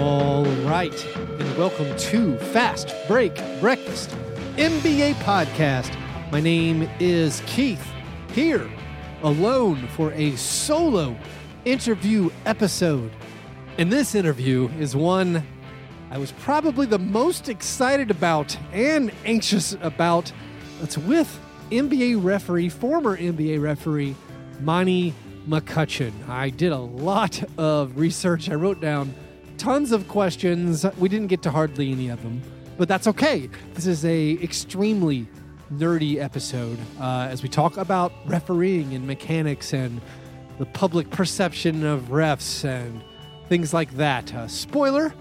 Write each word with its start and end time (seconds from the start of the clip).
All 0.00 0.46
right, 0.64 1.06
and 1.14 1.58
welcome 1.58 1.94
to 1.94 2.38
Fast 2.38 2.94
Break 3.06 3.34
Breakfast 3.60 4.08
NBA 4.56 5.12
podcast. 5.16 5.94
My 6.32 6.40
name 6.40 6.88
is 6.98 7.42
Keith, 7.44 7.86
here 8.32 8.66
alone 9.22 9.86
for 9.88 10.10
a 10.14 10.34
solo 10.36 11.14
interview 11.66 12.30
episode. 12.46 13.12
And 13.76 13.92
this 13.92 14.14
interview 14.14 14.70
is 14.78 14.96
one 14.96 15.46
I 16.10 16.16
was 16.16 16.32
probably 16.32 16.86
the 16.86 16.98
most 16.98 17.50
excited 17.50 18.10
about 18.10 18.56
and 18.72 19.12
anxious 19.26 19.76
about. 19.82 20.32
It's 20.82 20.96
with 20.96 21.38
NBA 21.70 22.24
referee, 22.24 22.70
former 22.70 23.18
NBA 23.18 23.60
referee, 23.60 24.16
Monty 24.60 25.12
McCutchen. 25.46 26.26
I 26.26 26.48
did 26.48 26.72
a 26.72 26.78
lot 26.78 27.44
of 27.58 27.98
research. 27.98 28.48
I 28.48 28.54
wrote 28.54 28.80
down 28.80 29.14
tons 29.60 29.92
of 29.92 30.08
questions. 30.08 30.86
We 30.98 31.10
didn't 31.10 31.26
get 31.26 31.42
to 31.42 31.50
hardly 31.50 31.92
any 31.92 32.08
of 32.08 32.22
them, 32.22 32.40
but 32.78 32.88
that's 32.88 33.06
okay. 33.06 33.50
This 33.74 33.86
is 33.86 34.06
a 34.06 34.32
extremely 34.42 35.28
nerdy 35.70 36.16
episode 36.16 36.78
uh, 36.98 37.28
as 37.30 37.42
we 37.42 37.48
talk 37.50 37.76
about 37.76 38.10
refereeing 38.24 38.94
and 38.94 39.06
mechanics 39.06 39.74
and 39.74 40.00
the 40.58 40.64
public 40.64 41.10
perception 41.10 41.84
of 41.84 42.04
refs 42.04 42.64
and 42.64 43.02
things 43.50 43.74
like 43.74 43.90
that. 43.98 44.32
Uh, 44.32 44.48
spoiler: 44.48 45.12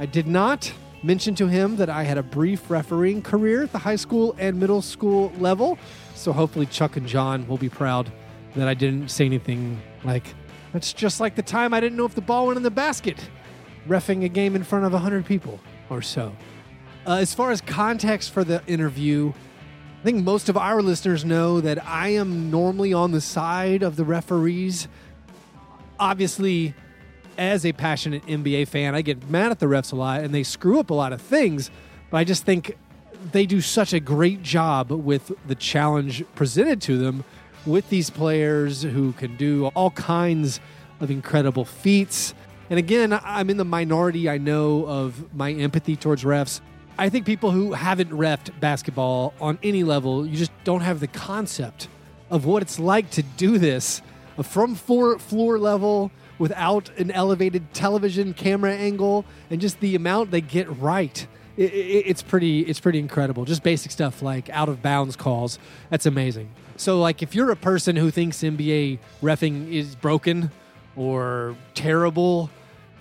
I 0.00 0.06
did 0.06 0.26
not 0.26 0.72
mention 1.04 1.36
to 1.36 1.46
him 1.46 1.76
that 1.76 1.88
I 1.88 2.02
had 2.02 2.18
a 2.18 2.22
brief 2.24 2.68
refereeing 2.68 3.22
career 3.22 3.62
at 3.62 3.70
the 3.70 3.78
high 3.78 3.96
school 3.96 4.34
and 4.38 4.58
middle 4.58 4.82
school 4.82 5.32
level. 5.38 5.78
So 6.16 6.32
hopefully 6.32 6.66
Chuck 6.66 6.96
and 6.96 7.06
John 7.06 7.46
will 7.46 7.58
be 7.58 7.68
proud 7.68 8.10
that 8.56 8.66
I 8.66 8.74
didn't 8.74 9.08
say 9.08 9.24
anything 9.24 9.80
like, 10.02 10.34
that's 10.72 10.92
just 10.92 11.20
like 11.20 11.36
the 11.36 11.42
time 11.42 11.72
I 11.72 11.78
didn't 11.78 11.96
know 11.96 12.06
if 12.06 12.16
the 12.16 12.20
ball 12.20 12.46
went 12.48 12.56
in 12.56 12.64
the 12.64 12.70
basket, 12.70 13.18
refing 13.88 14.24
a 14.24 14.28
game 14.28 14.56
in 14.56 14.64
front 14.64 14.84
of 14.84 14.92
100 14.92 15.24
people 15.24 15.60
or 15.90 16.02
so. 16.02 16.34
Uh, 17.06 17.16
as 17.16 17.34
far 17.34 17.50
as 17.50 17.60
context 17.60 18.30
for 18.30 18.44
the 18.44 18.62
interview, 18.66 19.32
I 20.00 20.04
think 20.04 20.24
most 20.24 20.48
of 20.48 20.56
our 20.56 20.82
listeners 20.82 21.24
know 21.24 21.60
that 21.60 21.84
I 21.86 22.08
am 22.08 22.50
normally 22.50 22.92
on 22.92 23.12
the 23.12 23.20
side 23.20 23.82
of 23.82 23.96
the 23.96 24.04
referees. 24.04 24.88
Obviously, 25.98 26.74
as 27.38 27.64
a 27.64 27.72
passionate 27.72 28.24
NBA 28.26 28.68
fan, 28.68 28.94
I 28.94 29.02
get 29.02 29.28
mad 29.30 29.50
at 29.50 29.58
the 29.58 29.66
refs 29.66 29.92
a 29.92 29.96
lot 29.96 30.22
and 30.22 30.34
they 30.34 30.42
screw 30.42 30.78
up 30.78 30.90
a 30.90 30.94
lot 30.94 31.12
of 31.12 31.20
things, 31.20 31.70
but 32.10 32.18
I 32.18 32.24
just 32.24 32.44
think 32.44 32.76
they 33.30 33.46
do 33.46 33.60
such 33.60 33.92
a 33.92 34.00
great 34.00 34.42
job 34.42 34.90
with 34.90 35.32
the 35.46 35.54
challenge 35.54 36.24
presented 36.34 36.80
to 36.82 36.98
them 36.98 37.24
with 37.64 37.88
these 37.88 38.10
players 38.10 38.82
who 38.82 39.12
can 39.12 39.36
do 39.36 39.68
all 39.68 39.90
kinds 39.92 40.60
of 41.00 41.10
incredible 41.10 41.64
feats. 41.64 42.34
And 42.72 42.78
again, 42.78 43.12
I'm 43.22 43.50
in 43.50 43.58
the 43.58 43.66
minority, 43.66 44.30
I 44.30 44.38
know, 44.38 44.86
of 44.86 45.34
my 45.34 45.52
empathy 45.52 45.94
towards 45.94 46.24
refs. 46.24 46.62
I 46.96 47.10
think 47.10 47.26
people 47.26 47.50
who 47.50 47.74
haven't 47.74 48.08
refed 48.08 48.58
basketball 48.60 49.34
on 49.42 49.58
any 49.62 49.84
level, 49.84 50.26
you 50.26 50.38
just 50.38 50.52
don't 50.64 50.80
have 50.80 50.98
the 50.98 51.06
concept 51.06 51.88
of 52.30 52.46
what 52.46 52.62
it's 52.62 52.78
like 52.78 53.10
to 53.10 53.22
do 53.22 53.58
this 53.58 54.00
from 54.42 54.74
floor, 54.74 55.18
floor 55.18 55.58
level 55.58 56.10
without 56.38 56.88
an 56.98 57.10
elevated 57.10 57.74
television 57.74 58.32
camera 58.32 58.72
angle 58.72 59.26
and 59.50 59.60
just 59.60 59.78
the 59.80 59.94
amount 59.94 60.30
they 60.30 60.40
get 60.40 60.66
right. 60.78 61.26
It, 61.58 61.74
it, 61.74 62.06
it's 62.06 62.22
pretty 62.22 62.60
it's 62.60 62.80
pretty 62.80 63.00
incredible. 63.00 63.44
Just 63.44 63.62
basic 63.62 63.92
stuff 63.92 64.22
like 64.22 64.48
out 64.48 64.70
of 64.70 64.80
bounds 64.80 65.14
calls. 65.14 65.58
That's 65.90 66.06
amazing. 66.06 66.48
So 66.76 66.98
like 66.98 67.22
if 67.22 67.34
you're 67.34 67.50
a 67.50 67.56
person 67.56 67.96
who 67.96 68.10
thinks 68.10 68.38
NBA 68.38 68.98
refing 69.22 69.70
is 69.70 69.94
broken 69.94 70.50
or 70.96 71.54
terrible, 71.74 72.48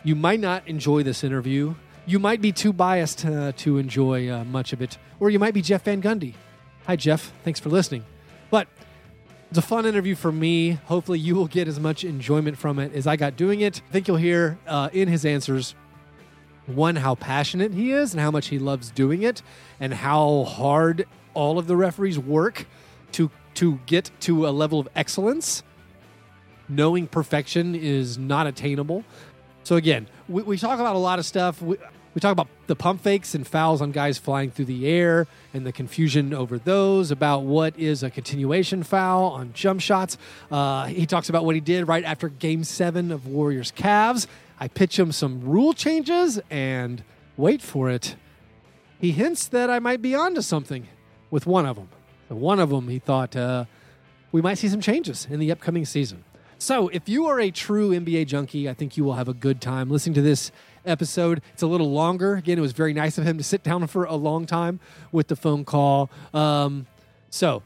you 0.04 0.16
might 0.16 0.40
not 0.40 0.68
enjoy 0.68 1.04
this 1.04 1.24
interview. 1.24 1.76
You 2.06 2.20
might 2.20 2.42
be 2.42 2.52
too 2.52 2.74
biased 2.74 3.26
uh, 3.26 3.52
to 3.58 3.78
enjoy 3.78 4.30
uh, 4.30 4.44
much 4.44 4.74
of 4.74 4.82
it, 4.82 4.98
or 5.20 5.30
you 5.30 5.40
might 5.40 5.54
be 5.54 5.62
Jeff 5.62 5.84
Van 5.84 6.02
Gundy. 6.02 6.34
Hi 6.88 6.96
Jeff, 6.96 7.32
thanks 7.44 7.60
for 7.60 7.70
listening. 7.70 8.04
But 8.50 8.68
it's 9.50 9.58
a 9.58 9.62
fun 9.62 9.86
interview 9.86 10.16
for 10.16 10.32
me. 10.32 10.72
Hopefully, 10.72 11.20
you 11.20 11.36
will 11.36 11.48
get 11.48 11.68
as 11.68 11.80
much 11.80 12.04
enjoyment 12.04 12.58
from 12.58 12.80
it 12.80 12.94
as 12.94 13.06
I 13.06 13.18
got 13.18 13.36
doing 13.36 13.62
it. 13.62 13.82
I 13.90 13.92
think 13.92 14.08
you'll 14.08 14.18
hear 14.18 14.58
uh, 14.66 14.90
in 14.94 15.08
his 15.08 15.26
answers 15.26 15.76
one, 16.66 16.96
how 16.96 17.16
passionate 17.16 17.74
he 17.74 17.92
is 17.92 18.14
and 18.14 18.22
how 18.22 18.32
much 18.32 18.48
he 18.48 18.60
loves 18.60 18.92
doing 18.92 19.24
it, 19.24 19.42
and 19.80 19.94
how 19.94 20.44
hard 20.46 21.06
all 21.34 21.60
of 21.60 21.68
the 21.68 21.76
referees 21.76 22.18
work 22.18 22.66
to 23.14 23.30
to 23.56 23.80
get 23.86 24.10
to 24.22 24.48
a 24.48 24.52
level 24.52 24.80
of 24.80 24.88
excellence. 24.96 25.64
Knowing 26.70 27.06
perfection 27.06 27.76
is 27.76 28.18
not 28.18 28.48
attainable. 28.48 29.04
So 29.64 29.76
again, 29.76 30.08
we, 30.28 30.44
we 30.44 30.58
talk 30.58 30.80
about 30.80 30.96
a 30.96 31.00
lot 31.00 31.20
of 31.20 31.26
stuff. 31.26 31.62
We, 31.62 31.78
we 32.14 32.20
talk 32.20 32.34
about 32.34 32.50
the 32.68 32.76
pump 32.76 33.02
fakes 33.02 33.36
and 33.36 33.48
fouls 33.48 33.82
on 33.82 33.92
guys 33.92 34.18
flying 34.18 34.52
through 34.52 34.66
the 34.66 34.88
air 34.88 35.28
and 35.54 35.66
the 35.66 35.72
confusion 35.72 36.34
over 36.34 36.58
those, 36.58 37.10
about 37.10 37.44
what 37.44 37.78
is 37.80 38.04
a 38.04 38.10
continuation 38.10 38.84
foul 38.84 39.26
on 39.32 39.54
jump 39.54 39.80
shots. 39.80 40.18
Uh, 40.52 40.86
he 40.86 41.06
talks 41.06 41.30
about 41.30 41.46
what 41.46 41.56
he 41.56 41.62
did 41.62 41.88
right 41.88 42.04
after 42.04 42.28
game 42.28 42.66
seven 42.66 43.12
of 43.12 43.28
Warriors 43.28 43.72
Cavs. 43.72 44.28
I 44.60 44.68
pitch 44.68 45.00
him 45.00 45.12
some 45.12 45.42
rule 45.42 45.74
changes 45.74 46.40
and 46.50 47.04
wait 47.38 47.62
for 47.62 47.90
it. 47.90 48.16
He 49.00 49.12
hints 49.12 49.48
that 49.48 49.70
I 49.70 49.80
might 49.80 50.02
be 50.02 50.14
onto 50.14 50.42
something 50.42 50.88
with 51.30 51.46
one 51.48 51.66
of 51.66 51.78
them. 51.78 51.90
One 52.28 52.60
of 52.60 52.70
them, 52.70 52.88
he 52.88 53.00
thought 53.00 53.36
uh, 53.36 53.66
we 54.32 54.42
might 54.42 54.58
see 54.58 54.68
some 54.68 54.82
changes 54.82 55.28
in 55.30 55.40
the 55.40 55.52
upcoming 55.52 55.86
season. 55.86 56.24
So, 56.62 56.90
if 56.90 57.10
you 57.10 57.26
are 57.26 57.40
a 57.40 57.50
true 57.50 57.90
NBA 57.90 58.28
junkie, 58.28 58.70
I 58.70 58.76
think 58.76 58.96
you 58.96 59.04
will 59.04 59.16
have 59.16 59.28
a 59.28 59.34
good 59.34 59.62
time 59.62 59.90
listening 59.90 60.14
to 60.14 60.22
this 60.22 60.52
episode. 60.86 61.42
It's 61.54 61.64
a 61.64 61.68
little 61.68 61.90
longer. 61.92 62.36
Again, 62.36 62.60
it 62.60 62.62
was 62.62 62.72
very 62.72 62.94
nice 62.94 63.18
of 63.18 63.24
him 63.24 63.40
to 63.40 63.44
sit 63.44 63.64
down 63.64 63.88
for 63.88 64.06
a 64.06 64.14
long 64.14 64.46
time 64.46 64.80
with 65.12 65.28
the 65.28 65.36
phone 65.36 65.66
call. 65.66 66.12
Um, 66.36 66.86
so, 67.32 67.64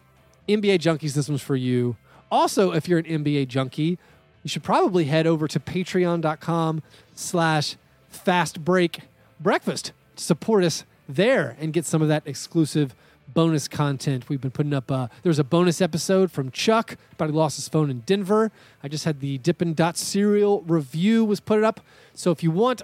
NBA 0.47 0.79
junkies, 0.79 1.13
this 1.13 1.27
one's 1.27 1.41
for 1.41 1.57
you. 1.57 1.97
Also, 2.31 2.71
if 2.71 2.87
you're 2.87 2.99
an 2.99 3.03
NBA 3.03 3.49
junkie, 3.49 3.99
you 4.43 4.47
should 4.47 4.63
probably 4.63 5.03
head 5.03 5.27
over 5.27 5.45
to 5.45 5.59
patreon.com 5.59 6.81
slash 7.15 7.75
fast 8.07 8.63
break 8.63 9.01
breakfast 9.41 9.91
to 10.15 10.23
support 10.23 10.63
us 10.63 10.85
there 11.09 11.57
and 11.59 11.73
get 11.73 11.83
some 11.83 12.01
of 12.01 12.07
that 12.07 12.23
exclusive 12.25 12.95
bonus 13.33 13.67
content. 13.67 14.29
We've 14.29 14.41
been 14.41 14.51
putting 14.51 14.73
up. 14.73 14.91
Uh, 14.91 15.07
there 15.23 15.29
was 15.29 15.39
a 15.39 15.43
bonus 15.43 15.81
episode 15.81 16.31
from 16.31 16.51
Chuck 16.51 16.97
about 17.13 17.29
he 17.29 17.35
lost 17.35 17.57
his 17.57 17.67
phone 17.67 17.89
in 17.89 18.01
Denver. 18.01 18.51
I 18.83 18.87
just 18.87 19.05
had 19.05 19.19
the 19.19 19.37
Dippin' 19.39 19.73
Dot 19.73 19.97
cereal 19.97 20.61
review 20.61 21.25
was 21.25 21.39
put 21.39 21.63
up. 21.63 21.81
So 22.13 22.31
if 22.31 22.43
you 22.43 22.51
want 22.51 22.83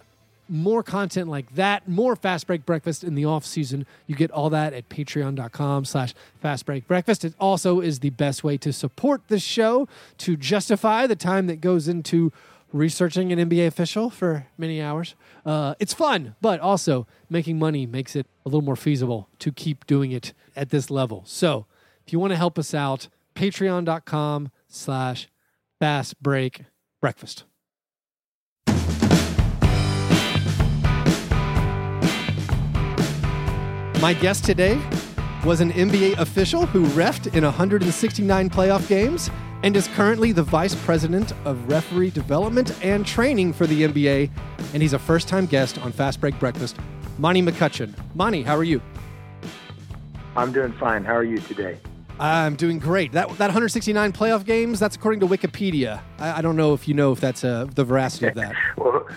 more 0.51 0.83
content 0.83 1.29
like 1.29 1.55
that, 1.55 1.87
more 1.87 2.15
Fast 2.15 2.45
Break 2.45 2.65
Breakfast 2.65 3.03
in 3.03 3.15
the 3.15 3.23
off 3.23 3.45
season, 3.45 3.85
you 4.05 4.15
get 4.15 4.29
all 4.31 4.49
that 4.49 4.73
at 4.73 4.89
patreon.com 4.89 5.85
slash 5.85 6.13
fast 6.41 6.65
break 6.65 6.87
breakfast. 6.87 7.23
It 7.23 7.33
also 7.39 7.79
is 7.79 7.99
the 7.99 8.09
best 8.09 8.43
way 8.43 8.57
to 8.57 8.73
support 8.73 9.21
this 9.29 9.43
show 9.43 9.87
to 10.19 10.35
justify 10.35 11.07
the 11.07 11.15
time 11.15 11.47
that 11.47 11.61
goes 11.61 11.87
into 11.87 12.33
researching 12.73 13.31
an 13.31 13.49
NBA 13.49 13.67
official 13.67 14.09
for 14.09 14.47
many 14.57 14.81
hours. 14.81 15.15
Uh, 15.45 15.75
it's 15.79 15.93
fun, 15.93 16.35
but 16.41 16.59
also 16.59 17.07
making 17.29 17.59
money 17.59 17.85
makes 17.85 18.15
it 18.15 18.27
a 18.45 18.49
little 18.49 18.61
more 18.61 18.75
feasible 18.75 19.29
to 19.39 19.51
keep 19.51 19.85
doing 19.85 20.11
it 20.11 20.33
at 20.55 20.69
this 20.69 20.89
level. 20.89 21.23
So 21.25 21.65
if 22.05 22.13
you 22.13 22.19
want 22.19 22.31
to 22.31 22.37
help 22.37 22.57
us 22.57 22.73
out, 22.73 23.07
patreon.com 23.35 24.51
slash 24.67 25.27
fast 25.79 26.21
break 26.21 26.63
breakfast. 27.01 27.43
My 34.01 34.15
guest 34.15 34.45
today 34.45 34.81
was 35.45 35.61
an 35.61 35.71
NBA 35.73 36.17
official 36.17 36.65
who 36.65 36.85
refed 36.87 37.35
in 37.35 37.43
169 37.43 38.49
playoff 38.49 38.87
games 38.87 39.29
and 39.63 39.75
is 39.75 39.87
currently 39.89 40.31
the 40.31 40.43
vice 40.43 40.75
president 40.75 41.33
of 41.45 41.69
referee 41.69 42.09
development 42.09 42.73
and 42.83 43.05
training 43.05 43.53
for 43.53 43.67
the 43.67 43.83
NBA. 43.83 44.29
And 44.73 44.81
he's 44.81 44.93
a 44.93 44.99
first 44.99 45.27
time 45.27 45.45
guest 45.45 45.77
on 45.79 45.91
Fast 45.91 46.19
Break 46.19 46.37
Breakfast, 46.39 46.77
Monty 47.17 47.41
McCutchen. 47.41 47.93
Monty, 48.15 48.41
how 48.43 48.55
are 48.55 48.63
you? 48.63 48.81
I'm 50.35 50.51
doing 50.51 50.73
fine. 50.73 51.03
How 51.03 51.15
are 51.15 51.23
you 51.23 51.39
today? 51.39 51.77
I'm 52.19 52.55
doing 52.55 52.77
great. 52.77 53.11
That 53.13 53.29
that 53.29 53.47
169 53.47 54.13
playoff 54.13 54.45
games. 54.45 54.79
That's 54.79 54.95
according 54.95 55.21
to 55.21 55.27
Wikipedia. 55.27 56.01
I, 56.19 56.37
I 56.37 56.41
don't 56.41 56.55
know 56.55 56.73
if 56.73 56.87
you 56.87 56.93
know 56.93 57.11
if 57.11 57.19
that's 57.19 57.43
uh, 57.43 57.65
the 57.73 57.83
veracity 57.83 58.27
of 58.27 58.35
that. 58.35 58.53
well, 58.77 59.07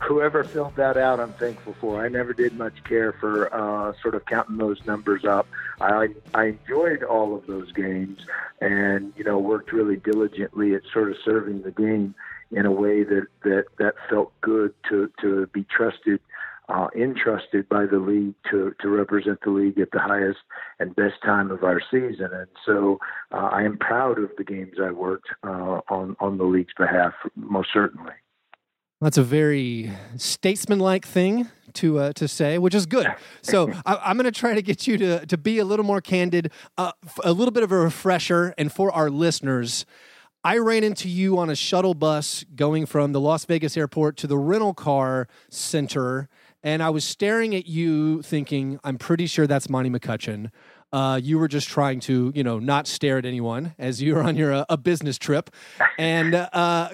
whoever 0.00 0.44
filled 0.44 0.76
that 0.76 0.96
out, 0.96 1.20
I'm 1.20 1.32
thankful 1.34 1.74
for. 1.80 2.04
I 2.04 2.08
never 2.08 2.32
did 2.32 2.56
much 2.56 2.82
care 2.84 3.12
for 3.12 3.52
uh, 3.54 3.92
sort 4.02 4.14
of 4.14 4.24
counting 4.26 4.56
those 4.56 4.84
numbers 4.86 5.24
up. 5.24 5.46
I 5.80 6.08
I 6.34 6.44
enjoyed 6.44 7.02
all 7.02 7.34
of 7.36 7.46
those 7.46 7.72
games, 7.72 8.20
and 8.60 9.12
you 9.16 9.24
know 9.24 9.38
worked 9.38 9.72
really 9.72 9.96
diligently 9.96 10.74
at 10.74 10.82
sort 10.92 11.10
of 11.10 11.16
serving 11.24 11.62
the 11.62 11.70
game 11.70 12.14
in 12.50 12.66
a 12.66 12.72
way 12.72 13.02
that 13.04 13.26
that 13.42 13.64
that 13.78 13.94
felt 14.08 14.32
good 14.40 14.74
to 14.88 15.10
to 15.20 15.46
be 15.48 15.64
trusted 15.64 16.20
uh, 16.68 16.88
entrusted 16.94 17.68
by 17.68 17.86
the 17.86 17.98
league 17.98 18.34
to, 18.50 18.74
to 18.80 18.88
represent 18.88 19.40
the 19.42 19.50
league 19.50 19.78
at 19.78 19.90
the 19.90 19.98
highest 19.98 20.40
and 20.78 20.94
best 20.96 21.14
time 21.24 21.50
of 21.50 21.64
our 21.64 21.80
season. 21.90 22.28
And 22.32 22.48
so 22.66 22.98
uh, 23.32 23.48
I 23.52 23.62
am 23.62 23.78
proud 23.78 24.18
of 24.18 24.30
the 24.36 24.44
games 24.44 24.74
I 24.82 24.90
worked 24.90 25.28
uh, 25.42 25.80
on, 25.88 26.16
on 26.20 26.36
the 26.36 26.44
league's 26.44 26.74
behalf, 26.76 27.14
most 27.36 27.68
certainly. 27.72 28.12
That's 29.00 29.18
a 29.18 29.22
very 29.22 29.92
statesmanlike 30.16 31.06
thing 31.06 31.48
to 31.74 31.98
uh, 31.98 32.12
to 32.14 32.26
say, 32.26 32.58
which 32.58 32.74
is 32.74 32.86
good. 32.86 33.06
So 33.42 33.72
I, 33.86 34.10
am 34.10 34.16
going 34.16 34.24
to 34.24 34.32
try 34.32 34.54
to 34.54 34.62
get 34.62 34.86
you 34.86 34.98
to 34.98 35.26
to 35.26 35.38
be 35.38 35.58
a 35.58 35.64
little 35.64 35.84
more 35.84 36.00
candid, 36.00 36.50
uh, 36.76 36.92
a 37.22 37.32
little 37.32 37.52
bit 37.52 37.62
of 37.62 37.72
a 37.72 37.78
refresher, 37.78 38.54
and 38.58 38.72
for 38.72 38.90
our 38.92 39.10
listeners. 39.10 39.86
I 40.44 40.58
ran 40.58 40.84
into 40.84 41.08
you 41.08 41.36
on 41.36 41.50
a 41.50 41.56
shuttle 41.56 41.94
bus 41.94 42.44
going 42.54 42.86
from 42.86 43.10
the 43.10 43.20
Las 43.20 43.44
Vegas 43.44 43.76
airport 43.76 44.16
to 44.18 44.28
the 44.28 44.38
rental 44.38 44.72
car 44.72 45.26
center 45.50 46.28
and 46.62 46.82
I 46.82 46.90
was 46.90 47.04
staring 47.04 47.54
at 47.54 47.66
you, 47.66 48.22
thinking, 48.22 48.80
I'm 48.82 48.98
pretty 48.98 49.26
sure 49.26 49.46
that's 49.46 49.68
Monty 49.68 49.90
McCutchen. 49.90 50.50
Uh, 50.92 51.20
you 51.22 51.38
were 51.38 51.48
just 51.48 51.68
trying 51.68 52.00
to, 52.00 52.32
you 52.34 52.42
know, 52.42 52.58
not 52.58 52.86
stare 52.86 53.18
at 53.18 53.24
anyone 53.24 53.74
as 53.78 54.02
you 54.02 54.14
were 54.14 54.22
on 54.22 54.36
your 54.36 54.52
uh, 54.52 54.64
a 54.68 54.76
business 54.76 55.18
trip, 55.18 55.50
and 55.98 56.34
uh, 56.34 56.90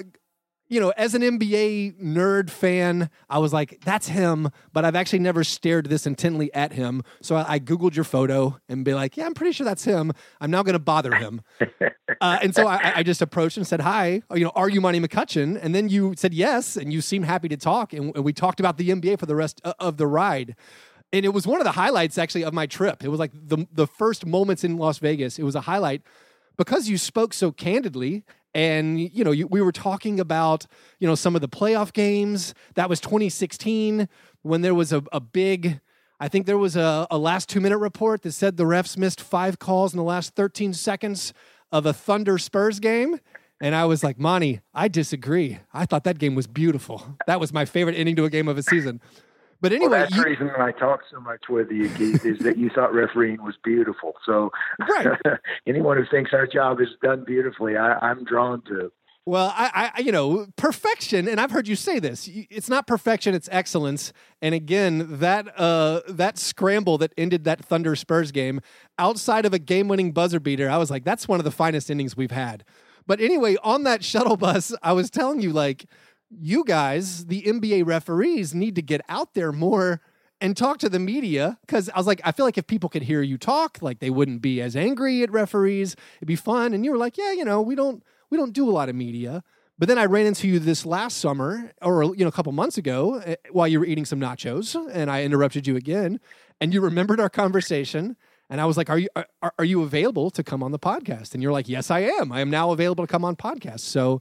you 0.69 0.81
know, 0.81 0.93
as 0.97 1.15
an 1.15 1.23
NBA 1.23 2.01
nerd 2.03 2.49
fan, 2.49 3.11
I 3.29 3.39
was 3.39 3.53
like, 3.53 3.81
that's 3.85 4.09
him, 4.09 4.51
but 4.73 4.85
I've 4.85 4.97
actually 4.97 5.19
never 5.19 5.45
stared 5.45 5.87
this 5.87 6.07
intently 6.07 6.53
at 6.55 6.73
him. 6.73 7.03
So 7.21 7.37
I, 7.37 7.55
I 7.55 7.59
Googled 7.61 7.95
your 7.95 8.05
photo 8.05 8.59
and 8.69 8.85
be 8.85 8.95
like, 8.95 9.17
yeah, 9.17 9.27
I'm 9.27 9.35
pretty 9.35 9.53
sure 9.53 9.65
that's 9.65 9.85
him. 9.85 10.13
I'm 10.41 10.51
now 10.51 10.63
going 10.63 10.73
to 10.73 10.79
bother 10.79 11.15
him. 11.15 11.43
uh, 12.21 12.39
and 12.43 12.55
so 12.55 12.67
I, 12.67 12.95
I, 12.97 13.03
just 13.03 13.21
approached 13.21 13.59
and 13.59 13.67
said, 13.67 13.81
hi, 13.81 14.23
you 14.35 14.45
know, 14.45 14.53
are 14.55 14.71
you 14.71 14.81
Monty 14.81 15.01
McCutchen? 15.01 15.59
And 15.63 15.75
then 15.75 15.89
you 15.91 16.15
said 16.17 16.33
yes, 16.33 16.77
and 16.77 16.93
you 16.93 17.03
seemed 17.03 17.27
happy 17.27 17.49
to 17.49 17.57
talk. 17.57 17.93
And, 17.93 18.15
and 18.15 18.25
we 18.25 18.33
talked 18.33 18.59
about 18.59 18.79
the 18.79 18.89
NBA 18.89 19.19
for 19.19 19.27
the 19.27 19.37
rest 19.37 19.61
uh, 19.65 19.75
of 19.79 19.99
the 19.99 20.07
ride. 20.07 20.57
And 21.13 21.25
it 21.27 21.35
was 21.35 21.47
one 21.47 21.61
of 21.61 21.65
the 21.65 21.73
highlights 21.73 22.17
actually 22.17 22.45
of 22.45 22.55
my 22.55 22.67
trip. 22.67 23.05
It 23.05 23.09
was 23.09 23.21
like 23.21 23.33
the, 23.35 23.67
the 23.71 23.87
first 23.87 24.25
moments 24.25 24.65
in 24.65 24.79
Las 24.79 24.99
Vegas. 24.99 25.39
It 25.39 25.45
was 25.45 25.55
a 25.55 25.61
highlight 25.61 26.03
because 26.57 26.89
you 26.89 26.99
spoke 26.99 27.35
so 27.35 27.53
candidly 27.53 28.25
and 28.55 29.01
you 29.01 29.25
know 29.25 29.33
you, 29.33 29.47
we 29.47 29.61
were 29.61 29.73
talking 29.73 30.21
about 30.21 30.67
you 30.99 31.09
know 31.09 31.15
some 31.15 31.35
of 31.35 31.41
the 31.41 31.49
playoff 31.49 31.93
games. 31.93 32.55
That 32.75 32.89
was 32.89 33.01
2016 33.01 34.09
when 34.43 34.61
there 34.61 34.75
was 34.75 34.93
a, 34.93 35.03
a 35.13 35.21
big 35.21 35.81
i 36.21 36.29
think 36.29 36.47
there 36.47 36.59
was 36.59 36.77
a, 36.77 37.07
a 37.11 37.19
last 37.19 37.49
two 37.49 37.61
minute 37.61 37.79
report 37.79 38.23
that 38.23 38.33
said 38.33 38.57
the 38.57 38.65
refs 38.65 38.97
missed 38.97 39.21
five 39.21 39.59
calls 39.59 39.93
in 39.93 39.97
the 39.97 40.05
last 40.05 40.35
13 40.35 40.73
seconds 40.73 41.33
of 41.73 41.87
a 41.87 41.93
thunder 41.93 42.39
spurs 42.39 42.79
game. 42.79 43.19
And 43.61 43.75
i 43.75 43.85
was 43.85 44.05
like 44.05 44.19
monty 44.19 44.61
i 44.75 44.87
disagree. 44.89 45.59
I 45.73 45.87
thought 45.87 46.05
that 46.05 46.19
game 46.19 46.35
was 46.35 46.47
beautiful. 46.47 47.17
That 47.27 47.41
was 47.41 47.53
my 47.53 47.65
favorite 47.65 47.97
ending 47.97 48.17
to 48.17 48.25
a 48.25 48.31
game 48.31 48.49
of 48.49 48.59
a 48.59 48.63
season 48.63 49.01
but 49.65 49.73
anyway, 49.73 49.89
well, 49.89 50.01
that's 50.01 50.15
you, 50.15 50.23
the 50.23 50.29
reason 50.29 50.51
I 50.59 50.73
talk 50.73 51.01
so 51.11 51.19
much 51.21 51.45
with 51.49 51.71
you, 51.71 51.89
Keith, 51.89 52.27
is 52.27 52.39
that 52.41 52.59
you 52.59 52.69
thought 52.69 52.93
refereeing 52.93 53.43
was 53.43 53.55
beautiful. 53.65 54.13
So 54.27 54.53
right. 54.79 55.19
anyone 55.67 55.97
who 55.97 56.05
thinks 56.11 56.35
our 56.35 56.47
job 56.47 56.83
is 56.83 56.89
done 57.03 57.25
beautifully, 57.25 57.75
I, 57.75 57.95
I'm 57.95 58.25
drawn 58.25 58.61
to. 58.69 58.93
Well, 59.25 59.55
I, 59.57 59.91
I, 59.97 60.01
you 60.03 60.13
know, 60.13 60.49
perfection, 60.57 61.29
and 61.29 61.41
I've 61.41 61.51
heard 61.51 61.67
you 61.67 61.77
say 61.77 61.99
this. 61.99 62.29
It's 62.51 62.69
not 62.69 62.87
perfection; 62.87 63.35
it's 63.35 63.49
excellence. 63.51 64.13
And 64.43 64.55
again, 64.55 65.19
that 65.19 65.59
uh, 65.59 66.03
that 66.09 66.37
scramble 66.37 66.99
that 66.99 67.15
ended 67.17 67.45
that 67.45 67.65
Thunder 67.65 67.97
Spurs 67.97 68.33
game, 68.33 68.61
outside 68.99 69.47
of 69.47 69.55
a 69.55 69.59
game-winning 69.59 70.13
buzzer 70.13 70.41
beater, 70.41 70.69
I 70.69 70.77
was 70.77 70.91
like, 70.91 71.05
that's 71.05 71.27
one 71.27 71.41
of 71.41 71.45
the 71.45 71.51
finest 71.51 71.89
innings 71.89 72.19
we've 72.19 72.31
had. 72.31 72.65
But 73.07 73.19
anyway, 73.19 73.57
on 73.63 73.85
that 73.85 74.05
shuttle 74.13 74.37
bus, 74.37 74.75
I 74.83 74.93
was 74.93 75.09
telling 75.09 75.41
you, 75.41 75.55
like, 75.55 75.87
you 76.41 76.65
guys, 76.65 77.27
the 77.27 77.43
NBA 77.43 77.87
referees, 77.87 78.55
need 78.55 78.75
to 78.77 78.83
get 78.83 79.01
out 79.09 79.35
there 79.35 79.53
more 79.53 80.01
and 80.41 80.57
talk 80.57 80.79
to 80.79 80.89
the 80.89 80.99
media 80.99 81.59
because 81.63 81.89
I 81.91 81.99
was 81.99 82.07
like, 82.07 82.21
I 82.25 82.33
feel 82.33 82.45
like 82.45 82.59
if 82.59 82.67
people 82.67 82.89
could 82.89 83.03
hear 83.03 83.23
you 83.23 83.39
talk, 83.39 83.79
like 83.81 84.01
they 84.01 84.11
wouldn't 84.11 84.43
be 84.43 84.61
as 84.61 84.77
angry 84.77 85.23
at 85.23 85.31
referees. 85.31 85.97
It'd 86.19 86.29
be 86.29 86.37
fun. 86.37 86.75
And 86.75 86.85
you 86.85 86.91
were 86.91 86.99
like, 86.99 87.17
yeah, 87.17 87.33
you 87.33 87.45
know, 87.45 87.63
we 87.63 87.75
don't 87.75 88.03
we 88.31 88.37
don't 88.37 88.53
do 88.53 88.69
a 88.69 88.73
lot 88.73 88.89
of 88.89 88.95
media. 88.95 89.43
But 89.79 89.89
then 89.89 89.99
I 89.99 90.05
ran 90.05 90.27
into 90.27 90.47
you 90.47 90.59
this 90.59 90.87
last 90.87 91.19
summer, 91.19 91.73
or 91.83 92.05
you 92.05 92.25
know, 92.25 92.29
a 92.29 92.33
couple 92.33 92.53
months 92.53 92.79
ago, 92.79 93.19
eh, 93.25 93.37
while 93.51 93.67
you 93.67 93.81
were 93.81 93.87
eating 93.87 94.05
some 94.05 94.21
nachos, 94.21 94.77
and 94.93 95.11
I 95.11 95.25
interrupted 95.25 95.67
you 95.67 95.77
again, 95.77 96.21
and 96.61 96.73
you 96.73 96.81
remembered 96.81 97.21
our 97.21 97.31
conversation. 97.31 98.17
And 98.51 98.61
I 98.61 98.67
was 98.67 98.77
like, 98.77 98.91
"Are 98.91 98.99
you 98.99 99.09
are, 99.17 99.27
are 99.59 99.65
you 99.65 99.83
available 99.83 100.31
to 100.31 100.45
come 100.45 100.63
on 100.63 100.71
the 100.71 100.79
podcast?" 100.79 101.35
And 101.35 101.43
you're 101.43 101.53
like, 101.53 101.69
"Yes, 101.69 101.91
I 101.91 102.01
am. 102.01 102.31
I 102.31 102.41
am 102.41 102.51
now 102.51 102.71
available 102.71 103.05
to 103.05 103.11
come 103.11 103.25
on 103.25 103.35
podcast." 103.35 103.81
So 103.81 104.21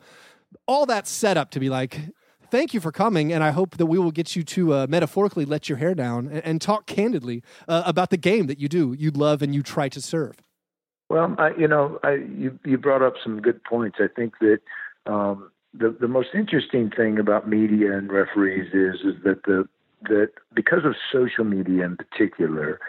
all 0.67 0.85
that 0.85 1.07
set 1.07 1.37
up 1.37 1.51
to 1.51 1.59
be 1.59 1.69
like, 1.69 1.99
thank 2.49 2.73
you 2.73 2.79
for 2.79 2.91
coming, 2.91 3.33
and 3.33 3.43
I 3.43 3.51
hope 3.51 3.77
that 3.77 3.85
we 3.87 3.97
will 3.97 4.11
get 4.11 4.35
you 4.35 4.43
to 4.43 4.73
uh, 4.73 4.87
metaphorically 4.89 5.45
let 5.45 5.69
your 5.69 5.77
hair 5.77 5.95
down 5.95 6.27
and, 6.27 6.45
and 6.45 6.61
talk 6.61 6.85
candidly 6.85 7.43
uh, 7.67 7.83
about 7.85 8.09
the 8.09 8.17
game 8.17 8.47
that 8.47 8.59
you 8.59 8.69
do, 8.69 8.95
you 8.97 9.11
love, 9.11 9.41
and 9.41 9.53
you 9.53 9.63
try 9.63 9.89
to 9.89 10.01
serve. 10.01 10.35
Well, 11.09 11.35
I, 11.37 11.51
you 11.57 11.67
know, 11.67 11.99
I, 12.03 12.13
you 12.13 12.57
you 12.65 12.77
brought 12.77 13.01
up 13.01 13.13
some 13.21 13.41
good 13.41 13.63
points. 13.63 13.97
I 13.99 14.07
think 14.15 14.33
that 14.39 14.59
um, 15.05 15.51
the 15.73 15.95
the 15.99 16.07
most 16.07 16.29
interesting 16.33 16.89
thing 16.89 17.19
about 17.19 17.47
media 17.47 17.97
and 17.97 18.11
referees 18.11 18.73
is 18.73 19.01
is 19.01 19.21
that 19.23 19.43
the 19.43 19.67
that 20.03 20.31
because 20.53 20.85
of 20.85 20.95
social 21.11 21.43
media 21.43 21.85
in 21.85 21.97
particular, 21.97 22.79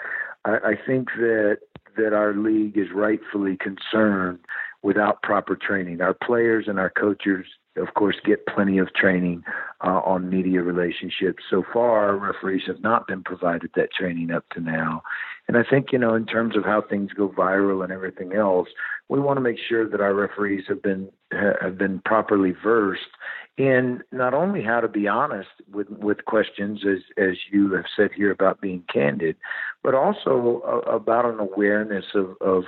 I, 0.44 0.56
I 0.56 0.74
think 0.86 1.08
that 1.18 1.58
that 1.96 2.12
our 2.12 2.34
league 2.34 2.76
is 2.76 2.88
rightfully 2.94 3.56
concerned 3.56 4.40
without 4.82 5.22
proper 5.22 5.56
training. 5.56 6.00
Our 6.00 6.14
players 6.14 6.66
and 6.68 6.78
our 6.78 6.90
coaches, 6.90 7.46
of 7.76 7.94
course, 7.94 8.16
get 8.24 8.46
plenty 8.46 8.78
of 8.78 8.94
training 8.94 9.42
uh, 9.84 10.00
on 10.04 10.30
media 10.30 10.62
relationships. 10.62 11.42
So 11.50 11.64
far, 11.72 12.16
referees 12.16 12.62
have 12.66 12.80
not 12.82 13.06
been 13.06 13.22
provided 13.22 13.70
that 13.74 13.92
training 13.92 14.30
up 14.30 14.44
to 14.50 14.60
now. 14.60 15.02
And 15.48 15.56
I 15.56 15.62
think, 15.68 15.92
you 15.92 15.98
know, 15.98 16.14
in 16.14 16.24
terms 16.24 16.56
of 16.56 16.64
how 16.64 16.82
things 16.82 17.12
go 17.12 17.28
viral 17.28 17.82
and 17.82 17.92
everything 17.92 18.32
else, 18.32 18.68
we 19.08 19.20
want 19.20 19.36
to 19.36 19.42
make 19.42 19.58
sure 19.58 19.88
that 19.88 20.00
our 20.00 20.14
referees 20.14 20.64
have 20.68 20.82
been 20.82 21.10
have 21.60 21.76
been 21.76 22.00
properly 22.04 22.52
versed 22.62 23.02
in 23.56 24.02
not 24.12 24.34
only 24.34 24.62
how 24.62 24.80
to 24.80 24.88
be 24.88 25.06
honest 25.06 25.48
with 25.72 25.88
with 25.90 26.24
questions 26.24 26.84
as 26.86 27.00
as 27.18 27.36
you 27.52 27.72
have 27.72 27.84
said 27.94 28.10
here 28.14 28.30
about 28.30 28.60
being 28.60 28.82
candid, 28.92 29.36
but 29.82 29.94
also 29.94 30.62
uh, 30.66 30.90
about 30.90 31.24
an 31.26 31.38
awareness 31.40 32.06
of 32.14 32.36
of 32.40 32.64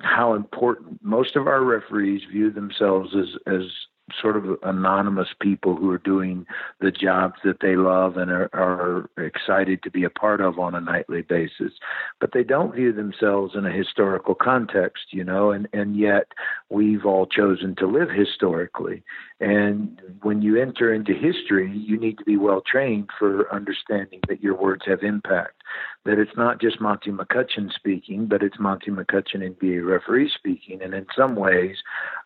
how 0.00 0.34
important 0.34 0.98
most 1.02 1.36
of 1.36 1.46
our 1.46 1.62
referees 1.62 2.22
view 2.30 2.50
themselves 2.50 3.14
as 3.14 3.36
as 3.46 3.62
sort 4.20 4.36
of 4.36 4.58
anonymous 4.62 5.28
people 5.40 5.76
who 5.76 5.90
are 5.90 5.98
doing 5.98 6.46
the 6.80 6.90
jobs 6.90 7.36
that 7.42 7.60
they 7.60 7.74
love 7.74 8.16
and 8.16 8.30
are, 8.30 8.50
are, 8.52 9.10
excited 9.16 9.82
to 9.82 9.90
be 9.90 10.04
a 10.04 10.10
part 10.10 10.40
of 10.40 10.58
on 10.58 10.74
a 10.74 10.80
nightly 10.80 11.22
basis. 11.22 11.72
But 12.20 12.32
they 12.32 12.42
don't 12.42 12.74
view 12.74 12.92
themselves 12.92 13.54
in 13.54 13.64
a 13.64 13.72
historical 13.72 14.34
context, 14.34 15.06
you 15.10 15.24
know, 15.24 15.50
and, 15.50 15.66
and 15.72 15.96
yet 15.96 16.32
we've 16.68 17.06
all 17.06 17.26
chosen 17.26 17.74
to 17.76 17.86
live 17.86 18.10
historically. 18.10 19.02
And 19.40 20.00
when 20.22 20.42
you 20.42 20.60
enter 20.60 20.92
into 20.92 21.12
history, 21.12 21.70
you 21.70 21.98
need 21.98 22.18
to 22.18 22.24
be 22.24 22.36
well 22.36 22.60
trained 22.60 23.08
for 23.18 23.52
understanding 23.52 24.20
that 24.28 24.42
your 24.42 24.54
words 24.54 24.82
have 24.86 25.02
impact. 25.02 25.62
That 26.04 26.18
it's 26.18 26.36
not 26.36 26.60
just 26.60 26.80
Monty 26.80 27.10
McCutchen 27.10 27.72
speaking, 27.72 28.26
but 28.26 28.42
it's 28.42 28.58
Monty 28.58 28.90
McCutchen 28.90 29.36
NBA 29.36 29.86
referee 29.88 30.30
speaking. 30.34 30.82
And 30.82 30.92
in 30.92 31.06
some 31.16 31.34
ways, 31.34 31.76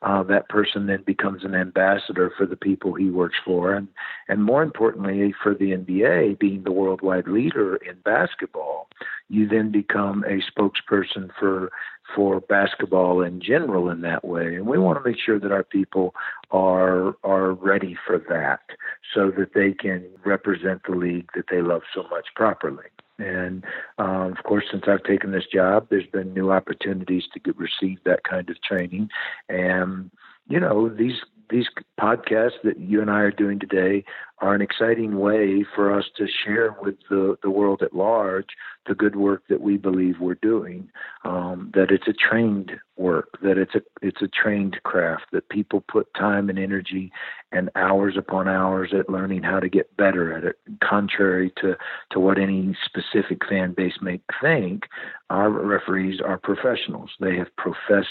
uh, 0.03 0.25
that 0.25 0.49
person 0.49 0.87
then 0.87 1.05
becomes 1.07 1.45
an 1.45 1.55
ambassador 1.55 2.33
for 2.37 2.45
the 2.45 2.57
people 2.57 2.95
he 2.95 3.09
works 3.09 3.37
for. 3.45 3.75
And, 3.75 3.87
and 4.29 4.43
more 4.43 4.65
importantly, 4.65 5.33
for 5.43 5.55
the 5.55 5.71
NBA 5.71 6.41
being 6.41 6.65
the 6.65 6.73
worldwide 6.73 7.29
leader 7.29 7.77
in 7.77 7.97
basketball, 8.05 8.89
you 9.29 9.47
then 9.47 9.71
become 9.71 10.25
a 10.25 10.41
spokesperson 10.51 11.31
for 11.39 11.71
for 12.15 12.41
basketball 12.41 13.21
in 13.23 13.41
general 13.41 13.91
in 13.91 14.01
that 14.01 14.25
way. 14.25 14.55
And 14.55 14.67
we 14.67 14.79
want 14.79 15.03
to 15.03 15.09
make 15.09 15.19
sure 15.21 15.39
that 15.39 15.53
our 15.53 15.65
people 15.65 16.15
are 16.51 17.15
are 17.23 17.53
ready 17.53 17.97
for 18.07 18.19
that 18.31 18.61
so 19.15 19.31
that 19.37 19.55
they 19.55 19.73
can 19.73 20.05
represent 20.25 20.83
the 20.89 20.97
league 20.97 21.31
that 21.35 21.47
they 21.51 21.61
love 21.61 21.83
so 21.95 22.05
much 22.11 22.27
properly. 22.35 22.87
And 23.19 23.65
um, 23.99 24.33
of 24.33 24.45
course, 24.45 24.65
since 24.71 24.85
I've 24.87 25.03
taken 25.03 25.33
this 25.33 25.47
job, 25.53 25.89
there's 25.91 26.07
been 26.07 26.35
new 26.35 26.53
opportunities 26.53 27.25
to 27.33 27.41
get, 27.41 27.57
receive 27.57 27.99
that 28.05 28.25
kind 28.25 28.49
of 28.49 28.61
training. 28.63 29.11
And 29.49 30.11
you 30.49 30.61
know, 30.61 30.89
these 30.89 31.21
these 31.51 31.67
podcasts 31.99 32.61
that 32.65 32.79
you 32.79 33.01
and 33.01 33.11
I 33.11 33.21
are 33.21 33.31
doing 33.31 33.59
today 33.59 34.05
are 34.41 34.55
an 34.55 34.63
exciting 34.63 35.19
way 35.19 35.65
for 35.75 35.93
us 35.93 36.05
to 36.17 36.27
share 36.45 36.77
with 36.81 36.97
the, 37.11 37.37
the 37.43 37.51
world 37.51 37.83
at 37.83 37.95
large 37.95 38.47
the 38.89 38.95
good 38.95 39.17
work 39.17 39.43
that 39.49 39.61
we 39.61 39.77
believe 39.77 40.17
we're 40.19 40.35
doing. 40.37 40.91
Um, 41.25 41.71
that 41.75 41.91
it's 41.91 42.09
a 42.09 42.13
trained 42.13 42.73
work, 42.97 43.39
that 43.43 43.59
it's 43.59 43.75
a 43.75 43.83
it's 44.01 44.23
a 44.23 44.29
trained 44.29 44.81
craft, 44.83 45.25
that 45.33 45.49
people 45.51 45.83
put 45.83 46.13
time 46.15 46.49
and 46.49 46.59
energy 46.59 47.13
and 47.53 47.71
hours 47.77 48.15
upon 48.17 48.49
hours 48.49 48.93
at 48.99 49.11
learning 49.11 49.43
how 49.43 49.61
to 49.61 49.69
get 49.69 49.97
better 49.97 50.33
at 50.33 50.45
it. 50.45 50.57
Contrary 50.83 51.53
to 51.61 51.77
to 52.11 52.21
what 52.21 52.39
any 52.39 52.77
specific 52.85 53.47
fan 53.47 53.75
base 53.75 53.99
may 54.01 54.21
think, 54.41 54.85
our 55.31 55.51
referees 55.51 56.21
are 56.25 56.39
professionals. 56.39 57.11
They 57.21 57.37
have 57.37 57.55
professed 57.57 58.09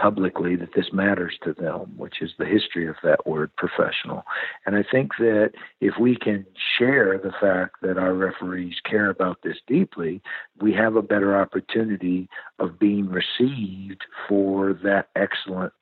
publicly 0.00 0.56
that 0.56 0.74
this 0.74 0.92
matters 0.92 1.36
to 1.42 1.52
them, 1.52 1.92
which 1.96 2.22
is 2.22 2.30
the 2.38 2.46
history 2.46 2.86
of 2.86 2.96
that 3.02 3.26
word 3.26 3.50
professional. 3.56 4.24
And 4.66 4.76
I 4.76 4.84
think 4.88 5.12
that 5.18 5.52
if 5.80 5.94
we 5.98 6.16
can 6.16 6.46
share 6.78 7.18
the 7.18 7.32
fact 7.40 7.76
that 7.82 7.98
our 7.98 8.14
referees 8.14 8.76
care 8.84 9.10
about 9.10 9.38
this 9.42 9.58
deeply, 9.66 10.22
we 10.60 10.72
have 10.72 10.96
a 10.96 11.02
better 11.02 11.40
opportunity 11.40 12.28
of 12.58 12.78
being 12.78 13.08
received 13.08 14.02
for 14.28 14.72
that 14.84 15.08
excellent 15.16 15.72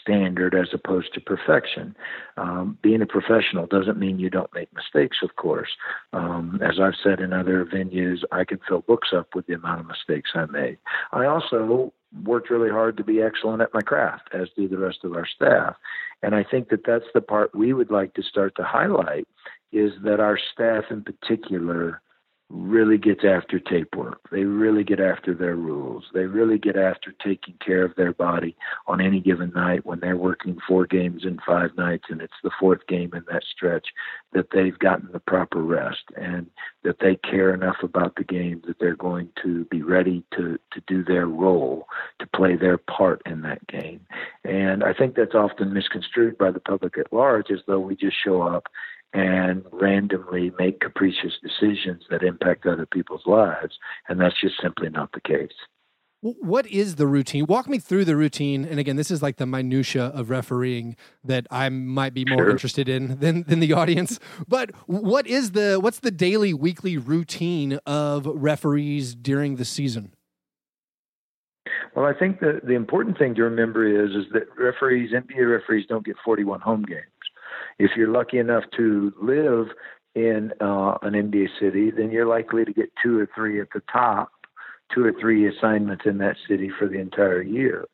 standard 0.00 0.54
as 0.54 0.68
opposed 0.72 1.12
to 1.14 1.20
perfection. 1.20 1.96
Um, 2.36 2.78
being 2.82 3.02
a 3.02 3.06
professional 3.06 3.66
doesn't 3.66 3.98
mean 3.98 4.18
you 4.18 4.30
don't 4.30 4.52
make 4.54 4.72
mistakes, 4.74 5.18
of 5.22 5.36
course. 5.36 5.70
Um, 6.12 6.60
as 6.62 6.78
I've 6.80 6.94
said 7.02 7.20
in 7.20 7.32
other 7.32 7.64
venues, 7.64 8.18
I 8.32 8.44
can 8.44 8.60
fill 8.68 8.80
books 8.80 9.08
up 9.16 9.34
with 9.34 9.46
the 9.46 9.54
amount 9.54 9.80
of 9.80 9.86
mistakes 9.86 10.30
I 10.34 10.46
made. 10.46 10.78
I 11.12 11.26
also 11.26 11.92
worked 12.24 12.50
really 12.50 12.70
hard 12.70 12.96
to 12.96 13.04
be 13.04 13.22
excellent 13.22 13.62
at 13.62 13.72
my 13.72 13.80
craft, 13.80 14.28
as 14.32 14.48
do 14.56 14.68
the 14.68 14.78
rest 14.78 14.98
of 15.04 15.14
our 15.14 15.26
staff. 15.26 15.76
And 16.22 16.34
I 16.34 16.44
think 16.44 16.68
that 16.68 16.84
that's 16.86 17.06
the 17.14 17.20
part 17.20 17.54
we 17.54 17.72
would 17.72 17.90
like 17.90 18.14
to 18.14 18.22
start 18.22 18.54
to 18.56 18.64
highlight 18.64 19.26
is 19.72 19.92
that 20.04 20.20
our 20.20 20.38
staff 20.52 20.84
in 20.90 21.02
particular 21.02 22.02
really 22.50 22.98
gets 22.98 23.24
after 23.24 23.60
tape 23.60 23.94
work. 23.94 24.20
They 24.30 24.42
really 24.42 24.82
get 24.82 24.98
after 24.98 25.34
their 25.34 25.54
rules. 25.54 26.04
They 26.12 26.24
really 26.24 26.58
get 26.58 26.76
after 26.76 27.14
taking 27.24 27.54
care 27.64 27.84
of 27.84 27.94
their 27.94 28.12
body 28.12 28.56
on 28.88 29.00
any 29.00 29.20
given 29.20 29.52
night 29.54 29.86
when 29.86 30.00
they're 30.00 30.16
working 30.16 30.58
four 30.66 30.86
games 30.86 31.22
in 31.24 31.38
five 31.46 31.70
nights 31.76 32.04
and 32.10 32.20
it's 32.20 32.34
the 32.42 32.50
fourth 32.58 32.86
game 32.88 33.12
in 33.14 33.24
that 33.30 33.44
stretch 33.44 33.88
that 34.32 34.48
they've 34.52 34.78
gotten 34.78 35.10
the 35.12 35.20
proper 35.20 35.62
rest 35.62 36.02
and 36.16 36.46
that 36.82 36.98
they 37.00 37.16
care 37.16 37.54
enough 37.54 37.76
about 37.82 38.16
the 38.16 38.24
game 38.24 38.60
that 38.66 38.78
they're 38.80 38.96
going 38.96 39.28
to 39.42 39.64
be 39.66 39.82
ready 39.82 40.24
to, 40.36 40.58
to 40.72 40.82
do 40.88 41.04
their 41.04 41.26
role, 41.26 41.86
to 42.20 42.28
play 42.34 42.56
their 42.56 42.78
part 42.78 43.20
in 43.26 43.42
that 43.42 43.66
game. 43.66 44.00
And 44.44 44.84
I 44.84 44.92
think 44.92 45.16
that's 45.16 45.34
often 45.34 45.72
misconstrued 45.72 46.38
by 46.38 46.50
the 46.50 46.60
public 46.60 46.96
at 46.96 47.12
large 47.12 47.50
as 47.50 47.60
though 47.66 47.80
we 47.80 47.96
just 47.96 48.16
show 48.22 48.42
up 48.42 48.68
and 49.12 49.64
randomly 49.72 50.52
make 50.58 50.80
capricious 50.80 51.32
decisions 51.42 52.04
that 52.10 52.22
impact 52.22 52.66
other 52.66 52.86
people's 52.86 53.26
lives. 53.26 53.78
And 54.08 54.20
that's 54.20 54.40
just 54.40 54.54
simply 54.62 54.88
not 54.88 55.12
the 55.12 55.20
case. 55.20 55.52
What 56.22 56.66
is 56.66 56.96
the 56.96 57.06
routine? 57.06 57.46
Walk 57.46 57.66
me 57.66 57.78
through 57.78 58.04
the 58.04 58.14
routine. 58.14 58.66
And 58.66 58.78
again, 58.78 58.96
this 58.96 59.10
is 59.10 59.22
like 59.22 59.38
the 59.38 59.46
minutia 59.46 60.06
of 60.08 60.28
refereeing 60.28 60.96
that 61.24 61.46
I 61.50 61.70
might 61.70 62.12
be 62.12 62.26
more 62.26 62.40
sure. 62.40 62.50
interested 62.50 62.90
in 62.90 63.20
than, 63.20 63.44
than 63.44 63.60
the 63.60 63.72
audience. 63.72 64.20
But 64.46 64.70
what 64.86 65.26
is 65.26 65.52
the 65.52 65.78
what's 65.80 66.00
the 66.00 66.10
daily, 66.10 66.52
weekly 66.52 66.98
routine 66.98 67.78
of 67.86 68.26
referees 68.26 69.14
during 69.14 69.56
the 69.56 69.64
season? 69.64 70.12
Well, 71.94 72.06
I 72.06 72.12
think 72.16 72.40
the 72.40 72.60
the 72.62 72.74
important 72.74 73.18
thing 73.18 73.34
to 73.34 73.42
remember 73.42 73.86
is 73.86 74.10
is 74.10 74.32
that 74.32 74.44
referees, 74.56 75.12
NBA 75.12 75.50
referees, 75.50 75.86
don't 75.88 76.04
get 76.04 76.16
41 76.24 76.60
home 76.60 76.82
games. 76.82 77.02
If 77.78 77.92
you're 77.96 78.08
lucky 78.08 78.38
enough 78.38 78.64
to 78.76 79.12
live 79.20 79.68
in 80.14 80.52
uh, 80.60 80.98
an 81.02 81.14
NBA 81.14 81.48
city, 81.58 81.90
then 81.90 82.10
you're 82.10 82.26
likely 82.26 82.64
to 82.64 82.72
get 82.72 82.90
two 83.02 83.18
or 83.18 83.28
three 83.34 83.60
at 83.60 83.68
the 83.74 83.82
top, 83.92 84.30
two 84.94 85.04
or 85.04 85.12
three 85.20 85.48
assignments 85.48 86.04
in 86.06 86.18
that 86.18 86.36
city 86.48 86.70
for 86.78 86.88
the 86.88 86.98
entire 86.98 87.42
year. 87.42 87.86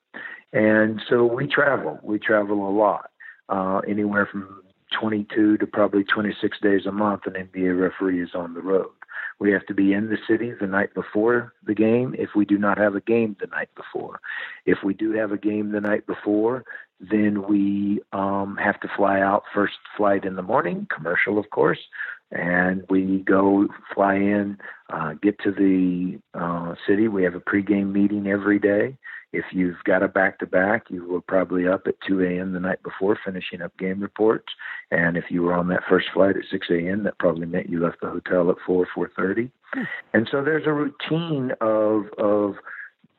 And 0.52 1.00
so 1.08 1.24
we 1.24 1.46
travel. 1.46 1.98
We 2.02 2.18
travel 2.18 2.68
a 2.68 2.72
lot, 2.72 3.10
uh, 3.48 3.80
anywhere 3.86 4.26
from 4.30 4.62
22 4.98 5.58
to 5.58 5.66
probably 5.66 6.04
26 6.04 6.58
days 6.60 6.86
a 6.86 6.92
month. 6.92 7.22
An 7.26 7.34
NBA 7.34 7.78
referee 7.78 8.22
is 8.22 8.30
on 8.34 8.54
the 8.54 8.62
road. 8.62 8.95
We 9.38 9.52
have 9.52 9.66
to 9.66 9.74
be 9.74 9.92
in 9.92 10.08
the 10.08 10.18
city 10.28 10.52
the 10.58 10.66
night 10.66 10.94
before 10.94 11.52
the 11.64 11.74
game 11.74 12.14
if 12.18 12.30
we 12.34 12.44
do 12.44 12.58
not 12.58 12.78
have 12.78 12.94
a 12.94 13.00
game 13.00 13.36
the 13.38 13.48
night 13.48 13.68
before. 13.74 14.20
If 14.64 14.78
we 14.82 14.94
do 14.94 15.12
have 15.12 15.32
a 15.32 15.38
game 15.38 15.72
the 15.72 15.80
night 15.80 16.06
before, 16.06 16.64
then 17.00 17.46
we 17.46 18.00
um, 18.12 18.56
have 18.56 18.80
to 18.80 18.88
fly 18.96 19.20
out 19.20 19.44
first 19.54 19.74
flight 19.96 20.24
in 20.24 20.36
the 20.36 20.42
morning, 20.42 20.86
commercial, 20.94 21.38
of 21.38 21.50
course, 21.50 21.78
and 22.30 22.84
we 22.88 23.18
go 23.18 23.68
fly 23.94 24.14
in, 24.14 24.58
uh, 24.90 25.12
get 25.20 25.38
to 25.40 25.52
the 25.52 26.18
uh, 26.38 26.74
city. 26.88 27.08
We 27.08 27.22
have 27.24 27.34
a 27.34 27.40
pregame 27.40 27.92
meeting 27.92 28.26
every 28.26 28.58
day. 28.58 28.96
If 29.36 29.44
you've 29.52 29.82
got 29.84 30.02
a 30.02 30.08
back 30.08 30.38
to 30.38 30.46
back, 30.46 30.84
you 30.88 31.06
were 31.06 31.20
probably 31.20 31.68
up 31.68 31.86
at 31.86 32.00
2 32.06 32.22
a.m. 32.22 32.52
the 32.52 32.60
night 32.60 32.82
before 32.82 33.18
finishing 33.24 33.60
up 33.60 33.76
game 33.76 34.00
reports. 34.00 34.46
And 34.90 35.16
if 35.16 35.24
you 35.28 35.42
were 35.42 35.52
on 35.52 35.68
that 35.68 35.82
first 35.88 36.06
flight 36.14 36.36
at 36.36 36.44
6 36.50 36.66
a.m., 36.70 37.04
that 37.04 37.18
probably 37.18 37.46
meant 37.46 37.68
you 37.68 37.82
left 37.82 38.00
the 38.00 38.08
hotel 38.08 38.50
at 38.50 38.56
4, 38.66 38.86
4.30. 38.96 39.50
Hmm. 39.72 39.82
And 40.14 40.28
so 40.30 40.42
there's 40.42 40.66
a 40.66 40.72
routine 40.72 41.52
of, 41.60 42.06
of 42.18 42.54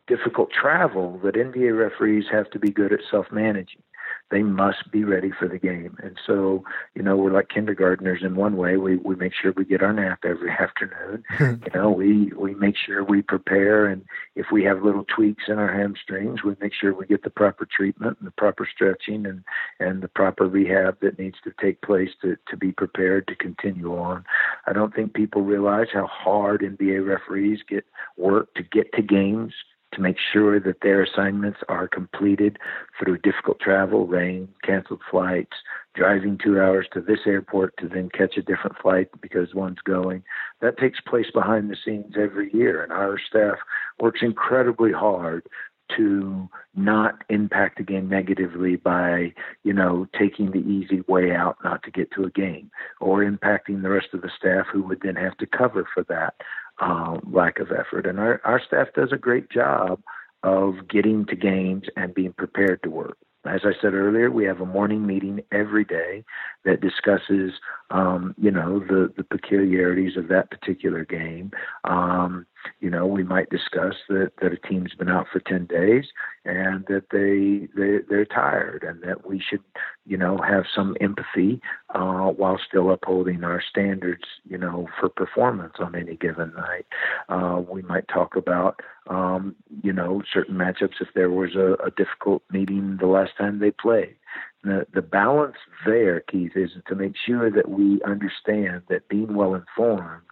difficult 0.08 0.50
travel 0.52 1.20
that 1.24 1.36
NBA 1.36 1.78
referees 1.78 2.26
have 2.32 2.50
to 2.52 2.60
be 2.60 2.72
good 2.72 2.92
at 2.92 3.00
self 3.12 3.28
managing 3.32 3.82
they 4.30 4.44
must 4.44 4.92
be 4.92 5.04
ready 5.04 5.32
for 5.32 5.48
the 5.48 5.58
game. 5.58 5.96
And 6.04 6.18
so, 6.26 6.64
you 6.96 7.02
know, 7.02 7.16
we're 7.16 7.32
like 7.32 7.50
kindergartners 7.50 8.22
in 8.24 8.36
one 8.36 8.58
way. 8.58 8.78
We 8.78 8.98
we 8.98 9.16
make 9.16 9.34
sure 9.34 9.54
we 9.54 9.66
get 9.66 9.82
our 9.82 9.94
nap 9.94 10.20
every 10.26 10.52
afternoon. 10.60 11.24
you 11.40 11.72
know, 11.74 11.92
we 11.92 12.32
we 12.36 12.54
make 12.56 12.76
sure 12.76 13.04
we 13.04 13.22
prepare, 13.22 13.86
and 13.86 14.04
if 14.36 14.48
we 14.52 14.64
have 14.66 14.84
little 14.84 15.06
tweaks 15.06 15.46
in 15.48 15.60
our 15.60 15.74
hamstrings, 15.74 16.44
we 16.44 16.56
make 16.60 16.74
sure 16.74 16.94
we 16.94 17.06
get 17.06 17.24
the 17.24 17.30
proper 17.30 17.66
treatment 17.66 18.18
and 18.20 18.28
the 18.28 18.32
proper 18.32 18.68
stretching 18.72 19.26
and 19.26 19.44
and 19.80 20.02
the 20.02 20.10
proper 20.10 20.48
rehab 20.48 21.00
that 21.02 21.20
needs 21.20 21.38
to 21.44 21.54
take 21.62 21.82
place 21.82 22.12
to 22.22 22.36
to 22.50 22.58
be 22.58 22.72
prepared 22.72 23.28
to 23.28 23.36
continue 23.36 23.96
on. 23.96 24.26
I 24.66 24.74
don't 24.74 24.94
think 24.94 25.14
people 25.14 25.42
realize 25.42 25.88
how 25.94 26.08
hard 26.08 26.62
NBA 26.62 27.08
referees 27.08 27.60
get 27.68 27.86
work 28.18 28.54
to 28.56 28.64
get 28.64 28.92
to 28.94 29.02
games 29.02 29.54
to 29.94 30.02
make 30.02 30.18
sure 30.34 30.60
that 30.60 30.82
their 30.82 31.02
assignments 31.02 31.60
are 31.70 31.88
completed 31.88 32.58
through 33.00 33.18
difficult 33.20 33.60
travel, 33.60 34.06
rain, 34.06 34.48
canceled 34.64 35.02
flights, 35.10 35.54
driving 35.96 36.38
two 36.38 36.60
hours 36.60 36.88
to 36.94 37.02
this 37.02 37.20
airport 37.26 37.76
to 37.78 37.88
then 37.88 38.10
catch 38.10 38.38
a 38.38 38.42
different 38.42 38.78
flight 38.82 39.08
because 39.22 39.56
one's 39.56 39.80
going. 39.86 40.24
That 40.62 40.78
takes 40.78 41.00
place 41.00 41.32
behind 41.34 41.70
the 41.70 41.78
scenes 41.84 42.16
every 42.20 42.54
year, 42.54 42.84
and 42.84 42.92
our 42.92 43.18
staff 43.20 43.58
works 44.00 44.20
incredibly 44.22 44.92
hard 44.92 45.48
to 45.96 46.50
not 46.76 47.24
impact 47.30 47.78
the 47.78 47.84
game 47.84 48.10
negatively 48.10 48.76
by, 48.76 49.34
you 49.64 49.72
know, 49.72 50.06
taking 50.20 50.52
the 50.52 50.60
easy 50.60 51.02
way 51.08 51.34
out 51.34 51.58
not 51.64 51.82
to 51.84 51.92
get 51.92 52.12
to 52.12 52.26
a 52.26 52.30
game 52.30 52.70
or 53.00 53.24
impacting 53.24 53.82
the 53.82 53.90
rest 53.90 54.08
of 54.14 54.22
the 54.22 54.30
staff 54.38 54.66
who 54.72 54.84
would 54.84 55.00
then 55.02 55.16
have 55.16 55.38
to 55.38 55.46
cover 55.46 55.88
for 55.94 56.04
that 56.04 56.34
uh, 56.80 57.18
lack 57.30 57.60
of 57.60 57.72
effort. 57.72 58.06
And 58.06 58.20
our, 58.20 58.42
our 58.44 58.62
staff 58.66 58.88
does 58.96 59.12
a 59.12 59.18
great 59.18 59.50
job 59.50 60.02
of 60.44 60.88
getting 60.88 61.26
to 61.26 61.36
games 61.36 61.84
and 61.96 62.14
being 62.14 62.34
prepared 62.34 62.84
to 62.84 62.90
work. 62.90 63.18
As 63.46 63.62
I 63.64 63.72
said 63.82 63.94
earlier, 63.94 64.30
we 64.30 64.46
have 64.46 64.60
a 64.60 64.66
morning 64.66 65.08
meeting 65.08 65.42
every 65.52 65.86
day 65.86 66.26
that 66.66 66.82
discusses, 66.82 67.54
um, 67.92 68.36
you 68.38 68.52
know, 68.52 68.80
the, 68.80 69.14
the 69.16 69.24
peculiarities 69.24 70.18
of 70.18 70.28
that 70.28 70.52
particular 70.52 71.06
game. 71.06 71.52
Um, 71.86 72.46
you 72.80 72.90
know, 72.90 73.06
we 73.06 73.24
might 73.24 73.50
discuss 73.50 73.96
that, 74.10 74.32
that 74.42 74.54
a 74.54 74.68
team's 74.68 74.94
been 74.94 75.10
out 75.10 75.28
for 75.32 75.40
10 75.40 75.66
days 75.66 76.06
and 76.46 76.86
that 76.88 77.06
they, 77.12 77.68
they, 77.80 78.00
they're 78.10 78.26
tired 78.26 78.84
and 78.84 79.02
that 79.04 79.28
we 79.28 79.40
should, 79.40 79.64
you 80.06 80.18
know, 80.18 80.38
have 80.38 80.66
some 80.74 80.96
empathy 81.02 81.62
uh, 81.94 82.28
while 82.28 82.60
still 82.68 82.92
upholding 82.92 83.44
our 83.44 83.62
standards, 83.62 84.24
you 84.48 84.58
know, 84.58 84.88
for 85.00 85.10
performance 85.10 85.76
on 85.80 85.96
any 85.96 86.16
given 86.16 86.54
night. 86.56 86.86
Uh, 87.30 87.62
we 87.68 87.82
might 87.82 88.08
talk 88.08 88.36
about, 88.36 88.82
um, 89.08 89.56
you 89.84 89.94
know, 89.94 90.22
certain 90.34 90.56
matchups 90.56 91.02
if 91.02 91.10
there 91.16 91.32
was 91.32 91.56
a, 91.56 91.74
a 91.86 91.92
difficult 91.92 92.44
meeting 92.52 92.98
the 93.00 93.08
last 93.08 93.32
time 93.38 93.60
they 93.60 93.72
played. 93.72 94.16
The, 94.64 94.86
the 94.94 95.02
balance 95.02 95.56
there, 95.86 96.22
Keith, 96.22 96.54
is 96.56 96.72
to 96.88 96.96
make 96.96 97.14
sure 97.26 97.52
that 97.52 97.70
we 97.70 98.02
understand 98.06 98.82
that 98.90 99.08
being 99.08 99.36
well 99.36 99.56
informed 99.56 100.24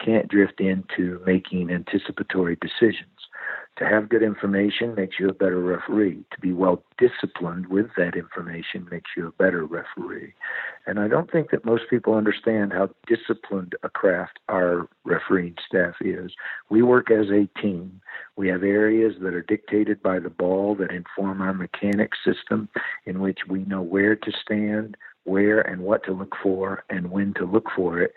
can't 0.00 0.28
drift 0.28 0.60
into 0.60 1.20
making 1.26 1.70
anticipatory 1.70 2.56
decisions. 2.60 3.21
To 3.78 3.86
have 3.86 4.10
good 4.10 4.22
information 4.22 4.94
makes 4.94 5.18
you 5.18 5.28
a 5.30 5.34
better 5.34 5.60
referee. 5.60 6.24
To 6.32 6.40
be 6.40 6.52
well 6.52 6.84
disciplined 6.98 7.68
with 7.68 7.86
that 7.96 8.14
information 8.14 8.86
makes 8.90 9.12
you 9.16 9.28
a 9.28 9.42
better 9.42 9.64
referee. 9.64 10.34
And 10.86 11.00
I 11.00 11.08
don't 11.08 11.30
think 11.30 11.50
that 11.50 11.64
most 11.64 11.84
people 11.88 12.14
understand 12.14 12.74
how 12.74 12.90
disciplined 13.06 13.74
a 13.82 13.88
craft 13.88 14.40
our 14.50 14.88
refereeing 15.04 15.56
staff 15.66 15.94
is. 16.02 16.32
We 16.68 16.82
work 16.82 17.10
as 17.10 17.28
a 17.30 17.48
team. 17.60 18.02
We 18.36 18.48
have 18.48 18.62
areas 18.62 19.14
that 19.22 19.32
are 19.32 19.42
dictated 19.42 20.02
by 20.02 20.18
the 20.18 20.30
ball 20.30 20.74
that 20.74 20.90
inform 20.90 21.40
our 21.40 21.54
mechanics 21.54 22.18
system, 22.26 22.68
in 23.06 23.20
which 23.20 23.40
we 23.48 23.64
know 23.64 23.80
where 23.80 24.16
to 24.16 24.32
stand, 24.44 24.98
where 25.24 25.60
and 25.60 25.80
what 25.82 26.04
to 26.04 26.12
look 26.12 26.34
for 26.42 26.84
and 26.90 27.10
when 27.10 27.32
to 27.34 27.46
look 27.46 27.68
for 27.74 28.00
it 28.00 28.12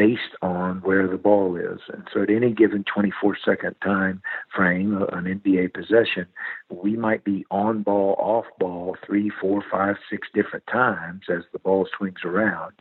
based 0.00 0.34
on 0.40 0.78
where 0.78 1.06
the 1.06 1.18
ball 1.18 1.56
is. 1.56 1.78
And 1.92 2.08
so 2.10 2.22
at 2.22 2.30
any 2.30 2.54
given 2.54 2.84
24 2.84 3.36
second 3.44 3.76
time 3.84 4.22
frame, 4.56 4.96
uh, 4.96 5.04
an 5.14 5.24
NBA 5.24 5.74
possession, 5.74 6.24
we 6.70 6.96
might 6.96 7.22
be 7.22 7.44
on 7.50 7.82
ball, 7.82 8.16
off 8.18 8.46
ball 8.58 8.96
three, 9.04 9.30
four, 9.42 9.62
five, 9.70 9.96
six 10.08 10.26
different 10.32 10.66
times 10.66 11.24
as 11.28 11.42
the 11.52 11.58
ball 11.58 11.86
swings 11.98 12.20
around. 12.24 12.72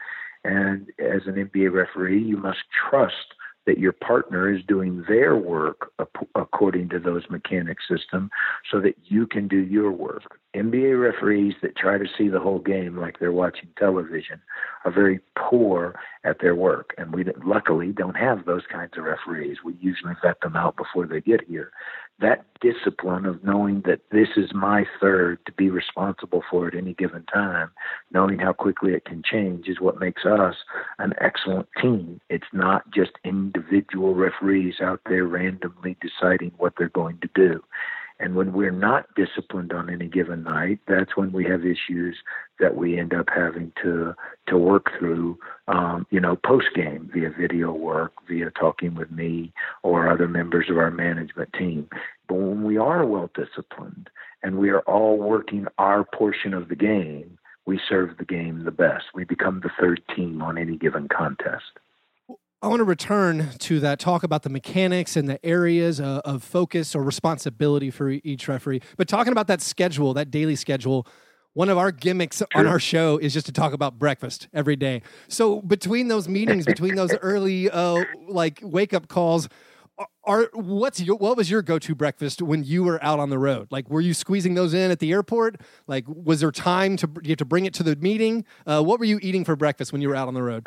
And 0.45 0.87
as 0.97 1.23
an 1.25 1.35
NBA 1.35 1.73
referee, 1.73 2.23
you 2.23 2.37
must 2.37 2.59
trust 2.89 3.35
that 3.65 3.77
your 3.77 3.91
partner 3.91 4.51
is 4.51 4.63
doing 4.67 5.03
their 5.07 5.35
work 5.35 5.91
according 6.35 6.89
to 6.89 6.99
those 6.99 7.23
mechanic 7.29 7.77
system 7.87 8.29
so 8.71 8.79
that 8.81 8.95
you 9.05 9.27
can 9.27 9.47
do 9.47 9.57
your 9.57 9.91
work. 9.91 10.39
NBA 10.55 10.99
referees 10.99 11.53
that 11.61 11.75
try 11.75 11.97
to 11.97 12.05
see 12.17 12.29
the 12.29 12.39
whole 12.39 12.59
game 12.59 12.97
like 12.97 13.19
they're 13.19 13.31
watching 13.31 13.69
television 13.77 14.41
are 14.85 14.91
very 14.91 15.19
poor 15.37 15.93
at 16.23 16.39
their 16.41 16.55
work. 16.55 16.95
And 16.97 17.13
we 17.13 17.25
luckily 17.45 17.91
don't 17.91 18.17
have 18.17 18.45
those 18.45 18.63
kinds 18.71 18.93
of 18.97 19.03
referees. 19.03 19.57
We 19.63 19.75
usually 19.79 20.13
vet 20.23 20.41
them 20.41 20.55
out 20.55 20.75
before 20.75 21.05
they 21.05 21.21
get 21.21 21.41
here 21.47 21.71
that 22.21 22.45
discipline 22.61 23.25
of 23.25 23.43
knowing 23.43 23.81
that 23.85 24.01
this 24.11 24.29
is 24.35 24.53
my 24.53 24.85
third 24.99 25.39
to 25.45 25.51
be 25.53 25.69
responsible 25.69 26.43
for 26.49 26.67
at 26.67 26.75
any 26.75 26.93
given 26.93 27.23
time, 27.33 27.71
knowing 28.11 28.39
how 28.39 28.51
quickly 28.51 28.93
it 28.93 29.05
can 29.05 29.23
change 29.23 29.67
is 29.67 29.79
what 29.79 29.99
makes 29.99 30.25
us 30.25 30.55
an 30.99 31.13
excellent 31.21 31.67
team. 31.81 32.19
It's 32.29 32.51
not 32.51 32.89
just 32.91 33.11
individual 33.23 34.15
referees 34.15 34.75
out 34.81 35.01
there 35.07 35.25
randomly 35.25 35.95
deciding 36.01 36.51
what 36.57 36.73
they're 36.77 36.89
going 36.89 37.19
to 37.19 37.29
do. 37.33 37.63
And 38.21 38.35
when 38.35 38.51
we're 38.51 38.71
not 38.71 39.05
disciplined 39.15 39.71
on 39.71 39.89
any 39.89 40.07
given 40.07 40.43
night, 40.43 40.79
that's 40.87 41.15
when 41.15 41.31
we 41.31 41.45
have 41.45 41.61
issues 41.65 42.17
that 42.59 42.75
we 42.75 42.99
end 42.99 43.13
up 43.13 43.27
having 43.33 43.71
to 43.81 44.13
to 44.47 44.57
work 44.57 44.91
through, 44.97 45.39
um, 45.69 46.05
you 46.09 46.19
know, 46.19 46.35
post 46.35 46.67
game 46.75 47.09
via 47.13 47.29
video 47.29 47.71
work, 47.71 48.11
via 48.27 48.51
talking 48.51 48.95
with 48.95 49.09
me 49.09 49.53
or 49.83 50.09
other 50.11 50.27
members 50.27 50.69
of 50.69 50.77
our 50.77 50.91
management 50.91 51.53
team. 51.53 51.87
But 52.27 52.35
when 52.35 52.63
we 52.63 52.77
are 52.77 53.05
well 53.05 53.31
disciplined 53.33 54.09
and 54.43 54.57
we 54.57 54.69
are 54.69 54.81
all 54.81 55.17
working 55.17 55.67
our 55.77 56.03
portion 56.03 56.53
of 56.53 56.67
the 56.67 56.75
game, 56.75 57.37
we 57.65 57.79
serve 57.87 58.17
the 58.17 58.25
game 58.25 58.65
the 58.65 58.71
best. 58.71 59.05
We 59.13 59.23
become 59.23 59.61
the 59.61 59.71
third 59.79 60.01
team 60.15 60.41
on 60.41 60.57
any 60.57 60.75
given 60.75 61.07
contest. 61.07 61.79
I 62.61 62.67
want 62.67 62.81
to 62.81 62.85
return 62.85 63.51
to 63.59 63.79
that 63.79 63.99
talk 63.99 64.23
about 64.23 64.43
the 64.43 64.49
mechanics 64.49 65.15
and 65.15 65.29
the 65.29 65.43
areas 65.45 66.01
of, 66.01 66.19
of 66.25 66.43
focus 66.43 66.93
or 66.93 67.01
responsibility 67.01 67.89
for 67.89 68.09
each 68.09 68.49
referee. 68.49 68.81
But 68.97 69.07
talking 69.07 69.31
about 69.31 69.47
that 69.47 69.61
schedule, 69.61 70.13
that 70.15 70.29
daily 70.29 70.57
schedule, 70.57 71.07
one 71.53 71.69
of 71.69 71.77
our 71.77 71.93
gimmicks 71.93 72.43
on 72.53 72.67
our 72.67 72.79
show 72.79 73.17
is 73.17 73.33
just 73.33 73.45
to 73.45 73.53
talk 73.53 73.71
about 73.71 73.97
breakfast 73.97 74.49
every 74.53 74.75
day. 74.75 75.03
So 75.29 75.61
between 75.61 76.09
those 76.09 76.27
meetings, 76.27 76.65
between 76.65 76.95
those 76.95 77.15
early 77.21 77.69
uh, 77.69 78.03
like 78.27 78.59
wake 78.61 78.93
up 78.93 79.07
calls, 79.07 79.47
are 80.25 80.49
what's 80.53 80.99
your 80.99 81.15
what 81.15 81.37
was 81.37 81.49
your 81.49 81.61
go 81.61 81.79
to 81.79 81.95
breakfast 81.95 82.41
when 82.41 82.63
you 82.63 82.83
were 82.83 83.01
out 83.03 83.19
on 83.19 83.29
the 83.29 83.39
road? 83.39 83.67
Like, 83.71 83.89
were 83.89 84.01
you 84.01 84.13
squeezing 84.13 84.53
those 84.53 84.73
in 84.73 84.91
at 84.91 84.99
the 84.99 85.11
airport? 85.11 85.61
Like, 85.87 86.05
was 86.07 86.41
there 86.41 86.51
time 86.51 86.97
to 86.97 87.09
you 87.21 87.29
have 87.29 87.37
to 87.37 87.45
bring 87.45 87.65
it 87.65 87.73
to 87.75 87.83
the 87.83 87.95
meeting? 87.97 88.45
Uh, 88.65 88.81
what 88.81 88.99
were 88.99 89.05
you 89.05 89.19
eating 89.21 89.43
for 89.43 89.55
breakfast 89.55 89.91
when 89.91 90.01
you 90.01 90.09
were 90.09 90.15
out 90.15 90.27
on 90.27 90.33
the 90.33 90.43
road? 90.43 90.65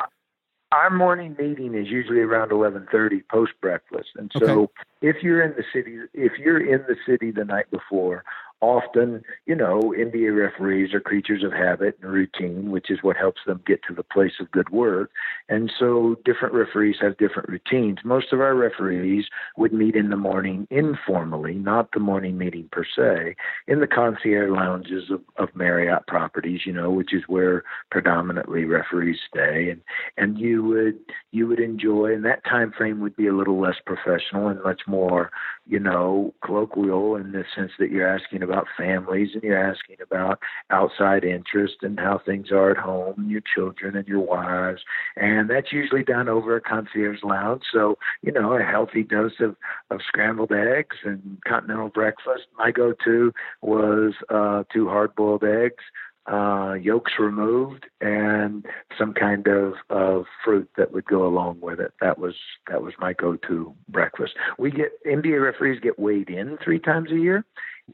Our 0.73 0.91
morning 0.91 1.37
meeting 1.39 1.75
is 1.75 1.89
usually 1.89 2.21
around 2.21 2.51
11:30 2.51 3.23
post 3.31 3.53
breakfast. 3.61 4.09
And 4.17 4.33
so 4.37 4.63
okay. 4.63 4.73
if 5.03 5.23
you're 5.23 5.43
in 5.43 5.55
the 5.57 5.65
city 5.73 5.99
if 6.15 6.33
you're 6.39 6.61
in 6.61 6.83
the 6.89 6.97
city 7.07 7.31
the 7.31 7.45
night 7.45 7.71
before, 7.71 8.25
often, 8.63 9.23
you 9.45 9.57
know, 9.57 9.93
NBA 9.99 10.35
referees 10.35 10.95
are 10.95 11.01
creatures 11.01 11.43
of 11.43 11.53
habit 11.53 11.99
and 12.01 12.11
routine, 12.11 12.71
which 12.71 12.91
is 12.91 13.01
what 13.03 13.17
helps 13.17 13.41
them 13.45 13.61
get 13.67 13.83
to 13.89 13.95
the 13.95 14.05
place 14.05 14.35
of 14.41 14.51
good 14.53 14.71
work. 14.71 15.11
And 15.49 15.71
so 15.79 16.17
different 16.25 16.55
referees 16.55 16.97
have 17.03 17.19
different 17.19 17.49
routines. 17.49 17.99
Most 18.05 18.33
of 18.33 18.41
our 18.41 18.55
referees 18.55 19.27
would 19.57 19.73
meet 19.73 19.97
in 19.97 20.11
the 20.11 20.17
morning 20.17 20.69
informally, 20.71 21.55
not 21.55 21.91
the 21.93 21.99
morning 21.99 22.39
meeting 22.39 22.69
per 22.71 22.85
se, 22.85 23.35
in 23.67 23.81
the 23.81 23.89
concierge 23.89 24.49
lounges 24.49 25.11
of, 25.11 25.21
of 25.37 25.55
Marriott 25.57 26.07
properties, 26.07 26.61
you 26.65 26.73
know, 26.73 26.91
which 26.91 27.13
is 27.13 27.25
where 27.27 27.65
predominantly 27.91 28.65
referees 28.65 29.19
stay. 29.29 29.71
And 29.71 29.81
and 30.17 30.39
you 30.39 30.63
would 30.63 30.99
you 31.33 31.49
would 31.49 31.59
enjoy 31.61 32.15
and 32.15 32.25
that 32.25 32.45
time 32.45 32.73
frame 32.77 33.01
would 33.01 33.17
be 33.17 33.27
a 33.27 33.35
little 33.35 33.61
less 33.61 33.77
professional 33.85 34.47
and 34.47 34.63
much 34.63 34.83
more, 34.87 35.33
you 35.67 35.81
know, 35.81 36.33
colloquial 36.45 37.17
in 37.17 37.33
the 37.33 37.45
sense 37.57 37.73
that 37.81 37.91
you're 37.91 38.07
asking 38.07 38.45
about 38.45 38.52
about 38.53 38.67
families 38.77 39.31
and 39.35 39.43
you're 39.43 39.59
asking 39.59 39.97
about 40.03 40.39
outside 40.71 41.25
interest 41.25 41.77
and 41.83 41.99
how 41.99 42.21
things 42.25 42.51
are 42.51 42.71
at 42.71 42.77
home 42.77 43.15
and 43.17 43.31
your 43.31 43.43
children 43.55 43.97
and 43.97 44.07
your 44.07 44.21
wives. 44.21 44.83
And 45.17 45.49
that's 45.49 45.73
usually 45.73 46.05
done 46.05 46.29
over 46.29 46.57
a 46.57 46.61
concierge 46.61 47.23
lounge. 47.23 47.63
So, 47.73 47.97
you 48.23 48.33
know, 48.33 48.53
a 48.53 48.63
healthy 48.63 49.03
dose 49.03 49.41
of, 49.41 49.57
of 49.91 50.01
scrambled 50.07 50.53
eggs 50.53 50.97
and 51.05 51.39
continental 51.47 51.89
breakfast. 51.89 52.43
My 52.59 52.71
go 52.71 52.93
to 53.05 53.33
was 53.63 54.15
uh, 54.29 54.65
two 54.73 54.89
hard 54.89 55.15
boiled 55.15 55.45
eggs, 55.45 55.83
uh, 56.31 56.75
yolks 56.81 57.13
removed, 57.19 57.87
and 58.01 58.65
some 58.97 59.13
kind 59.13 59.47
of, 59.49 59.75
of 59.91 60.27
fruit 60.45 60.71
that 60.77 60.93
would 60.93 61.05
go 61.05 61.27
along 61.27 61.61
with 61.61 61.81
it. 61.81 61.93
That 62.01 62.19
was 62.19 62.35
that 62.69 62.83
was 62.83 62.95
my 63.01 63.13
go-to 63.13 63.75
breakfast. 63.89 64.35
We 64.59 64.71
get 64.71 64.93
NBA 65.05 65.43
referees 65.43 65.81
get 65.81 65.99
weighed 65.99 66.31
in 66.31 66.59
three 66.63 66.79
times 66.79 67.11
a 67.11 67.17
year, 67.17 67.45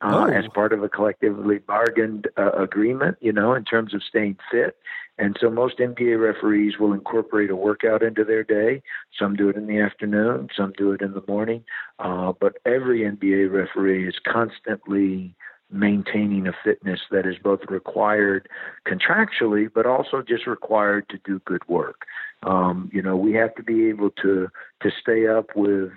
uh, 0.00 0.26
oh. 0.28 0.32
as 0.32 0.44
part 0.54 0.72
of 0.72 0.82
a 0.82 0.88
collectively 0.88 1.58
bargained 1.58 2.28
uh, 2.36 2.52
agreement, 2.52 3.16
you 3.20 3.32
know, 3.32 3.54
in 3.54 3.64
terms 3.64 3.94
of 3.94 4.02
staying 4.02 4.36
fit. 4.50 4.76
And 5.18 5.36
so 5.40 5.50
most 5.50 5.78
NBA 5.78 6.20
referees 6.20 6.78
will 6.78 6.92
incorporate 6.92 7.50
a 7.50 7.56
workout 7.56 8.02
into 8.02 8.24
their 8.24 8.44
day. 8.44 8.82
Some 9.18 9.34
do 9.34 9.48
it 9.48 9.56
in 9.56 9.66
the 9.66 9.80
afternoon, 9.80 10.48
some 10.56 10.72
do 10.76 10.92
it 10.92 11.00
in 11.00 11.12
the 11.12 11.24
morning. 11.26 11.64
Uh, 11.98 12.32
but 12.40 12.58
every 12.64 13.00
NBA 13.00 13.50
referee 13.50 14.08
is 14.08 14.14
constantly 14.24 15.34
maintaining 15.70 16.46
a 16.46 16.52
fitness 16.64 17.00
that 17.10 17.26
is 17.26 17.36
both 17.42 17.60
required 17.68 18.48
contractually, 18.86 19.68
but 19.72 19.86
also 19.86 20.22
just 20.22 20.46
required 20.46 21.08
to 21.10 21.18
do 21.24 21.40
good 21.44 21.66
work. 21.68 22.06
Um, 22.44 22.88
you 22.92 23.02
know, 23.02 23.16
we 23.16 23.32
have 23.34 23.54
to 23.56 23.62
be 23.62 23.88
able 23.88 24.10
to 24.22 24.48
to 24.82 24.90
stay 25.02 25.26
up 25.26 25.56
with 25.56 25.90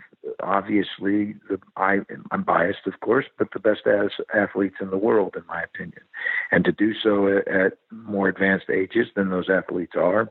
obviously 0.44 1.36
the 1.50 1.60
I 1.76 2.00
I'm 2.32 2.44
biased, 2.44 2.86
of 2.86 3.00
course, 3.00 3.26
but 3.38 3.50
the 3.54 3.60
best 3.60 3.82
as 3.88 4.12
athletes 4.34 4.76
in 4.82 4.90
the 4.90 4.98
world, 4.98 5.36
in 5.36 5.46
my 5.48 5.64
opinion, 5.64 6.02
and 6.52 6.64
to 6.66 6.72
do 6.72 6.94
so 6.94 7.28
at, 7.28 7.48
at 7.48 7.74
more 7.92 8.28
advanced 8.28 8.70
ages 8.70 9.08
than 9.16 9.30
those 9.30 9.50
athletes 9.50 9.94
are 9.96 10.30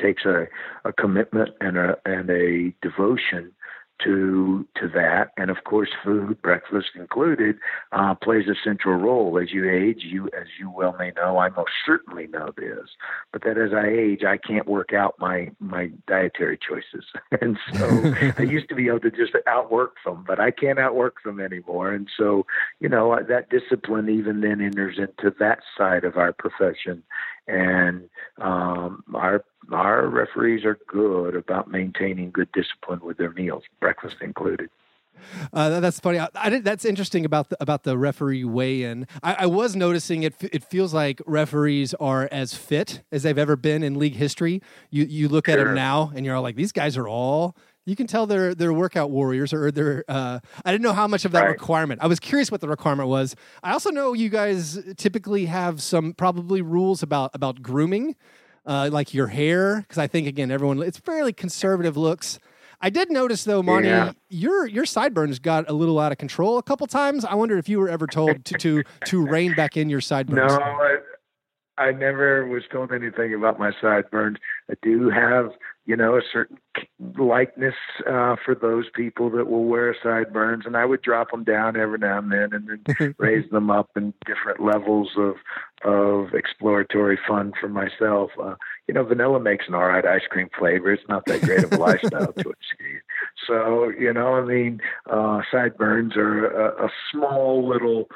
takes 0.00 0.24
a, 0.24 0.46
a 0.84 0.92
commitment 0.92 1.50
and 1.60 1.76
a 1.76 1.96
and 2.04 2.30
a 2.30 2.74
devotion 2.82 3.52
to 4.02 4.66
to 4.80 4.88
that, 4.88 5.30
and 5.36 5.50
of 5.50 5.64
course, 5.64 5.90
food, 6.02 6.40
breakfast 6.42 6.88
included, 6.96 7.56
uh, 7.92 8.14
plays 8.14 8.48
a 8.48 8.54
central 8.64 8.96
role. 8.96 9.38
As 9.38 9.52
you 9.52 9.68
age. 9.70 10.02
You, 10.04 10.26
as 10.38 10.46
you 10.58 10.70
well 10.70 10.94
may 10.98 11.12
know, 11.16 11.38
I 11.38 11.48
most 11.50 11.72
certainly 11.86 12.26
know 12.26 12.52
this, 12.56 12.88
but 13.32 13.42
that 13.44 13.58
as 13.58 13.72
I 13.72 13.86
age, 13.86 14.24
I 14.24 14.36
can't 14.36 14.66
work 14.66 14.92
out 14.92 15.14
my 15.18 15.50
my 15.60 15.90
dietary 16.06 16.58
choices, 16.58 17.04
and 17.40 17.58
so 17.72 18.14
I 18.38 18.42
used 18.42 18.68
to 18.68 18.74
be 18.74 18.88
able 18.88 19.00
to 19.00 19.10
just 19.10 19.34
outwork 19.46 19.94
them, 20.04 20.24
but 20.26 20.40
I 20.40 20.50
can't 20.50 20.78
outwork 20.78 21.22
them 21.24 21.40
anymore, 21.40 21.92
and 21.92 22.08
so 22.16 22.46
you 22.80 22.88
know 22.88 23.18
that 23.28 23.50
discipline 23.50 24.08
even 24.08 24.40
then 24.40 24.60
enters 24.60 24.98
into 24.98 25.34
that 25.38 25.60
side 25.76 26.04
of 26.04 26.16
our 26.16 26.32
profession, 26.32 27.02
and 27.46 28.08
um, 28.40 29.04
our 29.14 29.44
our 29.72 30.06
referees 30.08 30.64
are 30.64 30.78
good 30.88 31.36
about 31.36 31.70
maintaining 31.70 32.30
good 32.30 32.50
discipline 32.52 33.00
with 33.02 33.16
their 33.16 33.32
meals, 33.32 33.64
breakfast 33.80 34.16
included. 34.20 34.70
Uh, 35.52 35.80
that's 35.80 36.00
funny. 36.00 36.18
I, 36.18 36.28
I 36.34 36.50
did, 36.50 36.64
that's 36.64 36.84
interesting 36.84 37.24
about 37.24 37.50
the, 37.50 37.56
about 37.60 37.84
the 37.84 37.96
referee 37.96 38.44
weigh-in. 38.44 39.06
I, 39.22 39.34
I, 39.40 39.46
was 39.46 39.76
noticing 39.76 40.24
it. 40.24 40.34
It 40.40 40.64
feels 40.64 40.92
like 40.92 41.22
referees 41.26 41.94
are 41.94 42.28
as 42.32 42.54
fit 42.54 43.02
as 43.12 43.22
they've 43.22 43.38
ever 43.38 43.56
been 43.56 43.82
in 43.82 43.98
league 43.98 44.16
history. 44.16 44.60
You 44.90 45.04
you 45.04 45.28
look 45.28 45.46
sure. 45.46 45.58
at 45.58 45.64
them 45.64 45.74
now, 45.74 46.12
and 46.14 46.26
you're 46.26 46.34
all 46.34 46.42
like, 46.42 46.56
these 46.56 46.72
guys 46.72 46.96
are 46.96 47.08
all. 47.08 47.56
You 47.86 47.96
can 47.96 48.06
tell 48.06 48.26
they're 48.26 48.54
they're 48.54 48.72
workout 48.72 49.10
warriors, 49.10 49.52
or 49.52 49.70
they're. 49.70 50.04
Uh, 50.08 50.40
I 50.64 50.72
didn't 50.72 50.82
know 50.82 50.94
how 50.94 51.06
much 51.06 51.24
of 51.24 51.32
that 51.32 51.42
right. 51.42 51.50
requirement. 51.50 52.02
I 52.02 52.06
was 52.06 52.18
curious 52.18 52.50
what 52.50 52.60
the 52.60 52.68
requirement 52.68 53.08
was. 53.08 53.36
I 53.62 53.72
also 53.72 53.90
know 53.90 54.14
you 54.14 54.30
guys 54.30 54.78
typically 54.96 55.46
have 55.46 55.82
some 55.82 56.14
probably 56.14 56.62
rules 56.62 57.02
about 57.02 57.30
about 57.34 57.60
grooming 57.60 58.16
uh, 58.66 58.88
like 58.90 59.12
your 59.12 59.26
hair, 59.26 59.82
because 59.82 59.98
I 59.98 60.06
think 60.06 60.26
again, 60.26 60.50
everyone 60.50 60.82
it's 60.82 60.98
fairly 60.98 61.32
conservative 61.32 61.96
looks. 61.96 62.38
I 62.80 62.90
did 62.90 63.10
notice 63.10 63.44
though, 63.44 63.62
Monty, 63.62 63.88
yeah. 63.88 64.12
your 64.28 64.66
your 64.66 64.84
sideburns 64.84 65.38
got 65.38 65.68
a 65.70 65.72
little 65.72 65.98
out 65.98 66.12
of 66.12 66.18
control 66.18 66.58
a 66.58 66.62
couple 66.62 66.86
times. 66.86 67.24
I 67.24 67.34
wonder 67.34 67.56
if 67.56 67.68
you 67.68 67.78
were 67.78 67.88
ever 67.88 68.06
told 68.06 68.44
to 68.44 68.54
to, 68.58 68.82
to 69.06 69.26
rein 69.26 69.54
back 69.54 69.76
in 69.76 69.88
your 69.88 70.00
sideburns. 70.00 70.52
No, 70.52 70.98
I 71.76 71.92
never 71.92 72.46
was 72.46 72.62
told 72.70 72.92
anything 72.92 73.34
about 73.34 73.58
my 73.58 73.72
sideburns. 73.80 74.38
I 74.70 74.74
do 74.82 75.10
have, 75.10 75.50
you 75.86 75.96
know, 75.96 76.16
a 76.16 76.22
certain 76.32 76.58
likeness 77.18 77.74
uh, 78.06 78.36
for 78.42 78.54
those 78.54 78.86
people 78.94 79.28
that 79.30 79.50
will 79.50 79.64
wear 79.64 79.94
sideburns, 80.02 80.64
and 80.64 80.76
I 80.76 80.86
would 80.86 81.02
drop 81.02 81.30
them 81.30 81.44
down 81.44 81.76
every 81.76 81.98
now 81.98 82.18
and 82.18 82.32
then, 82.32 82.48
and 82.52 82.68
then 82.68 83.14
raise 83.18 83.48
them 83.50 83.70
up 83.70 83.90
in 83.96 84.14
different 84.24 84.60
levels 84.60 85.10
of 85.16 85.34
of 85.84 86.32
exploratory 86.32 87.18
fun 87.28 87.52
for 87.60 87.68
myself. 87.68 88.30
Uh, 88.42 88.54
you 88.88 88.94
know, 88.94 89.04
vanilla 89.04 89.38
makes 89.38 89.66
an 89.68 89.74
all 89.74 89.84
right 89.84 90.06
ice 90.06 90.26
cream 90.30 90.48
flavor. 90.58 90.92
It's 90.92 91.08
not 91.08 91.26
that 91.26 91.42
great 91.42 91.64
of 91.64 91.72
a 91.72 91.76
lifestyle 91.76 92.32
to 92.32 92.40
achieve. 92.40 93.00
So, 93.46 93.90
you 93.90 94.12
know, 94.12 94.34
I 94.34 94.44
mean, 94.44 94.80
uh, 95.10 95.42
sideburns 95.52 96.16
are 96.16 96.46
a, 96.46 96.86
a 96.86 96.90
small 97.12 97.68
little 97.68 98.08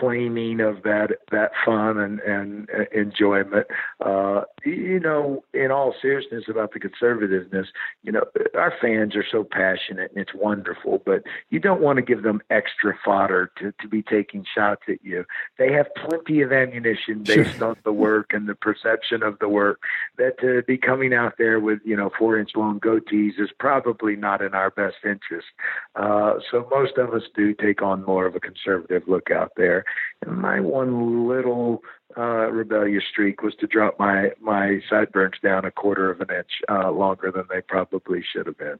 claiming 0.00 0.60
of 0.60 0.82
that 0.82 1.18
that 1.30 1.52
fun 1.64 1.98
and 1.98 2.20
and 2.20 2.68
enjoyment. 2.92 3.66
Uh, 4.00 4.42
you 4.64 5.00
know, 5.00 5.44
in 5.52 5.70
all 5.70 5.94
seriousness 6.00 6.44
about 6.48 6.72
the 6.72 6.80
conservativeness, 6.80 7.66
you 8.02 8.12
know, 8.12 8.24
our 8.54 8.72
fans 8.80 9.16
are 9.16 9.24
so 9.30 9.44
passionate 9.44 10.10
and 10.12 10.20
it's 10.20 10.34
wonderful, 10.34 11.02
but 11.04 11.22
you 11.50 11.58
don't 11.58 11.80
want 11.80 11.96
to 11.96 12.02
give 12.02 12.22
them 12.22 12.40
extra 12.50 12.96
fodder 13.04 13.50
to 13.58 13.72
to 13.80 13.88
be 13.88 14.02
taking 14.02 14.44
shots 14.54 14.82
at 14.88 15.04
you. 15.04 15.24
They 15.58 15.72
have 15.72 15.86
plenty 15.94 16.42
of 16.42 16.52
ammunition 16.52 17.22
based 17.22 17.58
sure. 17.58 17.68
on 17.68 17.76
the 17.84 17.92
work 17.92 18.32
and 18.32 18.48
the 18.48 18.54
perception 18.54 19.22
of 19.22 19.38
the 19.38 19.48
work. 19.48 19.80
That 20.18 20.38
to 20.40 20.62
be 20.62 20.78
coming 20.78 21.12
out 21.12 21.34
there 21.38 21.60
with 21.60 21.80
you 21.84 21.96
know 21.96 22.10
four 22.18 22.38
inch 22.38 22.50
long 22.54 22.80
goatees 22.80 23.38
is 23.38 23.50
probably 23.58 24.16
not 24.16 24.42
in 24.42 24.54
our 24.54 24.70
best 24.70 24.96
interest. 25.04 25.48
Uh, 25.96 26.34
so 26.50 26.66
most 26.70 26.96
of 26.98 27.12
us 27.12 27.22
do 27.34 27.54
take 27.54 27.82
on 27.82 28.04
more 28.04 28.26
of 28.26 28.34
a 28.34 28.40
conservative 28.40 29.02
look 29.06 29.30
out 29.30 29.52
there. 29.56 29.81
And 30.24 30.38
my 30.38 30.60
one 30.60 31.28
little 31.28 31.82
uh, 32.16 32.50
rebellious 32.50 33.04
streak 33.10 33.42
was 33.42 33.54
to 33.60 33.66
drop 33.66 33.98
my 33.98 34.30
my 34.40 34.80
sideburns 34.88 35.34
down 35.42 35.64
a 35.64 35.70
quarter 35.70 36.10
of 36.10 36.20
an 36.20 36.28
inch 36.34 36.50
uh, 36.68 36.90
longer 36.90 37.30
than 37.30 37.44
they 37.48 37.60
probably 37.62 38.22
should 38.32 38.46
have 38.46 38.58
been. 38.58 38.78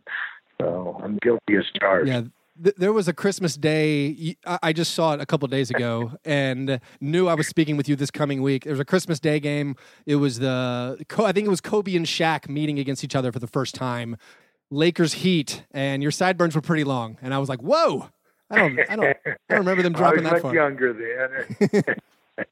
So 0.61 1.01
I'm 1.03 1.19
guilty 1.23 1.57
as 1.57 1.65
charged. 1.81 2.09
Yeah. 2.09 2.23
there 2.77 2.93
was 2.93 3.09
a 3.09 3.13
Christmas 3.13 3.57
Day. 3.57 4.37
I 4.47 4.73
just 4.73 4.95
saw 4.95 5.15
it 5.15 5.21
a 5.21 5.27
couple 5.27 5.49
days 5.49 5.71
ago, 5.71 6.13
and 6.25 6.81
knew 7.01 7.27
I 7.27 7.35
was 7.35 7.49
speaking 7.49 7.77
with 7.77 7.89
you 7.89 7.97
this 7.97 8.11
coming 8.11 8.43
week. 8.43 8.65
There 8.65 8.73
was 8.73 8.81
a 8.81 8.85
Christmas 8.85 9.19
Day 9.19 9.41
game. 9.41 9.77
It 10.07 10.17
was 10.17 10.39
the 10.39 11.05
I 11.19 11.33
think 11.33 11.47
it 11.47 11.51
was 11.51 11.61
Kobe 11.61 11.97
and 11.97 12.07
Shaq 12.07 12.49
meeting 12.49 12.79
against 12.79 13.03
each 13.03 13.17
other 13.17 13.33
for 13.33 13.39
the 13.39 13.47
first 13.47 13.75
time. 13.75 14.17
Lakers 14.71 15.15
Heat, 15.15 15.65
and 15.73 16.03
your 16.03 16.13
sideburns 16.13 16.55
were 16.55 16.63
pretty 16.63 16.85
long, 16.85 17.19
and 17.21 17.35
I 17.35 17.39
was 17.39 17.49
like, 17.49 17.61
"Whoa, 17.61 18.09
I 18.53 18.59
don't, 18.59 18.79
I 18.79 18.97
don't, 18.97 19.05
I 19.07 19.35
don't 19.49 19.59
remember 19.61 19.83
them 19.83 19.93
dropping 19.95 20.27
I 20.27 20.33
was 20.35 20.43
that 20.43 20.49
much 20.49 20.55
younger 20.55 20.93
then. 20.93 21.83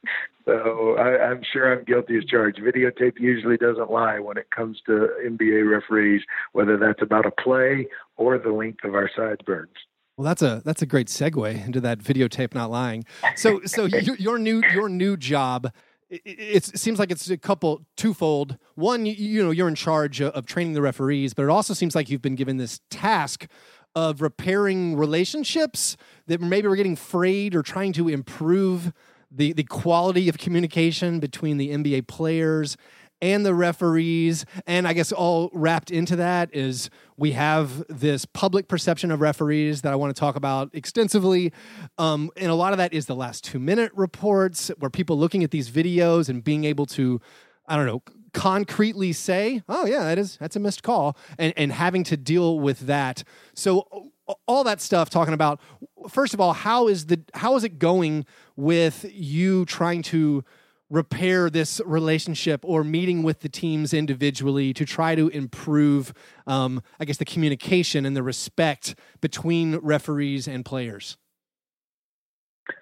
so 0.44 0.96
I, 0.98 1.30
am 1.30 1.42
sure 1.52 1.72
I'm 1.72 1.84
guilty 1.84 2.16
as 2.16 2.24
charged. 2.24 2.58
Videotape 2.60 3.18
usually 3.18 3.56
doesn't 3.56 3.90
lie 3.90 4.18
when 4.18 4.36
it 4.36 4.50
comes 4.50 4.80
to 4.86 5.08
NBA 5.24 5.70
referees, 5.70 6.22
whether 6.52 6.76
that's 6.76 7.02
about 7.02 7.26
a 7.26 7.30
play 7.30 7.86
or 8.16 8.38
the 8.38 8.52
length 8.52 8.84
of 8.84 8.94
our 8.94 9.10
sideburns. 9.14 9.76
Well, 10.16 10.26
that's 10.26 10.42
a 10.42 10.60
that's 10.64 10.82
a 10.82 10.86
great 10.86 11.06
segue 11.06 11.64
into 11.64 11.80
that 11.80 11.98
videotape 11.98 12.54
not 12.54 12.70
lying. 12.70 13.04
So 13.36 13.60
so 13.64 13.84
your, 13.86 14.16
your 14.16 14.38
new 14.38 14.62
your 14.72 14.88
new 14.88 15.16
job. 15.16 15.72
It, 16.12 16.64
seems 16.64 16.98
like 16.98 17.12
it's 17.12 17.30
a 17.30 17.38
couple 17.38 17.86
twofold. 17.96 18.58
One, 18.74 19.06
you 19.06 19.44
know, 19.44 19.52
you're 19.52 19.68
in 19.68 19.76
charge 19.76 20.20
of 20.20 20.44
training 20.44 20.72
the 20.72 20.82
referees, 20.82 21.34
but 21.34 21.44
it 21.44 21.48
also 21.48 21.72
seems 21.72 21.94
like 21.94 22.10
you've 22.10 22.20
been 22.20 22.34
given 22.34 22.56
this 22.56 22.80
task 22.90 23.46
of 23.94 24.20
repairing 24.20 24.96
relationships 24.96 25.96
that 26.26 26.40
maybe 26.40 26.68
we're 26.68 26.76
getting 26.76 26.96
frayed 26.96 27.54
or 27.54 27.62
trying 27.62 27.92
to 27.94 28.08
improve 28.08 28.92
the, 29.30 29.52
the 29.52 29.64
quality 29.64 30.28
of 30.28 30.38
communication 30.38 31.20
between 31.20 31.56
the 31.56 31.70
NBA 31.70 32.06
players 32.06 32.76
and 33.22 33.44
the 33.44 33.54
referees. 33.54 34.44
And 34.66 34.88
I 34.88 34.92
guess 34.92 35.12
all 35.12 35.50
wrapped 35.52 35.90
into 35.90 36.16
that 36.16 36.54
is 36.54 36.90
we 37.16 37.32
have 37.32 37.84
this 37.88 38.24
public 38.24 38.68
perception 38.68 39.10
of 39.10 39.20
referees 39.20 39.82
that 39.82 39.92
I 39.92 39.96
want 39.96 40.14
to 40.14 40.18
talk 40.18 40.36
about 40.36 40.70
extensively. 40.72 41.52
Um, 41.98 42.30
and 42.36 42.50
a 42.50 42.54
lot 42.54 42.72
of 42.72 42.78
that 42.78 42.94
is 42.94 43.06
the 43.06 43.14
last 43.14 43.44
two 43.44 43.58
minute 43.58 43.92
reports 43.94 44.70
where 44.78 44.90
people 44.90 45.18
looking 45.18 45.44
at 45.44 45.50
these 45.50 45.70
videos 45.70 46.28
and 46.28 46.42
being 46.42 46.64
able 46.64 46.86
to, 46.86 47.20
I 47.66 47.76
don't 47.76 47.86
know, 47.86 48.02
concretely 48.32 49.12
say, 49.12 49.62
"Oh 49.68 49.86
yeah, 49.86 50.04
that 50.04 50.18
is 50.18 50.36
that's 50.38 50.56
a 50.56 50.60
missed 50.60 50.82
call," 50.82 51.16
and 51.38 51.52
and 51.56 51.72
having 51.72 52.04
to 52.04 52.16
deal 52.16 52.58
with 52.58 52.80
that. 52.80 53.24
So 53.54 54.10
all 54.46 54.64
that 54.64 54.80
stuff 54.80 55.10
talking 55.10 55.34
about 55.34 55.60
first 56.08 56.34
of 56.34 56.40
all, 56.40 56.52
how 56.52 56.88
is 56.88 57.06
the 57.06 57.20
how 57.34 57.56
is 57.56 57.64
it 57.64 57.78
going 57.78 58.26
with 58.56 59.06
you 59.12 59.64
trying 59.66 60.02
to 60.02 60.44
repair 60.90 61.48
this 61.48 61.80
relationship 61.86 62.60
or 62.64 62.82
meeting 62.82 63.22
with 63.22 63.40
the 63.40 63.48
teams 63.48 63.94
individually 63.94 64.74
to 64.74 64.84
try 64.84 65.14
to 65.14 65.28
improve 65.28 66.12
um, 66.48 66.82
i 66.98 67.04
guess 67.04 67.16
the 67.16 67.24
communication 67.24 68.04
and 68.04 68.16
the 68.16 68.22
respect 68.24 68.96
between 69.20 69.76
referees 69.76 70.48
and 70.48 70.64
players 70.64 71.16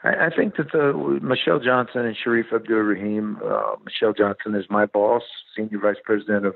I, 0.02 0.26
I 0.26 0.30
think 0.34 0.56
that 0.56 0.72
the 0.72 0.92
Michelle 1.22 1.60
Johnson 1.60 2.04
and 2.06 2.16
Shareef 2.16 2.52
Abdur-Rahim. 2.52 3.38
Uh, 3.44 3.76
Michelle 3.84 4.12
Johnson 4.12 4.54
is 4.54 4.66
my 4.70 4.86
boss, 4.86 5.22
senior 5.56 5.78
vice 5.78 6.00
president 6.04 6.46
of 6.46 6.54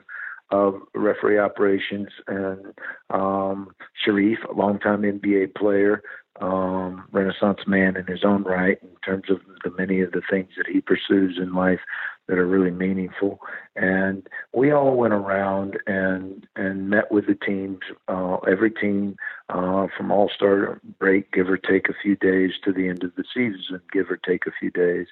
of 0.50 0.74
referee 0.94 1.38
operations, 1.38 2.08
and 2.28 2.74
um, 3.08 3.68
Shareef, 4.06 4.36
a 4.50 4.52
longtime 4.52 5.00
NBA 5.00 5.54
player, 5.54 6.02
um, 6.42 7.04
renaissance 7.10 7.60
man 7.66 7.96
in 7.96 8.06
his 8.06 8.22
own 8.22 8.42
right 8.42 8.78
in 8.82 8.90
terms 9.04 9.24
of 9.30 9.38
the 9.64 9.70
many 9.78 10.00
of 10.00 10.12
the 10.12 10.22
things 10.30 10.50
that 10.56 10.66
he 10.66 10.80
pursues 10.80 11.38
in 11.40 11.54
life 11.54 11.80
that 12.32 12.38
are 12.38 12.46
really 12.46 12.70
meaningful. 12.70 13.40
And 13.76 14.26
we 14.54 14.72
all 14.72 14.96
went 14.96 15.12
around 15.12 15.78
and 15.86 16.46
and 16.56 16.88
met 16.88 17.12
with 17.12 17.26
the 17.26 17.34
teams, 17.34 17.80
uh, 18.08 18.36
every 18.50 18.70
team 18.70 19.16
uh, 19.50 19.88
from 19.94 20.10
All 20.10 20.30
Star 20.34 20.80
break, 20.98 21.30
give 21.32 21.50
or 21.50 21.58
take 21.58 21.90
a 21.90 21.94
few 22.02 22.16
days 22.16 22.52
to 22.64 22.72
the 22.72 22.88
end 22.88 23.04
of 23.04 23.14
the 23.16 23.24
season, 23.34 23.82
give 23.92 24.10
or 24.10 24.16
take 24.16 24.46
a 24.46 24.52
few 24.58 24.70
days. 24.70 25.08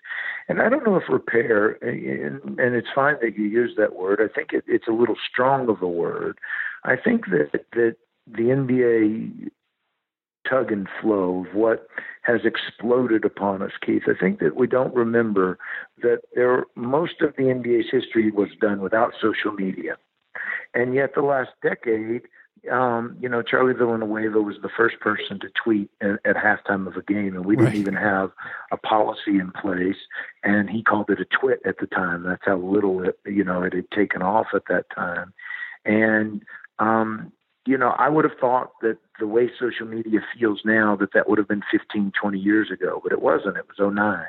And 0.49 0.63
I 0.63 0.71
don't 0.71 0.87
know 0.87 0.97
if 0.97 1.11
repair, 1.11 1.73
and, 1.83 2.59
and 2.59 2.75
it's 2.75 2.89
fine 2.95 3.17
that 3.21 3.37
you 3.37 3.45
use 3.45 3.75
that 3.77 3.97
word. 3.97 4.23
I 4.23 4.35
think 4.35 4.55
it, 4.55 4.65
it's 4.67 4.89
a 4.89 4.93
little 4.93 5.17
strong 5.31 5.69
of 5.69 5.83
a 5.83 5.89
word. 5.89 6.39
I 6.85 6.97
think 6.97 7.27
that 7.27 7.67
that 7.75 7.97
the 8.27 8.45
NBA 8.45 9.51
tug 10.49 10.73
and 10.73 10.89
flow 11.01 11.45
of 11.47 11.55
what 11.55 11.87
has 12.23 12.41
exploded 12.45 13.25
upon 13.25 13.63
us, 13.63 13.73
Keith. 13.85 14.03
I 14.07 14.19
think 14.19 14.41
that 14.41 14.57
we 14.57 14.67
don't 14.67 14.95
remember 14.95 15.59
that 16.03 16.21
there 16.35 16.67
most 16.75 17.21
of 17.21 17.35
the 17.37 17.45
NBA's 17.45 17.91
history 17.91 18.31
was 18.31 18.49
done 18.61 18.81
without 18.81 19.13
social 19.21 19.53
media. 19.53 19.97
And 20.75 20.95
yet 20.95 21.15
the 21.15 21.23
last 21.23 21.51
decade, 21.63 22.23
um, 22.71 23.17
you 23.21 23.29
know, 23.29 23.43
Charlie 23.43 23.75
Villanueva 23.75 24.41
was 24.41 24.57
the 24.63 24.69
first 24.77 25.01
person 25.01 25.41
to 25.41 25.49
tweet 25.63 25.91
at, 26.01 26.21
at 26.25 26.37
halftime 26.37 26.87
of 26.87 26.97
a 26.97 27.03
game, 27.03 27.35
and 27.35 27.45
we 27.45 27.57
didn't 27.57 27.77
even 27.77 27.95
have 27.95 28.31
a 28.71 28.77
policy 28.77 29.39
in 29.39 29.51
place. 29.51 29.97
And 30.45 30.69
he 30.69 30.83
called 30.83 31.09
it 31.09 31.21
a 31.21 31.25
twit 31.25 31.61
at 31.65 31.79
the 31.79 31.87
time. 31.87 32.23
That's 32.23 32.43
how 32.45 32.59
little 32.59 33.03
it, 33.03 33.19
you 33.25 33.45
know, 33.45 33.63
it 33.63 33.73
had 33.73 33.91
taken 33.91 34.23
off 34.23 34.49
at 34.55 34.65
that 34.69 34.85
time. 34.95 35.33
And 35.85 36.43
um, 36.79 37.33
you 37.67 37.77
know, 37.77 37.91
I 37.99 38.09
would 38.09 38.25
have 38.25 38.39
thought 38.41 38.73
that 38.81 38.99
the 39.19 39.27
way 39.27 39.51
social 39.59 39.87
media 39.87 40.21
feels 40.39 40.61
now 40.65 40.97
that 40.97 41.13
that 41.15 41.29
would 41.29 41.39
have 41.39 41.49
been 41.49 41.63
15, 41.71 42.13
20 42.21 42.39
years 42.39 42.71
ago, 42.71 43.01
but 43.03 43.13
it 43.13 43.21
wasn't. 43.21 43.57
It 43.57 43.67
was 43.69 43.95
09. 43.95 44.25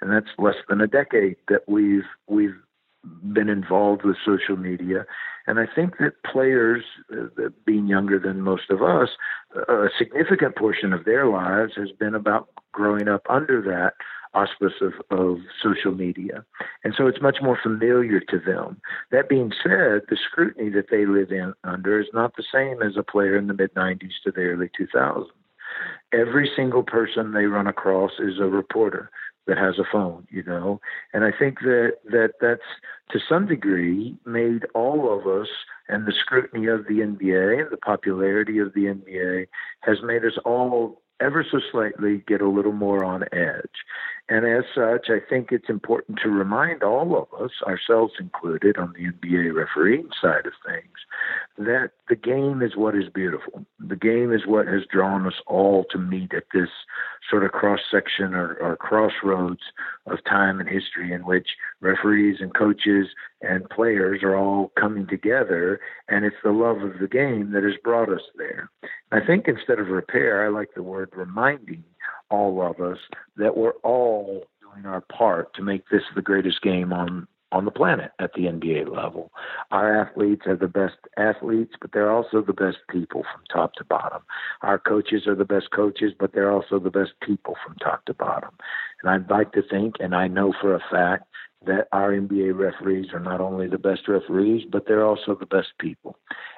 And 0.00 0.10
that's 0.10 0.36
less 0.38 0.56
than 0.68 0.80
a 0.80 0.86
decade 0.86 1.36
that 1.48 1.68
we've 1.68 2.04
we've 2.26 2.56
been 3.32 3.48
involved 3.48 4.02
with 4.02 4.16
social 4.24 4.56
media. 4.56 5.06
And 5.46 5.60
I 5.60 5.66
think 5.72 5.98
that 5.98 6.22
players, 6.24 6.82
uh, 7.12 7.48
being 7.66 7.86
younger 7.86 8.18
than 8.18 8.40
most 8.40 8.70
of 8.70 8.82
us, 8.82 9.10
a 9.54 9.88
significant 9.96 10.56
portion 10.56 10.92
of 10.92 11.04
their 11.04 11.26
lives 11.26 11.72
has 11.76 11.90
been 11.92 12.14
about 12.14 12.48
growing 12.72 13.08
up 13.08 13.26
under 13.28 13.60
that 13.62 13.94
auspice 14.34 14.74
of, 14.80 14.94
of 15.10 15.38
social 15.62 15.92
media. 15.92 16.44
And 16.82 16.94
so 16.96 17.06
it's 17.06 17.22
much 17.22 17.38
more 17.42 17.58
familiar 17.60 18.20
to 18.20 18.38
them. 18.38 18.80
That 19.10 19.28
being 19.28 19.52
said, 19.62 20.02
the 20.08 20.18
scrutiny 20.30 20.70
that 20.70 20.90
they 20.90 21.06
live 21.06 21.30
in 21.30 21.54
under 21.64 22.00
is 22.00 22.08
not 22.12 22.36
the 22.36 22.44
same 22.52 22.82
as 22.82 22.96
a 22.96 23.02
player 23.02 23.36
in 23.36 23.46
the 23.46 23.54
mid 23.54 23.74
90s 23.74 24.12
to 24.24 24.30
the 24.30 24.42
early 24.42 24.70
2000s. 24.78 25.26
Every 26.12 26.50
single 26.54 26.82
person 26.82 27.32
they 27.32 27.46
run 27.46 27.66
across 27.66 28.12
is 28.18 28.38
a 28.38 28.44
reporter 28.46 29.10
that 29.46 29.58
has 29.58 29.78
a 29.78 29.84
phone, 29.90 30.26
you 30.30 30.42
know. 30.42 30.80
And 31.12 31.24
I 31.24 31.30
think 31.36 31.60
that 31.60 31.98
that 32.04 32.34
that's 32.40 32.62
to 33.10 33.18
some 33.28 33.46
degree 33.46 34.16
made 34.24 34.64
all 34.74 35.12
of 35.12 35.26
us 35.26 35.48
and 35.88 36.06
the 36.06 36.14
scrutiny 36.18 36.66
of 36.66 36.86
the 36.86 37.00
NBA 37.00 37.62
and 37.62 37.70
the 37.70 37.76
popularity 37.76 38.58
of 38.58 38.72
the 38.74 38.86
NBA 38.86 39.46
has 39.80 39.98
made 40.02 40.24
us 40.24 40.38
all 40.44 41.02
ever 41.20 41.44
so 41.48 41.60
slightly 41.70 42.24
get 42.26 42.40
a 42.40 42.48
little 42.48 42.72
more 42.72 43.04
on 43.04 43.24
edge. 43.32 43.84
And 44.28 44.46
as 44.46 44.64
such, 44.74 45.10
I 45.10 45.20
think 45.20 45.52
it's 45.52 45.68
important 45.68 46.18
to 46.22 46.30
remind 46.30 46.82
all 46.82 47.14
of 47.14 47.42
us, 47.42 47.50
ourselves 47.66 48.14
included, 48.18 48.78
on 48.78 48.94
the 48.94 49.12
NBA 49.12 49.54
refereeing 49.54 50.08
side 50.20 50.46
of 50.46 50.54
things, 50.66 50.96
that 51.58 51.90
the 52.08 52.16
game 52.16 52.62
is 52.62 52.74
what 52.74 52.96
is 52.96 53.10
beautiful. 53.12 53.66
The 53.78 53.96
game 53.96 54.32
is 54.32 54.46
what 54.46 54.66
has 54.66 54.82
drawn 54.90 55.26
us 55.26 55.34
all 55.46 55.84
to 55.90 55.98
meet 55.98 56.32
at 56.32 56.44
this 56.54 56.70
sort 57.28 57.44
of 57.44 57.52
cross 57.52 57.80
section 57.90 58.32
or, 58.34 58.54
or 58.54 58.76
crossroads 58.76 59.60
of 60.06 60.24
time 60.24 60.58
and 60.58 60.70
history 60.70 61.12
in 61.12 61.26
which 61.26 61.48
referees 61.80 62.38
and 62.40 62.54
coaches 62.54 63.08
and 63.42 63.68
players 63.68 64.22
are 64.22 64.36
all 64.36 64.72
coming 64.80 65.06
together, 65.06 65.80
and 66.08 66.24
it's 66.24 66.36
the 66.42 66.50
love 66.50 66.80
of 66.80 66.98
the 66.98 67.08
game 67.08 67.52
that 67.52 67.62
has 67.62 67.74
brought 67.82 68.08
us 68.08 68.22
there. 68.36 68.70
I 69.12 69.20
think 69.24 69.48
instead 69.48 69.78
of 69.78 69.88
repair, 69.88 70.46
I 70.46 70.48
like 70.48 70.70
the 70.74 70.82
word 70.82 71.10
reminding 71.14 71.84
all 72.30 72.62
of 72.62 72.80
us 72.80 72.98
that 73.36 73.56
we're 73.56 73.78
all 73.82 74.44
doing 74.60 74.86
our 74.86 75.02
part 75.02 75.54
to 75.54 75.62
make 75.62 75.88
this 75.90 76.02
the 76.14 76.22
greatest 76.22 76.62
game 76.62 76.92
on 76.92 77.26
on 77.54 77.64
the 77.64 77.70
planet 77.70 78.10
at 78.18 78.32
the 78.34 78.42
NBA 78.42 78.92
level. 78.92 79.30
Our 79.70 80.00
athletes 80.00 80.42
are 80.46 80.56
the 80.56 80.66
best 80.66 80.96
athletes, 81.16 81.74
but 81.80 81.92
they're 81.92 82.10
also 82.10 82.42
the 82.42 82.52
best 82.52 82.78
people 82.90 83.22
from 83.22 83.44
top 83.52 83.74
to 83.74 83.84
bottom. 83.84 84.22
Our 84.62 84.78
coaches 84.78 85.28
are 85.28 85.36
the 85.36 85.44
best 85.44 85.70
coaches, 85.70 86.12
but 86.18 86.32
they're 86.32 86.50
also 86.50 86.80
the 86.80 86.90
best 86.90 87.12
people 87.22 87.54
from 87.64 87.76
top 87.76 88.04
to 88.06 88.14
bottom. 88.14 88.50
And 89.00 89.10
I'd 89.10 89.30
like 89.30 89.52
to 89.52 89.62
think, 89.62 89.94
and 90.00 90.16
I 90.16 90.26
know 90.26 90.52
for 90.60 90.74
a 90.74 90.82
fact, 90.90 91.28
that 91.66 91.88
our 91.92 92.12
NBA 92.12 92.58
referees 92.58 93.12
are 93.12 93.20
not 93.20 93.40
only 93.40 93.68
the 93.68 93.78
best 93.78 94.08
referees, 94.08 94.64
but 94.70 94.86
they're 94.86 95.04
also 95.04 95.34
the 95.34 95.46
best 95.46 95.68
people. 95.78 96.16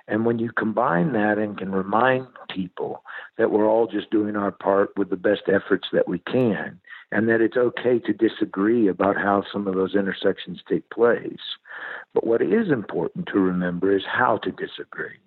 And 0.08 0.24
when 0.24 0.38
you 0.38 0.50
combine 0.56 1.12
that 1.12 1.38
and 1.38 1.58
can 1.58 1.72
remind 1.72 2.26
people 2.54 3.02
that 3.38 3.50
we're 3.50 3.68
all 3.68 3.86
just 3.86 4.10
doing 4.10 4.36
our 4.36 4.52
part 4.52 4.90
with 4.96 5.10
the 5.10 5.16
best 5.16 5.42
efforts 5.48 5.88
that 5.92 6.08
we 6.08 6.18
can, 6.20 6.80
and 7.12 7.28
that 7.28 7.40
it's 7.40 7.56
okay 7.56 7.98
to 8.00 8.12
disagree 8.12 8.88
about 8.88 9.16
how 9.16 9.44
some 9.52 9.66
of 9.66 9.74
those 9.74 9.94
intersections 9.94 10.60
take 10.68 10.88
place. 10.90 11.56
But 12.14 12.26
what 12.26 12.42
is 12.42 12.70
important 12.70 13.28
to 13.32 13.38
remember 13.38 13.96
is 13.96 14.04
how 14.06 14.38
to 14.38 14.50
disagree. 14.50 15.18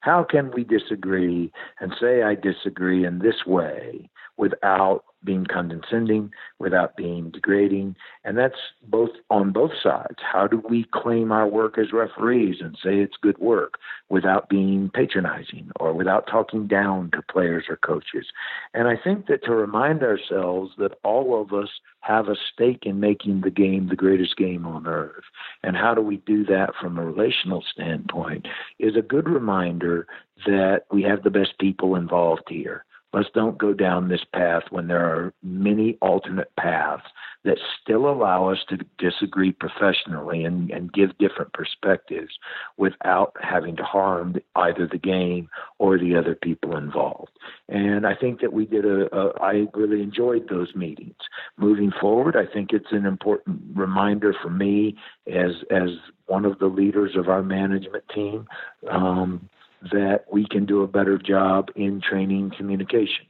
How 0.00 0.22
can 0.22 0.50
we 0.52 0.64
disagree 0.64 1.50
and 1.80 1.92
say, 2.00 2.22
I 2.22 2.34
disagree 2.34 3.06
in 3.06 3.20
this 3.20 3.46
way 3.46 4.10
without 4.36 5.04
being 5.24 5.46
condescending, 5.46 6.32
without 6.58 6.96
being 6.96 7.30
degrading. 7.30 7.96
And 8.24 8.36
that's 8.36 8.58
both 8.86 9.10
on 9.30 9.52
both 9.52 9.72
sides. 9.82 10.18
How 10.20 10.46
do 10.46 10.62
we 10.68 10.86
claim 10.92 11.32
our 11.32 11.46
work 11.46 11.78
as 11.78 11.92
referees 11.92 12.56
and 12.60 12.76
say 12.82 12.98
it's 12.98 13.16
good 13.20 13.38
work 13.38 13.78
without 14.08 14.48
being 14.48 14.90
patronizing 14.92 15.70
or 15.80 15.92
without 15.92 16.26
talking 16.26 16.66
down 16.66 17.10
to 17.12 17.22
players 17.22 17.64
or 17.68 17.76
coaches? 17.76 18.26
And 18.72 18.88
I 18.88 18.96
think 18.96 19.26
that 19.26 19.44
to 19.44 19.54
remind 19.54 20.02
ourselves 20.02 20.72
that 20.78 20.98
all 21.02 21.40
of 21.40 21.52
us 21.52 21.68
have 22.00 22.28
a 22.28 22.36
stake 22.52 22.84
in 22.84 23.00
making 23.00 23.40
the 23.40 23.50
game 23.50 23.88
the 23.88 23.96
greatest 23.96 24.36
game 24.36 24.66
on 24.66 24.86
earth. 24.86 25.24
And 25.62 25.76
how 25.76 25.94
do 25.94 26.02
we 26.02 26.18
do 26.18 26.44
that 26.46 26.74
from 26.78 26.98
a 26.98 27.04
relational 27.04 27.64
standpoint 27.72 28.46
is 28.78 28.94
a 28.96 29.02
good 29.02 29.28
reminder 29.28 30.06
that 30.46 30.82
we 30.90 31.02
have 31.02 31.22
the 31.22 31.30
best 31.30 31.58
people 31.58 31.96
involved 31.96 32.44
here 32.48 32.84
Let's 33.14 33.30
don't 33.32 33.56
go 33.58 33.72
down 33.72 34.08
this 34.08 34.24
path 34.32 34.64
when 34.70 34.88
there 34.88 35.04
are 35.04 35.32
many 35.40 35.96
alternate 36.02 36.50
paths 36.56 37.04
that 37.44 37.58
still 37.80 38.10
allow 38.10 38.48
us 38.48 38.58
to 38.68 38.78
disagree 38.98 39.52
professionally 39.52 40.44
and, 40.44 40.68
and 40.72 40.92
give 40.92 41.16
different 41.18 41.52
perspectives 41.52 42.32
without 42.76 43.32
having 43.40 43.76
to 43.76 43.84
harm 43.84 44.34
either 44.56 44.88
the 44.90 44.98
game 44.98 45.48
or 45.78 45.96
the 45.96 46.16
other 46.16 46.34
people 46.34 46.76
involved. 46.76 47.30
And 47.68 48.04
I 48.04 48.16
think 48.16 48.40
that 48.40 48.52
we 48.52 48.66
did 48.66 48.84
a, 48.84 49.14
a 49.16 49.40
I 49.40 49.66
really 49.74 50.02
enjoyed 50.02 50.48
those 50.48 50.74
meetings. 50.74 51.14
Moving 51.56 51.92
forward, 52.00 52.34
I 52.34 52.52
think 52.52 52.70
it's 52.72 52.90
an 52.90 53.06
important 53.06 53.60
reminder 53.74 54.34
for 54.42 54.50
me 54.50 54.96
as 55.32 55.52
as 55.70 55.90
one 56.26 56.44
of 56.44 56.58
the 56.58 56.66
leaders 56.66 57.12
of 57.14 57.28
our 57.28 57.42
management 57.42 58.04
team 58.12 58.48
um, 58.90 59.48
that 59.92 60.24
we 60.30 60.46
can 60.46 60.66
do 60.66 60.82
a 60.82 60.88
better 60.88 61.18
job 61.18 61.70
in 61.76 62.00
training 62.00 62.52
communication, 62.56 63.26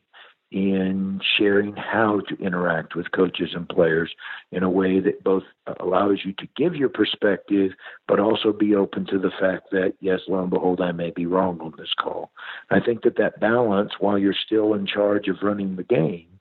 in 0.51 1.21
sharing 1.37 1.75
how 1.75 2.21
to 2.29 2.37
interact 2.37 2.95
with 2.95 3.11
coaches 3.11 3.51
and 3.55 3.69
players 3.69 4.15
in 4.53 4.63
a 4.63 4.71
way 4.71 5.01
that 5.01 5.25
both 5.25 5.43
allows 5.81 6.21
you 6.25 6.33
to 6.35 6.47
give 6.57 6.77
your 6.77 6.89
perspective, 6.89 7.73
but 8.07 8.21
also 8.21 8.53
be 8.53 8.75
open 8.75 9.05
to 9.07 9.19
the 9.19 9.33
fact 9.41 9.71
that, 9.73 9.95
yes, 10.01 10.21
lo 10.29 10.41
and 10.41 10.51
behold, 10.51 10.81
I 10.81 10.93
may 10.93 11.11
be 11.11 11.27
wrong 11.27 11.61
on 11.61 11.73
this 11.77 11.93
call. 11.99 12.31
I 12.71 12.79
think 12.79 13.03
that 13.03 13.17
that 13.17 13.41
balance, 13.41 13.93
while 13.99 14.19
you're 14.19 14.35
still 14.35 14.75
in 14.75 14.87
charge 14.87 15.27
of 15.29 15.43
running 15.43 15.77
the 15.77 15.83
game, 15.83 16.34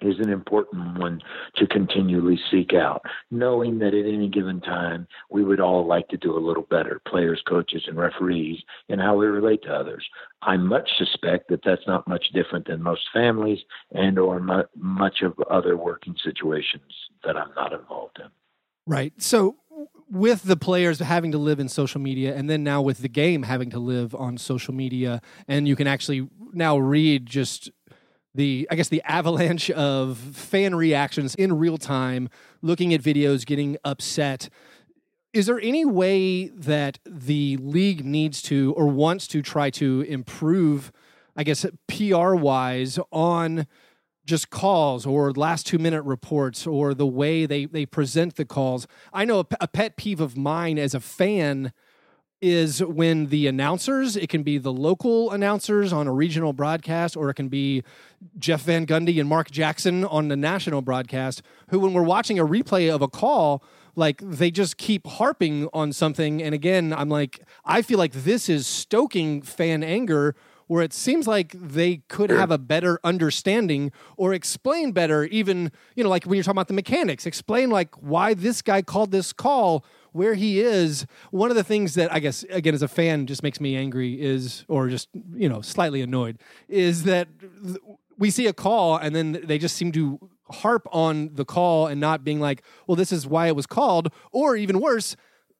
is 0.00 0.18
an 0.18 0.30
important 0.30 0.98
one 0.98 1.20
to 1.56 1.66
continually 1.66 2.38
seek 2.50 2.72
out, 2.74 3.02
knowing 3.30 3.78
that 3.78 3.94
at 3.94 4.06
any 4.06 4.28
given 4.28 4.60
time 4.60 5.06
we 5.30 5.44
would 5.44 5.60
all 5.60 5.86
like 5.86 6.08
to 6.08 6.16
do 6.16 6.36
a 6.36 6.38
little 6.38 6.62
better, 6.64 7.00
players, 7.06 7.42
coaches, 7.46 7.84
and 7.86 7.96
referees, 7.96 8.58
in 8.88 8.98
how 8.98 9.16
we 9.16 9.26
relate 9.26 9.62
to 9.62 9.72
others. 9.72 10.06
I 10.42 10.56
much 10.56 10.88
suspect 10.96 11.48
that 11.48 11.60
that's 11.64 11.86
not 11.86 12.06
much 12.06 12.26
different 12.32 12.66
than 12.66 12.82
most 12.82 13.02
families 13.12 13.58
and 13.92 14.18
or 14.18 14.40
mu- 14.40 14.62
much 14.76 15.22
of 15.22 15.34
other 15.50 15.76
working 15.76 16.16
situations 16.22 16.92
that 17.24 17.36
I'm 17.36 17.52
not 17.56 17.72
involved 17.72 18.18
in. 18.20 18.28
Right. 18.86 19.12
So 19.20 19.56
with 20.10 20.44
the 20.44 20.56
players 20.56 20.98
having 21.00 21.32
to 21.32 21.38
live 21.38 21.60
in 21.60 21.68
social 21.68 22.00
media 22.00 22.34
and 22.34 22.48
then 22.48 22.64
now 22.64 22.80
with 22.80 22.98
the 22.98 23.08
game 23.08 23.42
having 23.42 23.70
to 23.70 23.78
live 23.78 24.14
on 24.14 24.38
social 24.38 24.72
media 24.72 25.20
and 25.46 25.68
you 25.68 25.76
can 25.76 25.86
actually 25.86 26.26
now 26.52 26.78
read 26.78 27.26
just 27.26 27.70
the 28.34 28.68
I 28.70 28.76
guess 28.76 28.88
the 28.88 29.02
avalanche 29.04 29.70
of 29.70 30.18
fan 30.18 30.74
reactions 30.74 31.34
in 31.34 31.58
real 31.58 31.78
time, 31.78 32.28
looking 32.62 32.94
at 32.94 33.02
videos, 33.02 33.46
getting 33.46 33.76
upset. 33.84 34.48
Is 35.32 35.46
there 35.46 35.60
any 35.60 35.84
way 35.84 36.48
that 36.48 36.98
the 37.04 37.58
league 37.58 38.04
needs 38.04 38.40
to 38.42 38.72
or 38.76 38.86
wants 38.86 39.26
to 39.28 39.42
try 39.42 39.70
to 39.70 40.00
improve, 40.02 40.90
I 41.36 41.44
guess, 41.44 41.66
PR 41.86 42.34
wise 42.34 42.98
on 43.12 43.66
just 44.24 44.50
calls 44.50 45.06
or 45.06 45.32
last 45.32 45.66
two 45.66 45.78
minute 45.78 46.02
reports 46.02 46.66
or 46.66 46.94
the 46.94 47.06
way 47.06 47.44
they, 47.46 47.66
they 47.66 47.84
present 47.84 48.36
the 48.36 48.44
calls? 48.44 48.86
I 49.12 49.24
know 49.24 49.40
a, 49.40 49.46
a 49.60 49.68
pet 49.68 49.96
peeve 49.96 50.20
of 50.20 50.36
mine 50.36 50.78
as 50.78 50.94
a 50.94 51.00
fan 51.00 51.72
is 52.40 52.82
when 52.82 53.26
the 53.26 53.46
announcers, 53.46 54.16
it 54.16 54.28
can 54.28 54.42
be 54.42 54.58
the 54.58 54.72
local 54.72 55.30
announcers 55.32 55.92
on 55.92 56.06
a 56.06 56.12
regional 56.12 56.52
broadcast, 56.52 57.16
or 57.16 57.30
it 57.30 57.34
can 57.34 57.48
be 57.48 57.82
Jeff 58.38 58.62
Van 58.62 58.86
Gundy 58.86 59.18
and 59.18 59.28
Mark 59.28 59.50
Jackson 59.50 60.04
on 60.04 60.28
the 60.28 60.36
national 60.36 60.82
broadcast, 60.82 61.42
who, 61.70 61.80
when 61.80 61.92
we're 61.92 62.02
watching 62.02 62.38
a 62.38 62.46
replay 62.46 62.92
of 62.92 63.02
a 63.02 63.08
call, 63.08 63.62
like 63.96 64.20
they 64.22 64.50
just 64.50 64.76
keep 64.76 65.06
harping 65.06 65.68
on 65.72 65.92
something. 65.92 66.42
And 66.42 66.54
again, 66.54 66.92
I'm 66.92 67.08
like, 67.08 67.40
I 67.64 67.82
feel 67.82 67.98
like 67.98 68.12
this 68.12 68.48
is 68.48 68.66
stoking 68.66 69.42
fan 69.42 69.82
anger 69.82 70.36
where 70.68 70.82
it 70.82 70.92
seems 70.92 71.26
like 71.26 71.52
they 71.52 72.02
could 72.08 72.30
have 72.30 72.50
a 72.50 72.58
better 72.58 73.00
understanding 73.02 73.90
or 74.18 74.34
explain 74.34 74.92
better, 74.92 75.24
even, 75.24 75.72
you 75.96 76.04
know, 76.04 76.10
like 76.10 76.24
when 76.24 76.34
you're 76.34 76.44
talking 76.44 76.58
about 76.58 76.68
the 76.68 76.74
mechanics, 76.74 77.24
explain 77.24 77.70
like 77.70 77.94
why 77.96 78.34
this 78.34 78.60
guy 78.60 78.82
called 78.82 79.10
this 79.10 79.32
call 79.32 79.82
where 80.12 80.34
he 80.34 80.60
is, 80.60 81.06
one 81.30 81.50
of 81.50 81.56
the 81.56 81.64
things 81.64 81.94
that 81.94 82.12
I 82.12 82.18
guess 82.18 82.44
again 82.50 82.74
as 82.74 82.82
a 82.82 82.88
fan 82.88 83.26
just 83.26 83.42
makes 83.42 83.60
me 83.60 83.76
angry 83.76 84.20
is, 84.20 84.64
or 84.68 84.88
just 84.88 85.08
you 85.34 85.48
know 85.48 85.60
slightly 85.60 86.02
annoyed, 86.02 86.38
is 86.68 87.04
that 87.04 87.28
we 88.18 88.30
see 88.30 88.46
a 88.46 88.52
call 88.52 88.96
and 88.96 89.14
then 89.14 89.40
they 89.44 89.58
just 89.58 89.76
seem 89.76 89.92
to 89.92 90.18
harp 90.50 90.88
on 90.92 91.30
the 91.34 91.44
call 91.44 91.86
and 91.86 92.00
not 92.00 92.24
being 92.24 92.40
like, 92.40 92.62
well, 92.86 92.96
this 92.96 93.12
is 93.12 93.26
why 93.26 93.46
it 93.46 93.56
was 93.56 93.66
called, 93.66 94.12
or 94.32 94.56
even 94.56 94.80
worse, 94.80 95.14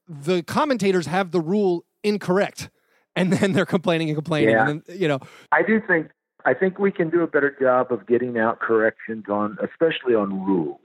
the 0.08 0.42
commentators 0.42 1.06
have 1.06 1.30
the 1.30 1.40
rule 1.40 1.84
incorrect, 2.02 2.70
and 3.14 3.32
then 3.32 3.52
they're 3.54 3.66
complaining 3.66 4.08
and 4.08 4.16
complaining. 4.16 4.50
Yeah. 4.50 4.68
And 4.68 4.82
then, 4.86 4.98
you 4.98 5.08
know, 5.08 5.20
I 5.52 5.62
do 5.62 5.80
think 5.86 6.08
I 6.44 6.54
think 6.54 6.78
we 6.78 6.90
can 6.90 7.10
do 7.10 7.22
a 7.22 7.26
better 7.26 7.54
job 7.60 7.92
of 7.92 8.06
getting 8.06 8.38
out 8.38 8.60
corrections 8.60 9.24
on, 9.28 9.58
especially 9.62 10.14
on 10.14 10.44
rules. 10.44 10.80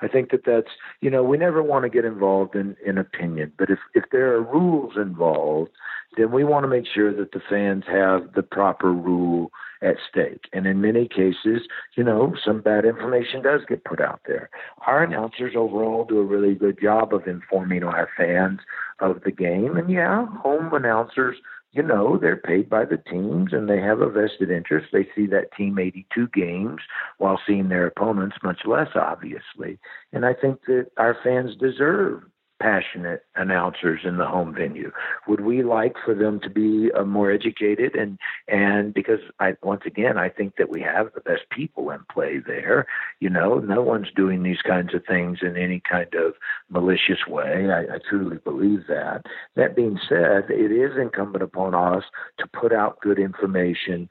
I 0.00 0.08
think 0.08 0.30
that 0.30 0.44
that's 0.44 0.70
you 1.00 1.10
know 1.10 1.22
we 1.22 1.36
never 1.36 1.62
want 1.62 1.84
to 1.84 1.88
get 1.88 2.04
involved 2.04 2.54
in 2.54 2.76
in 2.84 2.98
opinion, 2.98 3.52
but 3.58 3.70
if 3.70 3.78
if 3.94 4.04
there 4.12 4.34
are 4.34 4.42
rules 4.42 4.94
involved, 4.96 5.70
then 6.16 6.32
we 6.32 6.44
want 6.44 6.64
to 6.64 6.68
make 6.68 6.86
sure 6.86 7.14
that 7.14 7.32
the 7.32 7.40
fans 7.48 7.84
have 7.86 8.32
the 8.34 8.42
proper 8.42 8.92
rule 8.92 9.50
at 9.82 9.96
stake. 10.08 10.48
And 10.52 10.66
in 10.66 10.80
many 10.80 11.06
cases, 11.06 11.68
you 11.96 12.04
know, 12.04 12.34
some 12.44 12.60
bad 12.60 12.84
information 12.84 13.42
does 13.42 13.60
get 13.68 13.84
put 13.84 14.00
out 14.00 14.20
there. 14.26 14.48
Our 14.86 15.02
announcers 15.02 15.54
overall 15.56 16.04
do 16.04 16.18
a 16.18 16.24
really 16.24 16.54
good 16.54 16.80
job 16.80 17.12
of 17.12 17.26
informing 17.26 17.82
our 17.82 18.08
fans 18.16 18.60
of 19.00 19.22
the 19.24 19.30
game. 19.30 19.76
And 19.76 19.90
yeah, 19.90 20.26
home 20.26 20.72
announcers 20.72 21.36
you 21.76 21.82
know, 21.82 22.16
they're 22.16 22.38
paid 22.38 22.70
by 22.70 22.86
the 22.86 22.96
teams 22.96 23.52
and 23.52 23.68
they 23.68 23.80
have 23.80 24.00
a 24.00 24.08
vested 24.08 24.50
interest. 24.50 24.86
They 24.92 25.06
see 25.14 25.26
that 25.26 25.52
team 25.54 25.78
82 25.78 26.28
games 26.28 26.80
while 27.18 27.38
seeing 27.46 27.68
their 27.68 27.86
opponents 27.86 28.36
much 28.42 28.60
less, 28.64 28.88
obviously. 28.94 29.78
And 30.10 30.24
I 30.24 30.32
think 30.32 30.64
that 30.66 30.86
our 30.96 31.16
fans 31.22 31.54
deserve 31.56 32.22
passionate 32.60 33.24
announcers 33.34 34.00
in 34.04 34.16
the 34.16 34.26
home 34.26 34.54
venue. 34.54 34.90
Would 35.28 35.40
we 35.40 35.62
like 35.62 35.96
for 36.04 36.14
them 36.14 36.40
to 36.40 36.50
be 36.50 36.90
uh, 36.92 37.04
more 37.04 37.30
educated 37.30 37.94
and 37.94 38.18
and 38.48 38.94
because 38.94 39.20
I 39.40 39.56
once 39.62 39.82
again 39.84 40.18
I 40.18 40.28
think 40.28 40.56
that 40.56 40.70
we 40.70 40.80
have 40.82 41.12
the 41.14 41.20
best 41.20 41.42
people 41.50 41.90
in 41.90 42.00
play 42.10 42.38
there. 42.38 42.86
You 43.20 43.30
know, 43.30 43.58
no 43.58 43.82
one's 43.82 44.08
doing 44.14 44.42
these 44.42 44.62
kinds 44.62 44.94
of 44.94 45.04
things 45.04 45.38
in 45.42 45.56
any 45.56 45.80
kind 45.80 46.12
of 46.14 46.34
malicious 46.70 47.26
way. 47.28 47.70
I, 47.70 47.96
I 47.96 47.98
truly 48.08 48.38
believe 48.38 48.86
that. 48.88 49.26
That 49.54 49.76
being 49.76 49.98
said, 50.08 50.50
it 50.50 50.72
is 50.72 50.96
incumbent 50.96 51.44
upon 51.44 51.74
us 51.74 52.04
to 52.38 52.46
put 52.46 52.72
out 52.72 53.00
good 53.00 53.18
information, 53.18 54.08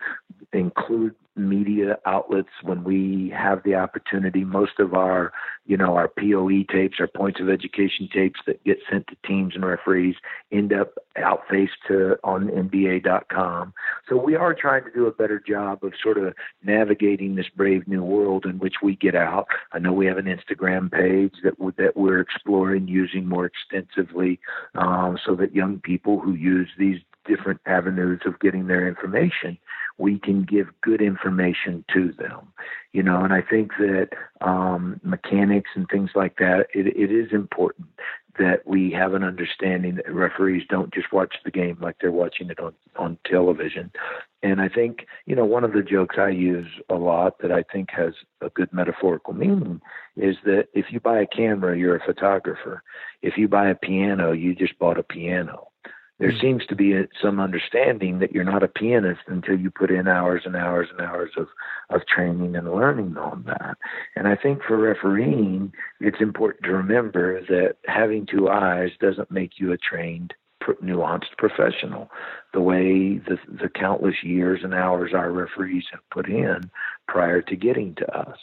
include 0.53 1.15
media 1.35 1.97
outlets 2.05 2.49
when 2.63 2.83
we 2.83 3.33
have 3.35 3.61
the 3.63 3.75
opportunity. 3.75 4.43
Most 4.43 4.79
of 4.79 4.93
our, 4.93 5.33
you 5.65 5.77
know, 5.77 5.95
our 5.95 6.07
POE 6.07 6.63
tapes, 6.71 6.97
our 6.99 7.07
points 7.07 7.39
of 7.39 7.49
education 7.49 8.07
tapes 8.13 8.34
that 8.45 8.63
get 8.63 8.79
sent 8.89 9.07
to 9.07 9.15
teams 9.25 9.55
and 9.55 9.65
referees 9.65 10.15
end 10.51 10.73
up 10.73 10.93
outfaced 11.17 11.77
to 11.87 12.17
on 12.23 12.47
NBA.com. 12.47 13.73
So 14.09 14.17
we 14.17 14.35
are 14.35 14.53
trying 14.53 14.83
to 14.83 14.91
do 14.91 15.07
a 15.07 15.11
better 15.11 15.39
job 15.39 15.83
of 15.83 15.93
sort 16.01 16.17
of 16.17 16.33
navigating 16.63 17.35
this 17.35 17.49
brave 17.55 17.87
new 17.87 18.03
world 18.03 18.45
in 18.45 18.59
which 18.59 18.75
we 18.83 18.95
get 18.95 19.15
out. 19.15 19.47
I 19.71 19.79
know 19.79 19.93
we 19.93 20.05
have 20.07 20.17
an 20.17 20.25
Instagram 20.25 20.91
page 20.91 21.35
that 21.43 21.55
that 21.77 21.95
we're 21.95 22.19
exploring 22.19 22.87
using 22.87 23.27
more 23.27 23.45
extensively, 23.45 24.39
um, 24.75 25.17
so 25.25 25.35
that 25.35 25.55
young 25.55 25.79
people 25.79 26.19
who 26.19 26.33
use 26.33 26.69
these 26.77 26.99
different 27.25 27.59
avenues 27.65 28.21
of 28.25 28.39
getting 28.39 28.67
their 28.67 28.87
information, 28.87 29.57
we 29.97 30.19
can 30.19 30.43
give 30.43 30.67
good 30.81 31.01
information 31.01 31.83
to 31.93 32.11
them. 32.13 32.53
You 32.93 33.03
know, 33.03 33.23
and 33.23 33.33
I 33.33 33.41
think 33.41 33.71
that 33.79 34.09
um, 34.41 34.99
mechanics 35.03 35.71
and 35.75 35.87
things 35.89 36.11
like 36.15 36.37
that, 36.37 36.67
it, 36.73 36.87
it 36.87 37.11
is 37.11 37.31
important 37.33 37.87
that 38.37 38.65
we 38.65 38.91
have 38.91 39.13
an 39.13 39.23
understanding 39.23 39.95
that 39.95 40.13
referees 40.13 40.63
don't 40.69 40.93
just 40.93 41.11
watch 41.13 41.35
the 41.43 41.51
game 41.51 41.77
like 41.81 41.95
they're 41.99 42.11
watching 42.11 42.49
it 42.49 42.59
on, 42.59 42.73
on 42.97 43.17
television. 43.25 43.91
And 44.43 44.61
I 44.61 44.69
think, 44.69 45.07
you 45.25 45.35
know, 45.35 45.45
one 45.45 45.63
of 45.63 45.73
the 45.73 45.81
jokes 45.81 46.17
I 46.19 46.29
use 46.29 46.67
a 46.89 46.95
lot 46.95 47.39
that 47.39 47.51
I 47.51 47.63
think 47.63 47.89
has 47.91 48.13
a 48.41 48.49
good 48.49 48.71
metaphorical 48.71 49.33
meaning 49.33 49.81
is 50.15 50.35
that 50.45 50.67
if 50.73 50.87
you 50.91 50.99
buy 50.99 51.19
a 51.19 51.27
camera, 51.27 51.77
you're 51.77 51.95
a 51.95 52.05
photographer. 52.05 52.83
If 53.21 53.37
you 53.37 53.47
buy 53.47 53.69
a 53.69 53.75
piano, 53.75 54.31
you 54.31 54.53
just 54.53 54.77
bought 54.77 54.99
a 54.99 55.03
piano 55.03 55.69
there 56.19 56.31
mm 56.31 56.41
seems 56.41 56.65
to 56.67 56.75
be 56.75 56.93
a, 56.93 57.07
some 57.21 57.39
understanding 57.39 58.19
that 58.19 58.31
you're 58.31 58.43
not 58.43 58.63
a 58.63 58.67
pianist 58.67 59.21
until 59.27 59.57
you 59.57 59.71
put 59.71 59.89
in 59.89 60.07
hours 60.07 60.43
and 60.45 60.55
hours 60.55 60.87
and 60.91 61.01
hours 61.01 61.31
of, 61.37 61.47
of 61.89 62.05
training 62.07 62.55
and 62.55 62.71
learning 62.71 63.17
on 63.17 63.43
that. 63.47 63.77
And 64.15 64.27
I 64.27 64.35
think 64.35 64.61
for 64.61 64.77
refereeing, 64.77 65.73
it's 65.99 66.21
important 66.21 66.63
to 66.63 66.71
remember 66.71 67.41
that 67.41 67.77
having 67.85 68.25
two 68.25 68.49
eyes 68.49 68.91
doesn't 68.99 69.31
make 69.31 69.53
you 69.59 69.71
a 69.71 69.77
trained 69.77 70.33
nuanced 70.83 71.37
professional 71.37 72.09
the 72.53 72.61
way 72.61 73.19
the, 73.19 73.37
the 73.47 73.69
countless 73.69 74.23
years 74.23 74.61
and 74.63 74.73
hours 74.73 75.11
our 75.13 75.31
referees 75.31 75.85
have 75.91 76.01
put 76.11 76.27
in 76.27 76.69
prior 77.07 77.41
to 77.41 77.55
getting 77.55 77.93
to 77.95 78.17
us. 78.17 78.37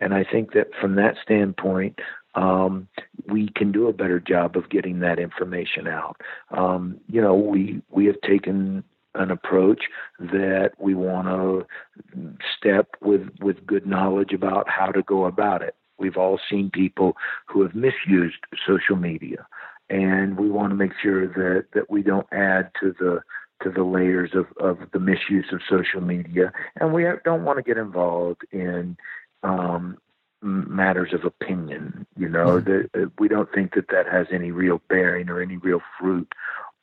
And 0.00 0.14
I 0.14 0.24
think 0.24 0.52
that 0.52 0.68
from 0.80 0.96
that 0.96 1.16
standpoint, 1.22 1.98
um, 2.38 2.88
we 3.26 3.48
can 3.48 3.72
do 3.72 3.88
a 3.88 3.92
better 3.92 4.20
job 4.20 4.56
of 4.56 4.70
getting 4.70 5.00
that 5.00 5.18
information 5.18 5.88
out. 5.88 6.20
Um, 6.56 7.00
you 7.08 7.20
know, 7.20 7.34
we 7.34 7.82
we 7.90 8.06
have 8.06 8.20
taken 8.20 8.84
an 9.14 9.30
approach 9.30 9.82
that 10.20 10.72
we 10.78 10.94
want 10.94 11.26
to 11.26 12.36
step 12.56 12.94
with 13.00 13.28
with 13.40 13.66
good 13.66 13.86
knowledge 13.86 14.32
about 14.32 14.68
how 14.68 14.92
to 14.92 15.02
go 15.02 15.26
about 15.26 15.62
it. 15.62 15.74
We've 15.98 16.16
all 16.16 16.38
seen 16.48 16.70
people 16.70 17.16
who 17.46 17.62
have 17.62 17.74
misused 17.74 18.38
social 18.66 18.96
media, 18.96 19.46
and 19.90 20.38
we 20.38 20.48
want 20.48 20.70
to 20.70 20.76
make 20.76 20.92
sure 21.02 21.26
that 21.26 21.66
that 21.74 21.90
we 21.90 22.02
don't 22.02 22.28
add 22.32 22.70
to 22.80 22.94
the 23.00 23.20
to 23.64 23.70
the 23.70 23.82
layers 23.82 24.30
of, 24.34 24.46
of 24.60 24.78
the 24.92 25.00
misuse 25.00 25.46
of 25.52 25.60
social 25.68 26.00
media, 26.00 26.52
and 26.76 26.94
we 26.94 27.04
don't 27.24 27.44
want 27.44 27.58
to 27.58 27.64
get 27.64 27.76
involved 27.76 28.42
in 28.52 28.96
um, 29.42 29.98
matters 30.42 31.12
of 31.12 31.24
opinion. 31.24 32.06
You 32.16 32.28
know, 32.28 32.60
mm-hmm. 32.60 32.70
that 32.70 33.02
uh, 33.02 33.08
we 33.18 33.28
don't 33.28 33.52
think 33.52 33.74
that 33.74 33.88
that 33.90 34.06
has 34.06 34.26
any 34.32 34.50
real 34.50 34.80
bearing 34.88 35.28
or 35.28 35.40
any 35.40 35.56
real 35.56 35.80
fruit 35.98 36.32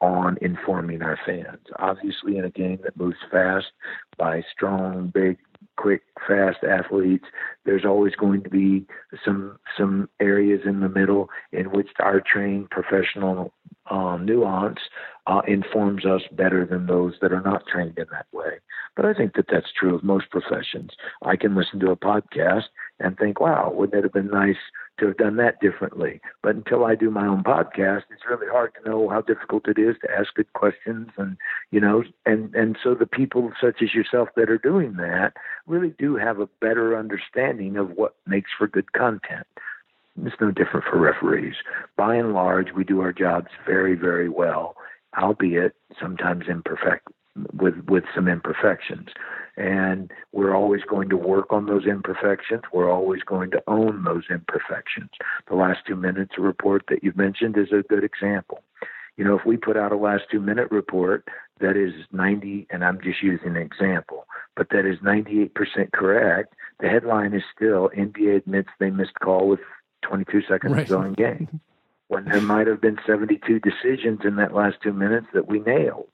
on 0.01 0.37
informing 0.41 1.01
our 1.01 1.17
fans. 1.25 1.65
Obviously, 1.79 2.37
in 2.37 2.45
a 2.45 2.49
game 2.49 2.79
that 2.83 2.97
moves 2.97 3.17
fast 3.31 3.67
by 4.17 4.43
strong, 4.51 5.11
big, 5.13 5.37
quick, 5.77 6.03
fast 6.27 6.63
athletes, 6.63 7.25
there's 7.65 7.85
always 7.85 8.15
going 8.15 8.43
to 8.43 8.49
be 8.49 8.85
some 9.23 9.57
some 9.77 10.09
areas 10.19 10.61
in 10.65 10.81
the 10.81 10.89
middle 10.89 11.29
in 11.51 11.71
which 11.71 11.89
our 11.99 12.21
trained 12.21 12.69
professional 12.69 13.53
uh, 13.89 14.17
nuance 14.17 14.79
uh, 15.27 15.41
informs 15.47 16.05
us 16.05 16.21
better 16.31 16.65
than 16.65 16.85
those 16.85 17.13
that 17.21 17.31
are 17.31 17.41
not 17.41 17.65
trained 17.67 17.97
in 17.97 18.05
that 18.11 18.27
way. 18.31 18.59
But 18.95 19.05
I 19.05 19.13
think 19.13 19.35
that 19.35 19.47
that's 19.51 19.71
true 19.77 19.95
of 19.95 20.03
most 20.03 20.29
professions. 20.29 20.91
I 21.23 21.35
can 21.35 21.55
listen 21.55 21.79
to 21.81 21.91
a 21.91 21.97
podcast 21.97 22.65
and 22.99 23.17
think, 23.17 23.39
wow, 23.39 23.71
wouldn't 23.73 23.97
it 23.97 24.03
have 24.03 24.13
been 24.13 24.29
nice 24.29 24.55
to 24.99 25.07
have 25.07 25.17
done 25.17 25.35
that 25.37 25.59
differently? 25.59 26.21
But 26.41 26.55
until 26.55 26.85
I 26.85 26.95
do 26.95 27.09
my 27.09 27.27
own 27.27 27.43
podcast, 27.43 28.03
it's 28.09 28.25
really 28.29 28.47
hard 28.47 28.73
to 28.75 28.89
know 28.89 29.09
how 29.09 29.21
difficult 29.21 29.67
it 29.67 29.77
is 29.77 29.95
to 30.01 30.11
ask 30.11 30.33
good 30.33 30.51
questions 30.53 31.09
and, 31.17 31.37
you 31.71 31.79
know, 31.79 32.03
and, 32.25 32.53
and 32.55 32.77
so 32.81 32.95
the 32.95 33.05
people 33.05 33.51
such 33.61 33.81
as 33.81 33.93
yourself 33.93 34.29
that 34.35 34.49
are 34.49 34.57
doing 34.57 34.93
that 34.93 35.33
really 35.67 35.93
do 35.97 36.15
have 36.15 36.39
a 36.39 36.49
better 36.61 36.97
understanding 36.97 37.77
of 37.77 37.91
what 37.91 38.15
makes 38.25 38.51
for 38.57 38.67
good 38.67 38.93
content. 38.93 39.47
It's 40.23 40.35
no 40.39 40.51
different 40.51 40.85
for 40.89 40.97
referees. 40.97 41.55
By 41.97 42.15
and 42.15 42.33
large, 42.33 42.71
we 42.71 42.85
do 42.85 43.01
our 43.01 43.11
jobs 43.11 43.49
very, 43.65 43.95
very 43.95 44.29
well, 44.29 44.77
albeit 45.17 45.73
sometimes 45.99 46.45
imperfect 46.47 47.07
with 47.53 47.75
with 47.89 48.05
some 48.15 48.29
imperfections 48.29 49.09
and 49.57 50.11
we're 50.31 50.55
always 50.55 50.81
going 50.83 51.09
to 51.09 51.17
work 51.17 51.51
on 51.51 51.65
those 51.65 51.85
imperfections. 51.85 52.63
We're 52.73 52.91
always 52.91 53.23
going 53.23 53.51
to 53.51 53.63
own 53.67 54.03
those 54.03 54.23
imperfections. 54.29 55.09
The 55.47 55.55
last 55.55 55.79
two 55.87 55.95
minutes 55.95 56.37
report 56.37 56.83
that 56.89 57.03
you've 57.03 57.17
mentioned 57.17 57.57
is 57.57 57.71
a 57.71 57.83
good 57.83 58.03
example. 58.03 58.63
You 59.17 59.23
know 59.23 59.37
if 59.37 59.45
we 59.45 59.55
put 59.55 59.77
out 59.77 59.93
a 59.93 59.97
last 59.97 60.23
two 60.29 60.41
minute 60.41 60.69
report 60.71 61.27
that 61.59 61.77
is 61.77 61.93
90 62.11 62.67
and 62.69 62.83
i'm 62.83 62.99
just 63.01 63.23
using 63.23 63.55
an 63.55 63.57
example 63.57 64.27
but 64.55 64.67
that 64.71 64.85
is 64.85 64.97
98% 64.99 65.51
correct 65.93 66.53
the 66.79 66.89
headline 66.89 67.33
is 67.33 67.43
still 67.55 67.89
nba 67.97 68.35
admits 68.35 68.69
they 68.79 68.89
missed 68.89 69.17
call 69.23 69.47
with 69.47 69.61
22 70.01 70.41
seconds 70.49 70.73
right. 70.73 70.85
to 70.85 70.93
go 70.93 71.01
in 71.01 71.13
game 71.13 71.61
when 72.07 72.25
there 72.25 72.41
might 72.41 72.67
have 72.67 72.81
been 72.81 72.99
72 73.05 73.59
decisions 73.59 74.19
in 74.23 74.35
that 74.35 74.53
last 74.53 74.75
two 74.83 74.93
minutes 74.93 75.27
that 75.33 75.47
we 75.47 75.59
nailed 75.59 76.09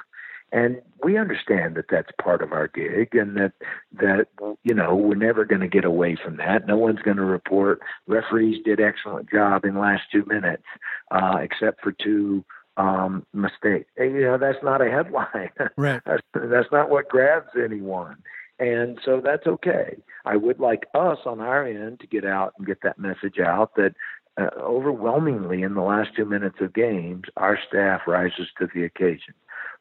and 0.52 0.82
we 1.04 1.18
understand 1.18 1.76
that 1.76 1.86
that's 1.90 2.10
part 2.22 2.42
of 2.42 2.52
our 2.52 2.68
gig 2.68 3.16
and 3.16 3.38
that 3.38 3.54
that 3.94 4.28
you 4.64 4.74
know 4.74 4.96
we're 4.96 5.16
never 5.16 5.46
going 5.46 5.62
to 5.62 5.68
get 5.68 5.86
away 5.86 6.18
from 6.22 6.38
that. 6.38 6.68
No 6.68 6.78
one's 6.78 7.02
going 7.02 7.18
to 7.18 7.24
report 7.24 7.82
referees 8.08 8.64
did 8.64 8.80
excellent 8.80 9.30
job 9.30 9.66
in 9.66 9.80
last 9.80 10.04
two 10.12 10.26
minutes 10.26 10.64
uh, 11.12 11.38
except 11.42 11.82
for 11.82 11.92
two 11.92 12.44
um, 12.78 13.26
mistakes. 13.34 13.90
You 13.98 14.22
know 14.22 14.38
that's 14.38 14.64
not 14.64 14.82
a 14.82 14.90
headline. 14.90 15.52
Right. 15.78 16.02
That's, 16.06 16.24
that's 16.34 16.72
not 16.72 16.90
what 16.90 17.10
grabs 17.10 17.50
anyone. 17.62 18.18
And 18.60 19.00
so 19.04 19.22
that's 19.24 19.48
okay. 19.48 19.98
I 20.26 20.36
would 20.36 20.60
like 20.60 20.86
us 20.94 21.18
on 21.26 21.40
our 21.40 21.66
end 21.66 22.00
to 22.02 22.08
get 22.08 22.26
out 22.26 22.54
and 22.58 22.68
get 22.68 22.84
that 22.84 23.00
message 23.00 23.40
out 23.40 23.76
that 23.76 23.96
uh, 24.40 24.50
overwhelmingly 24.60 25.64
in 25.64 25.74
the 25.74 25.82
last 25.82 26.10
two 26.16 26.26
minutes 26.26 26.58
of 26.62 26.74
games 26.74 27.24
our 27.38 27.58
staff 27.68 28.02
rises 28.06 28.48
to 28.60 28.68
the 28.74 28.84
occasion 28.84 29.34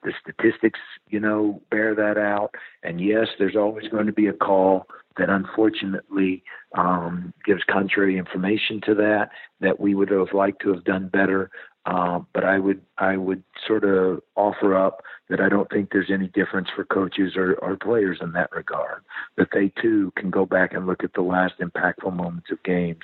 the 0.03 0.13
statistics, 0.21 0.81
you 1.09 1.21
know, 1.21 1.61
bear 1.71 1.95
that 1.95 2.19
out. 2.19 2.55
And 2.83 3.01
yes, 3.01 3.29
there's 3.39 3.57
always 3.57 3.89
going 3.89 4.07
to 4.07 4.13
be 4.13 4.27
a 4.29 4.33
call 4.33 4.87
that 5.19 5.29
unfortunately 5.29 6.43
um, 6.77 7.35
gives 7.45 7.63
contrary 7.71 8.17
information 8.17 8.81
to 8.87 8.95
that 8.95 9.31
that 9.61 9.81
we 9.81 9.95
would 9.95 10.11
have 10.11 10.33
liked 10.33 10.63
to 10.63 10.73
have 10.73 10.85
done 10.85 11.09
better. 11.09 11.51
Uh, 11.87 12.21
but 12.35 12.45
I 12.45 12.59
would 12.59 12.83
I 12.99 13.17
would 13.17 13.43
sort 13.67 13.85
of 13.85 14.21
offer 14.37 14.77
up 14.77 15.03
that 15.31 15.41
I 15.41 15.49
don't 15.49 15.71
think 15.71 15.91
there's 15.91 16.11
any 16.13 16.29
difference 16.29 16.69
for 16.75 16.85
coaches 16.85 17.37
or, 17.37 17.55
or 17.55 17.77
players 17.77 18.19
in 18.21 18.33
that 18.33 18.53
regard. 18.53 19.03
That 19.37 19.49
they 19.53 19.73
too 19.81 20.13
can 20.17 20.31
go 20.31 20.45
back 20.45 20.75
and 20.75 20.87
look 20.87 21.03
at 21.03 21.15
the 21.15 21.23
last 21.23 21.55
impactful 21.61 22.15
moments 22.15 22.51
of 22.51 22.63
games 22.65 23.01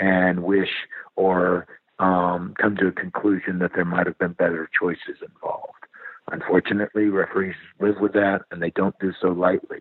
and 0.00 0.42
wish 0.42 0.70
or 1.14 1.68
um, 1.98 2.54
come 2.60 2.76
to 2.76 2.88
a 2.88 2.92
conclusion 2.92 3.58
that 3.60 3.72
there 3.74 3.84
might 3.84 4.06
have 4.06 4.18
been 4.18 4.32
better 4.32 4.68
choices 4.78 5.22
involved. 5.22 5.75
Unfortunately, 6.30 7.06
referees 7.06 7.54
live 7.80 7.96
with 8.00 8.12
that 8.14 8.42
and 8.50 8.62
they 8.62 8.70
don't 8.70 8.98
do 8.98 9.12
so 9.20 9.28
lightly. 9.28 9.80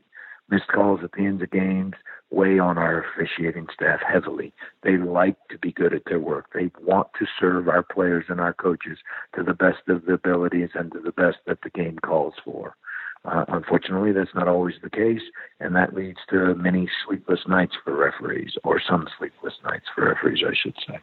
Missed 0.50 0.68
calls 0.68 1.00
at 1.04 1.12
the 1.14 1.26
end 1.26 1.42
of 1.42 1.50
games 1.50 1.96
weigh 2.30 2.60
on 2.60 2.78
our 2.78 3.04
officiating 3.04 3.68
staff 3.74 4.00
heavily. 4.08 4.54
They 4.84 4.98
like 4.98 5.38
to 5.50 5.58
be 5.58 5.72
good 5.72 5.94
at 5.94 6.04
their 6.06 6.20
work. 6.20 6.48
They 6.54 6.72
want 6.82 7.08
to 7.20 7.26
serve 7.40 7.68
our 7.68 7.84
players 7.84 8.26
and 8.30 8.40
our 8.40 8.54
coaches 8.54 9.00
to 9.36 9.44
the 9.44 9.54
best 9.54 9.88
of 9.88 10.06
their 10.06 10.16
abilities 10.16 10.70
and 10.76 10.92
to 10.92 11.00
the 11.00 11.12
best 11.12 11.38
that 11.48 11.60
the 11.64 11.70
game 11.70 11.98
calls 12.00 12.34
for. 12.44 12.76
Uh, 13.24 13.46
unfortunately, 13.48 14.12
that's 14.12 14.36
not 14.36 14.48
always 14.48 14.76
the 14.84 14.90
case, 14.90 15.22
and 15.60 15.76
that 15.76 15.96
leads 15.96 16.20
to 16.30 16.54
many 16.56 16.88
sleepless 17.06 17.40
nights 17.48 17.74
for 17.84 17.96
referees, 17.96 18.56
or 18.64 18.80
some 18.80 19.08
sleepless 19.18 19.56
nights 19.64 19.86
for 19.96 20.10
referees, 20.10 20.44
I 20.48 20.54
should 20.54 20.76
say. 20.88 21.00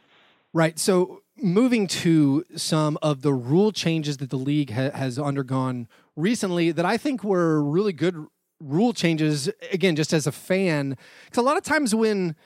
Right. 0.52 0.78
So 0.78 1.21
moving 1.36 1.86
to 1.86 2.44
some 2.56 2.98
of 3.02 3.22
the 3.22 3.32
rule 3.32 3.72
changes 3.72 4.18
that 4.18 4.30
the 4.30 4.36
league 4.36 4.70
ha- 4.70 4.90
has 4.90 5.18
undergone 5.18 5.88
recently 6.16 6.72
that 6.72 6.84
I 6.84 6.96
think 6.96 7.24
were 7.24 7.62
really 7.62 7.92
good 7.92 8.26
rule 8.60 8.92
changes. 8.92 9.50
Again, 9.72 9.96
just 9.96 10.12
as 10.12 10.26
a 10.26 10.32
fan, 10.32 10.96
because 11.24 11.38
a 11.38 11.46
lot 11.46 11.56
of 11.56 11.62
times 11.62 11.94
when 11.94 12.36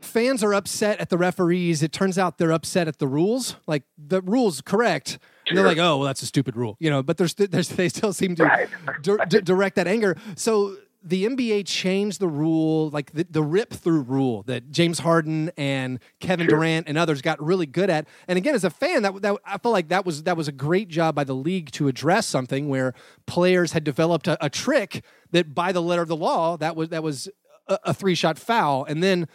fans 0.00 0.44
are 0.44 0.54
upset 0.54 1.00
at 1.00 1.08
the 1.08 1.18
referees, 1.18 1.82
it 1.82 1.92
turns 1.92 2.18
out 2.18 2.38
they're 2.38 2.52
upset 2.52 2.88
at 2.88 2.98
the 2.98 3.06
rules. 3.06 3.56
Like 3.66 3.84
the 3.96 4.20
rules 4.22 4.60
correct. 4.60 5.18
And 5.48 5.56
they're 5.56 5.66
like, 5.66 5.78
oh, 5.78 5.98
well, 5.98 6.06
that's 6.06 6.22
a 6.22 6.26
stupid 6.26 6.56
rule, 6.56 6.76
you 6.80 6.90
know. 6.90 7.02
But 7.02 7.16
there's, 7.16 7.34
there's 7.34 7.68
they 7.70 7.88
still 7.88 8.12
seem 8.12 8.34
to 8.36 8.44
right. 8.44 8.68
di- 9.02 9.40
direct 9.40 9.76
that 9.76 9.86
anger. 9.86 10.16
So 10.36 10.76
the 11.06 11.24
NBA 11.24 11.66
changed 11.66 12.18
the 12.18 12.26
rule, 12.26 12.90
like 12.90 13.12
the, 13.12 13.24
the 13.30 13.42
rip 13.42 13.72
through 13.72 14.02
rule 14.02 14.42
that 14.42 14.72
James 14.72 14.98
Harden 14.98 15.52
and 15.56 16.00
Kevin 16.18 16.48
Sure. 16.48 16.58
Durant 16.58 16.88
and 16.88 16.98
others 16.98 17.22
got 17.22 17.40
really 17.40 17.66
good 17.66 17.88
at. 17.90 18.08
And 18.26 18.36
again, 18.36 18.56
as 18.56 18.64
a 18.64 18.70
fan, 18.70 19.02
that, 19.02 19.22
that 19.22 19.36
I 19.44 19.58
felt 19.58 19.72
like 19.72 19.88
that 19.88 20.04
was 20.04 20.24
that 20.24 20.36
was 20.36 20.48
a 20.48 20.52
great 20.52 20.88
job 20.88 21.14
by 21.14 21.22
the 21.22 21.34
league 21.34 21.70
to 21.72 21.86
address 21.86 22.26
something 22.26 22.68
where 22.68 22.92
players 23.26 23.70
had 23.70 23.84
developed 23.84 24.26
a, 24.26 24.44
a 24.44 24.50
trick 24.50 25.04
that, 25.30 25.54
by 25.54 25.70
the 25.70 25.80
letter 25.80 26.02
of 26.02 26.08
the 26.08 26.16
law, 26.16 26.56
that 26.56 26.74
was 26.74 26.88
that 26.88 27.04
was 27.04 27.28
a, 27.68 27.78
a 27.84 27.94
three 27.94 28.16
shot 28.16 28.36
foul. 28.36 28.84
And 28.84 29.00
then 29.00 29.28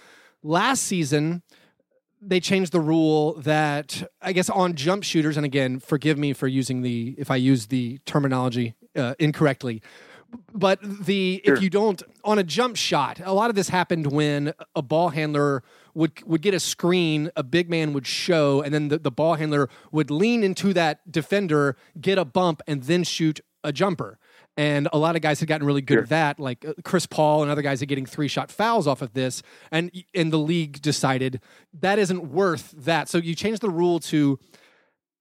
last 0.43 0.83
season, 0.83 1.41
they 2.21 2.41
changed 2.41 2.73
the 2.73 2.81
rule 2.81 3.35
that 3.35 4.09
I 4.21 4.33
guess 4.33 4.49
on 4.49 4.75
jump 4.75 5.03
shooters, 5.03 5.37
and 5.37 5.45
again, 5.45 5.79
forgive 5.79 6.17
me 6.17 6.33
for 6.33 6.47
using 6.47 6.81
the 6.81 7.15
if 7.17 7.31
I 7.31 7.37
use 7.37 7.67
the 7.67 7.99
terminology 8.05 8.75
uh, 8.95 9.15
incorrectly, 9.19 9.81
but 10.53 10.79
the 10.81 11.41
if 11.43 11.61
you 11.61 11.69
don't 11.69 12.01
on 12.23 12.39
a 12.39 12.43
jump 12.43 12.75
shot, 12.75 13.19
a 13.23 13.33
lot 13.33 13.49
of 13.49 13.55
this 13.55 13.69
happened 13.69 14.11
when 14.11 14.53
a 14.75 14.81
ball 14.81 15.09
handler 15.09 15.63
would 15.93 16.21
would 16.25 16.41
get 16.41 16.53
a 16.53 16.59
screen, 16.59 17.31
a 17.35 17.43
big 17.43 17.69
man 17.69 17.93
would 17.93 18.07
show, 18.07 18.61
and 18.61 18.73
then 18.73 18.87
the, 18.89 18.97
the 18.97 19.11
ball 19.11 19.35
handler 19.35 19.69
would 19.91 20.11
lean 20.11 20.43
into 20.43 20.73
that 20.73 21.11
defender, 21.11 21.75
get 21.99 22.17
a 22.17 22.25
bump, 22.25 22.61
and 22.67 22.83
then 22.83 23.03
shoot 23.03 23.39
a 23.63 23.71
jumper. 23.71 24.17
And 24.57 24.89
a 24.91 24.97
lot 24.97 25.15
of 25.15 25.21
guys 25.21 25.39
had 25.39 25.47
gotten 25.47 25.65
really 25.65 25.81
good 25.81 25.99
at 25.99 26.09
that, 26.09 26.39
like 26.39 26.65
uh, 26.65 26.73
Chris 26.83 27.05
Paul 27.05 27.41
and 27.41 27.49
other 27.49 27.61
guys 27.61 27.81
are 27.81 27.85
getting 27.85 28.05
three 28.05 28.27
shot 28.27 28.51
fouls 28.51 28.85
off 28.85 29.01
of 29.01 29.13
this. 29.13 29.41
And 29.71 29.91
and 30.13 30.31
the 30.31 30.37
league 30.37 30.81
decided 30.81 31.41
that 31.79 31.99
isn't 31.99 32.31
worth 32.31 32.71
that. 32.71 33.07
So 33.07 33.17
you 33.17 33.33
change 33.33 33.59
the 33.59 33.69
rule 33.69 33.99
to 34.01 34.39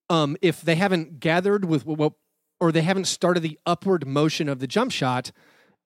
um, 0.09 0.35
if 0.41 0.61
they 0.61 0.75
haven't 0.75 1.21
gathered 1.21 1.63
with 1.63 1.85
what 1.85 2.13
or 2.61 2.71
they 2.71 2.83
haven't 2.83 3.05
started 3.07 3.41
the 3.41 3.59
upward 3.65 4.07
motion 4.07 4.47
of 4.47 4.59
the 4.59 4.67
jump 4.67 4.91
shot, 4.91 5.31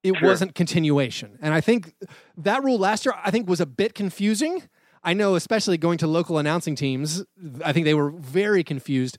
it 0.04 0.16
Sure. 0.18 0.28
wasn't 0.28 0.54
continuation. 0.54 1.40
And 1.42 1.54
I 1.54 1.62
think 1.62 1.96
that 2.38 2.64
rule 2.64 2.78
last 2.78 3.06
year, 3.06 3.16
I 3.24 3.32
think, 3.32 3.50
was 3.50 3.60
a 3.62 3.66
bit 3.66 3.96
confusing. 3.96 4.64
I 5.04 5.14
know, 5.14 5.36
especially 5.36 5.78
going 5.78 5.98
to 6.00 6.08
local 6.08 6.38
announcing 6.38 6.76
teams, 6.76 7.24
I 7.64 7.72
think 7.74 7.86
they 7.86 7.94
were 7.94 8.12
very 8.12 8.64
confused. 8.64 9.18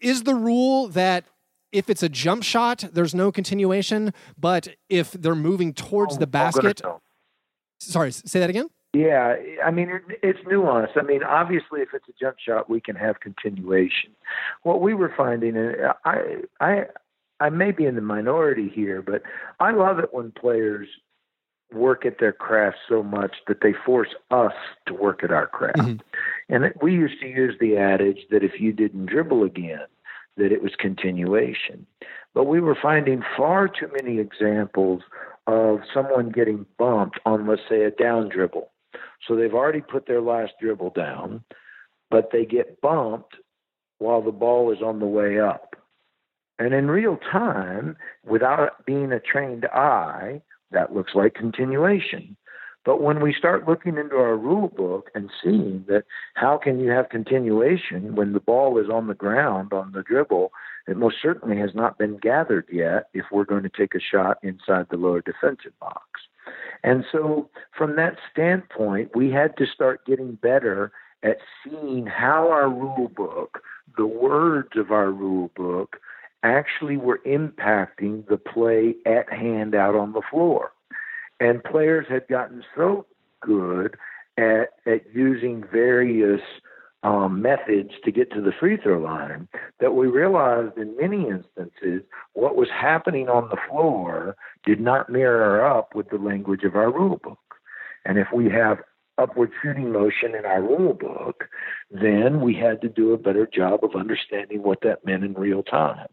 Is 0.00 0.22
the 0.22 0.34
rule 0.34 0.88
that 0.88 1.24
if 1.70 1.90
it's 1.90 2.02
a 2.02 2.08
jump 2.08 2.42
shot, 2.42 2.84
there's 2.92 3.14
no 3.14 3.30
continuation, 3.30 4.12
but 4.38 4.68
if 4.88 5.12
they're 5.12 5.34
moving 5.34 5.74
towards 5.74 6.16
oh, 6.16 6.18
the 6.18 6.24
Oh, 6.26 6.30
basket, 6.30 6.80
sorry, 7.78 8.10
say 8.12 8.40
that 8.40 8.48
again. 8.50 8.70
Yeah, 8.94 9.36
I 9.64 9.70
mean 9.70 9.90
it, 9.90 10.02
it's 10.22 10.38
nuanced. 10.40 10.96
I 10.96 11.02
mean, 11.02 11.22
obviously, 11.22 11.80
if 11.80 11.90
it's 11.92 12.08
a 12.08 12.12
jump 12.18 12.36
shot, 12.38 12.70
we 12.70 12.80
can 12.80 12.96
have 12.96 13.20
continuation. 13.20 14.10
What 14.62 14.80
we 14.80 14.94
were 14.94 15.12
finding, 15.14 15.56
and 15.56 15.76
I, 16.04 16.36
I, 16.60 16.84
I 17.38 17.50
may 17.50 17.70
be 17.70 17.84
in 17.84 17.96
the 17.96 18.00
minority 18.00 18.70
here, 18.74 19.02
but 19.02 19.22
I 19.60 19.72
love 19.72 19.98
it 19.98 20.14
when 20.14 20.32
players 20.32 20.88
work 21.72 22.06
at 22.06 22.18
their 22.18 22.32
craft 22.32 22.78
so 22.88 23.02
much 23.02 23.36
that 23.46 23.60
they 23.60 23.74
force 23.84 24.14
us 24.30 24.54
to 24.86 24.94
work 24.94 25.22
at 25.22 25.30
our 25.30 25.46
craft. 25.46 25.78
Mhm. 25.78 26.00
And 26.48 26.72
we 26.80 26.94
used 26.94 27.20
to 27.20 27.28
use 27.28 27.56
the 27.60 27.76
adage 27.76 28.26
that 28.30 28.42
if 28.42 28.58
you 28.58 28.72
didn't 28.72 29.06
dribble 29.06 29.42
again, 29.44 29.86
that 30.38 30.50
it 30.50 30.62
was 30.62 30.74
continuation. 30.78 31.86
But 32.32 32.44
we 32.44 32.60
were 32.60 32.74
finding 32.80 33.22
far 33.36 33.68
too 33.68 33.90
many 34.00 34.18
examples 34.18 35.02
of 35.46 35.80
someone 35.92 36.30
getting 36.30 36.64
bumped 36.78 37.20
on, 37.26 37.46
let's 37.46 37.62
say, 37.68 37.84
a 37.84 37.90
down 37.90 38.30
dribble. 38.30 38.70
So 39.26 39.36
they've 39.36 39.54
already 39.54 39.80
put 39.80 40.06
their 40.06 40.20
last 40.20 40.52
dribble 40.60 40.90
down, 40.90 41.44
but 42.10 42.30
they 42.32 42.44
get 42.44 42.80
bumped 42.80 43.36
while 43.98 44.22
the 44.22 44.32
ball 44.32 44.72
is 44.72 44.82
on 44.82 45.00
the 45.00 45.06
way 45.06 45.38
up. 45.40 45.76
And 46.58 46.74
in 46.74 46.90
real 46.90 47.18
time, 47.30 47.96
without 48.24 48.84
being 48.84 49.12
a 49.12 49.20
trained 49.20 49.66
eye, 49.66 50.42
that 50.70 50.94
looks 50.94 51.14
like 51.14 51.34
continuation. 51.34 52.36
But 52.84 53.02
when 53.02 53.20
we 53.20 53.34
start 53.34 53.68
looking 53.68 53.98
into 53.98 54.16
our 54.16 54.36
rule 54.36 54.68
book 54.68 55.10
and 55.14 55.30
seeing 55.42 55.84
that 55.88 56.04
how 56.34 56.56
can 56.56 56.80
you 56.80 56.90
have 56.90 57.10
continuation 57.10 58.14
when 58.14 58.32
the 58.32 58.40
ball 58.40 58.78
is 58.78 58.88
on 58.88 59.08
the 59.08 59.14
ground 59.14 59.72
on 59.72 59.92
the 59.92 60.02
dribble, 60.02 60.52
it 60.86 60.96
most 60.96 61.16
certainly 61.20 61.58
has 61.58 61.74
not 61.74 61.98
been 61.98 62.16
gathered 62.16 62.66
yet 62.72 63.08
if 63.12 63.26
we're 63.30 63.44
going 63.44 63.64
to 63.64 63.68
take 63.68 63.94
a 63.94 64.00
shot 64.00 64.38
inside 64.42 64.86
the 64.90 64.96
lower 64.96 65.20
defensive 65.20 65.78
box. 65.78 66.02
And 66.82 67.04
so, 67.10 67.50
from 67.76 67.96
that 67.96 68.16
standpoint, 68.32 69.10
we 69.14 69.30
had 69.30 69.56
to 69.56 69.66
start 69.66 70.06
getting 70.06 70.34
better 70.34 70.92
at 71.22 71.38
seeing 71.64 72.06
how 72.06 72.50
our 72.50 72.68
rule 72.68 73.08
book, 73.08 73.62
the 73.96 74.06
words 74.06 74.76
of 74.76 74.92
our 74.92 75.10
rule 75.10 75.50
book, 75.56 75.96
actually 76.42 76.96
were 76.96 77.20
impacting 77.26 78.26
the 78.28 78.36
play 78.38 78.94
at 79.06 79.32
hand 79.32 79.74
out 79.74 79.94
on 79.94 80.12
the 80.12 80.22
floor. 80.30 80.70
And 81.40 81.62
players 81.62 82.06
had 82.08 82.28
gotten 82.28 82.64
so 82.76 83.06
good 83.40 83.96
at, 84.36 84.70
at 84.86 85.12
using 85.12 85.64
various 85.70 86.40
um, 87.02 87.42
methods 87.42 87.90
to 88.04 88.10
get 88.10 88.30
to 88.32 88.40
the 88.40 88.52
free 88.58 88.76
throw 88.76 88.98
line 88.98 89.48
that 89.80 89.94
we 89.94 90.06
realized 90.06 90.76
in 90.76 90.96
many 90.96 91.28
instances 91.28 92.02
what 92.32 92.56
was 92.56 92.68
happening 92.70 93.28
on 93.28 93.48
the 93.50 93.58
floor 93.70 94.36
did 94.64 94.80
not 94.80 95.08
mirror 95.08 95.64
up 95.64 95.94
with 95.94 96.10
the 96.10 96.18
language 96.18 96.64
of 96.64 96.74
our 96.74 96.90
rule 96.90 97.20
book. 97.22 97.38
And 98.04 98.18
if 98.18 98.28
we 98.34 98.50
have 98.50 98.78
upward 99.16 99.50
shooting 99.62 99.92
motion 99.92 100.34
in 100.34 100.44
our 100.44 100.62
rule 100.62 100.94
book, 100.94 101.44
then 101.90 102.40
we 102.40 102.54
had 102.54 102.80
to 102.80 102.88
do 102.88 103.12
a 103.12 103.18
better 103.18 103.46
job 103.46 103.84
of 103.84 103.94
understanding 103.94 104.62
what 104.62 104.80
that 104.82 105.04
meant 105.04 105.24
in 105.24 105.34
real 105.34 105.62
time. 105.62 106.08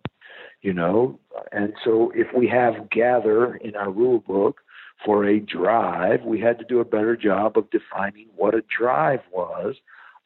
You 0.62 0.74
know, 0.74 1.20
and 1.52 1.74
so 1.84 2.12
if 2.16 2.28
we 2.36 2.48
have 2.48 2.90
gather 2.90 3.56
in 3.56 3.76
our 3.76 3.92
rule 3.92 4.20
book 4.20 4.62
for 5.04 5.26
a 5.26 5.40
drive, 5.40 6.24
we 6.24 6.40
had 6.40 6.58
to 6.58 6.66
do 6.66 6.80
a 6.80 6.86
better 6.86 7.16
job 7.16 7.58
of 7.58 7.70
defining 7.70 8.28
what 8.36 8.56
a 8.56 8.64
drive 8.76 9.22
was 9.32 9.76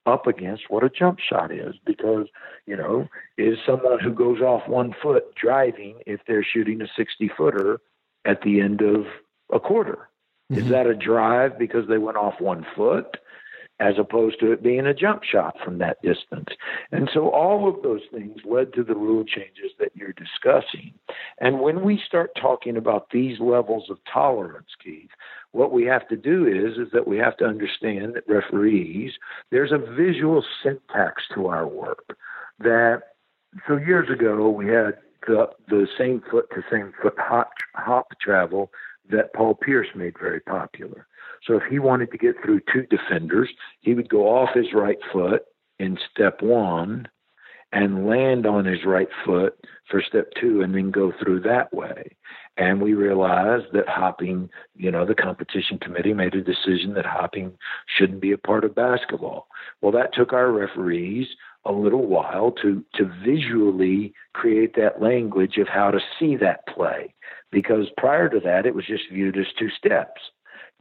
up 0.09 0.27
against 0.27 0.63
what 0.69 0.83
a 0.83 0.89
jump 0.89 1.19
shot 1.19 1.51
is 1.51 1.75
because 1.85 2.27
you 2.65 2.75
know 2.75 3.07
is 3.37 3.57
someone 3.65 3.99
who 3.99 4.11
goes 4.11 4.41
off 4.41 4.67
one 4.67 4.93
foot 5.01 5.35
driving 5.35 5.95
if 6.05 6.19
they're 6.27 6.43
shooting 6.43 6.81
a 6.81 6.87
60 6.97 7.31
footer 7.37 7.79
at 8.25 8.41
the 8.41 8.59
end 8.59 8.81
of 8.81 9.05
a 9.53 9.59
quarter? 9.59 10.09
Is 10.49 10.63
mm-hmm. 10.63 10.71
that 10.71 10.87
a 10.87 10.95
drive 10.95 11.59
because 11.59 11.87
they 11.87 11.99
went 11.99 12.17
off 12.17 12.41
one 12.41 12.65
foot 12.75 13.17
as 13.79 13.95
opposed 13.97 14.39
to 14.39 14.51
it 14.51 14.61
being 14.61 14.85
a 14.85 14.93
jump 14.93 15.23
shot 15.23 15.55
from 15.63 15.77
that 15.77 16.01
distance 16.01 16.49
and 16.91 17.09
so 17.13 17.29
all 17.29 17.67
of 17.69 17.81
those 17.81 18.01
things 18.11 18.37
led 18.45 18.73
to 18.73 18.83
the 18.83 18.95
rule 18.95 19.23
changes 19.23 19.71
that 19.79 19.91
you're 19.95 20.13
discussing 20.13 20.93
and 21.39 21.59
when 21.59 21.83
we 21.83 22.01
start 22.05 22.31
talking 22.39 22.77
about 22.77 23.09
these 23.11 23.39
levels 23.39 23.89
of 23.89 23.97
tolerance 24.11 24.69
keith 24.83 25.09
what 25.51 25.71
we 25.71 25.85
have 25.85 26.07
to 26.07 26.17
do 26.17 26.45
is 26.45 26.77
is 26.77 26.91
that 26.93 27.07
we 27.07 27.17
have 27.17 27.37
to 27.37 27.45
understand 27.45 28.13
that 28.13 28.27
referees 28.27 29.13
there's 29.51 29.71
a 29.71 29.93
visual 29.95 30.43
syntax 30.63 31.23
to 31.33 31.47
our 31.47 31.67
work 31.67 32.17
that 32.59 33.01
so 33.67 33.77
years 33.77 34.09
ago 34.09 34.49
we 34.49 34.67
had 34.67 34.97
the 35.27 35.49
the 35.67 35.87
same 35.97 36.21
foot 36.29 36.49
to 36.51 36.61
same 36.71 36.93
foot 37.01 37.15
hop 37.17 37.51
hop 37.75 38.07
travel 38.21 38.71
that 39.09 39.33
Paul 39.33 39.55
Pierce 39.55 39.87
made 39.95 40.17
very 40.19 40.39
popular. 40.39 41.07
So 41.45 41.55
if 41.55 41.63
he 41.69 41.79
wanted 41.79 42.11
to 42.11 42.17
get 42.17 42.35
through 42.43 42.61
two 42.71 42.83
defenders, 42.83 43.49
he 43.81 43.93
would 43.93 44.09
go 44.09 44.27
off 44.27 44.49
his 44.53 44.73
right 44.73 44.97
foot 45.11 45.43
in 45.79 45.97
step 46.11 46.41
1 46.41 47.07
and 47.71 48.07
land 48.07 48.45
on 48.45 48.65
his 48.65 48.83
right 48.83 49.09
foot 49.25 49.53
for 49.89 50.01
step 50.01 50.31
2 50.41 50.61
and 50.61 50.73
then 50.73 50.91
go 50.91 51.13
through 51.19 51.41
that 51.41 51.73
way. 51.73 52.15
And 52.57 52.81
we 52.81 52.93
realized 52.93 53.67
that 53.73 53.87
hopping, 53.87 54.49
you 54.75 54.91
know, 54.91 55.05
the 55.05 55.15
competition 55.15 55.77
committee 55.77 56.13
made 56.13 56.35
a 56.35 56.41
decision 56.41 56.93
that 56.95 57.05
hopping 57.05 57.53
shouldn't 57.97 58.21
be 58.21 58.31
a 58.31 58.37
part 58.37 58.65
of 58.65 58.75
basketball. 58.75 59.47
Well, 59.81 59.91
that 59.93 60.13
took 60.13 60.33
our 60.33 60.51
referees 60.51 61.27
a 61.65 61.71
little 61.71 62.05
while 62.05 62.51
to 62.63 62.83
to 62.95 63.11
visually 63.23 64.13
create 64.33 64.75
that 64.75 65.01
language 65.01 65.57
of 65.57 65.67
how 65.67 65.91
to 65.91 65.99
see 66.17 66.35
that 66.37 66.65
play 66.67 67.13
because 67.51 67.87
prior 67.97 68.29
to 68.29 68.39
that 68.39 68.65
it 68.65 68.75
was 68.75 68.85
just 68.85 69.09
viewed 69.11 69.37
as 69.37 69.45
two 69.57 69.69
steps. 69.69 70.21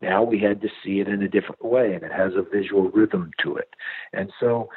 Now 0.00 0.22
we 0.22 0.38
had 0.40 0.60
to 0.62 0.68
see 0.84 1.00
it 1.00 1.08
in 1.08 1.22
a 1.22 1.28
different 1.28 1.64
way 1.64 1.94
and 1.94 2.02
it 2.02 2.12
has 2.12 2.32
a 2.34 2.42
visual 2.42 2.90
rhythm 2.90 3.30
to 3.42 3.56
it. 3.56 3.74
And 4.12 4.32
so 4.38 4.68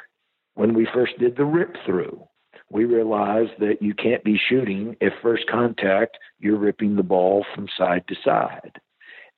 when 0.54 0.74
we 0.74 0.86
first 0.92 1.18
did 1.18 1.36
the 1.36 1.44
rip 1.44 1.76
through, 1.86 2.26
we 2.70 2.84
realized 2.84 3.52
that 3.58 3.82
you 3.82 3.94
can't 3.94 4.24
be 4.24 4.40
shooting 4.48 4.96
if 5.00 5.12
first 5.22 5.46
contact 5.46 6.18
you're 6.40 6.56
ripping 6.56 6.96
the 6.96 7.02
ball 7.02 7.44
from 7.54 7.68
side 7.76 8.04
to 8.08 8.16
side. 8.24 8.80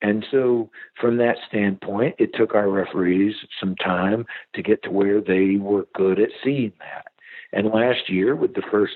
And 0.03 0.25
so, 0.31 0.71
from 1.01 1.17
that 1.19 1.37
standpoint, 1.49 2.17
it 2.19 2.35
took 2.35 2.55
our 2.55 2.69
referees 2.69 3.35
some 3.59 3.75
time 3.77 4.27
to 4.55 4.63
get 4.63 4.83
to 4.83 4.91
where 4.91 5.21
they 5.21 5.57
were 5.57 5.87
good 5.95 6.21
at 6.21 6.29
seeing 6.43 6.73
that. 6.81 7.07
And 7.53 7.69
last 7.69 8.11
year, 8.11 8.37
with 8.37 8.55
the 8.55 8.63
first 8.71 8.95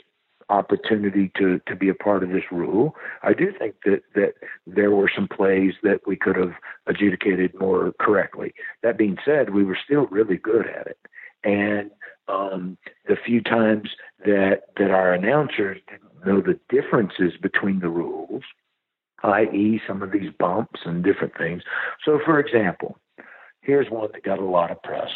opportunity 0.50 1.30
to, 1.36 1.60
to 1.66 1.76
be 1.76 1.88
a 1.88 1.94
part 1.94 2.22
of 2.22 2.30
this 2.30 2.44
rule, 2.50 2.94
I 3.22 3.34
do 3.34 3.52
think 3.58 3.76
that, 3.84 4.02
that 4.14 4.34
there 4.66 4.90
were 4.90 5.10
some 5.14 5.28
plays 5.28 5.74
that 5.82 6.00
we 6.06 6.16
could 6.16 6.36
have 6.36 6.54
adjudicated 6.86 7.58
more 7.58 7.92
correctly. 8.00 8.54
That 8.82 8.98
being 8.98 9.18
said, 9.24 9.50
we 9.50 9.64
were 9.64 9.78
still 9.82 10.06
really 10.06 10.36
good 10.36 10.66
at 10.66 10.86
it. 10.86 10.98
And 11.44 11.90
um, 12.28 12.78
the 13.06 13.16
few 13.16 13.42
times 13.42 13.90
that, 14.24 14.62
that 14.76 14.90
our 14.90 15.12
announcers 15.12 15.80
didn't 15.88 16.26
know 16.26 16.40
the 16.40 16.58
differences 16.68 17.32
between 17.40 17.80
the 17.80 17.88
rules, 17.88 18.42
i.e., 19.22 19.80
some 19.86 20.02
of 20.02 20.12
these 20.12 20.30
bumps 20.38 20.80
and 20.84 21.04
different 21.04 21.36
things. 21.36 21.62
So, 22.04 22.20
for 22.24 22.38
example, 22.38 22.98
here's 23.60 23.90
one 23.90 24.10
that 24.12 24.24
got 24.24 24.38
a 24.38 24.44
lot 24.44 24.70
of 24.70 24.82
press. 24.82 25.10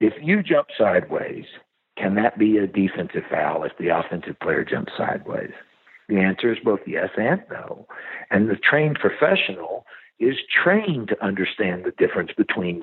If 0.00 0.12
you 0.22 0.42
jump 0.42 0.68
sideways, 0.76 1.46
can 1.96 2.14
that 2.16 2.38
be 2.38 2.58
a 2.58 2.66
defensive 2.66 3.24
foul 3.30 3.64
if 3.64 3.72
the 3.78 3.88
offensive 3.88 4.38
player 4.40 4.64
jumps 4.64 4.92
sideways? 4.96 5.52
The 6.08 6.18
answer 6.18 6.52
is 6.52 6.58
both 6.62 6.80
yes 6.86 7.10
and 7.16 7.42
no. 7.50 7.86
And 8.30 8.48
the 8.48 8.56
trained 8.56 8.98
professional 9.00 9.86
is 10.18 10.36
trained 10.62 11.08
to 11.08 11.24
understand 11.24 11.84
the 11.84 11.92
difference 11.92 12.30
between 12.36 12.82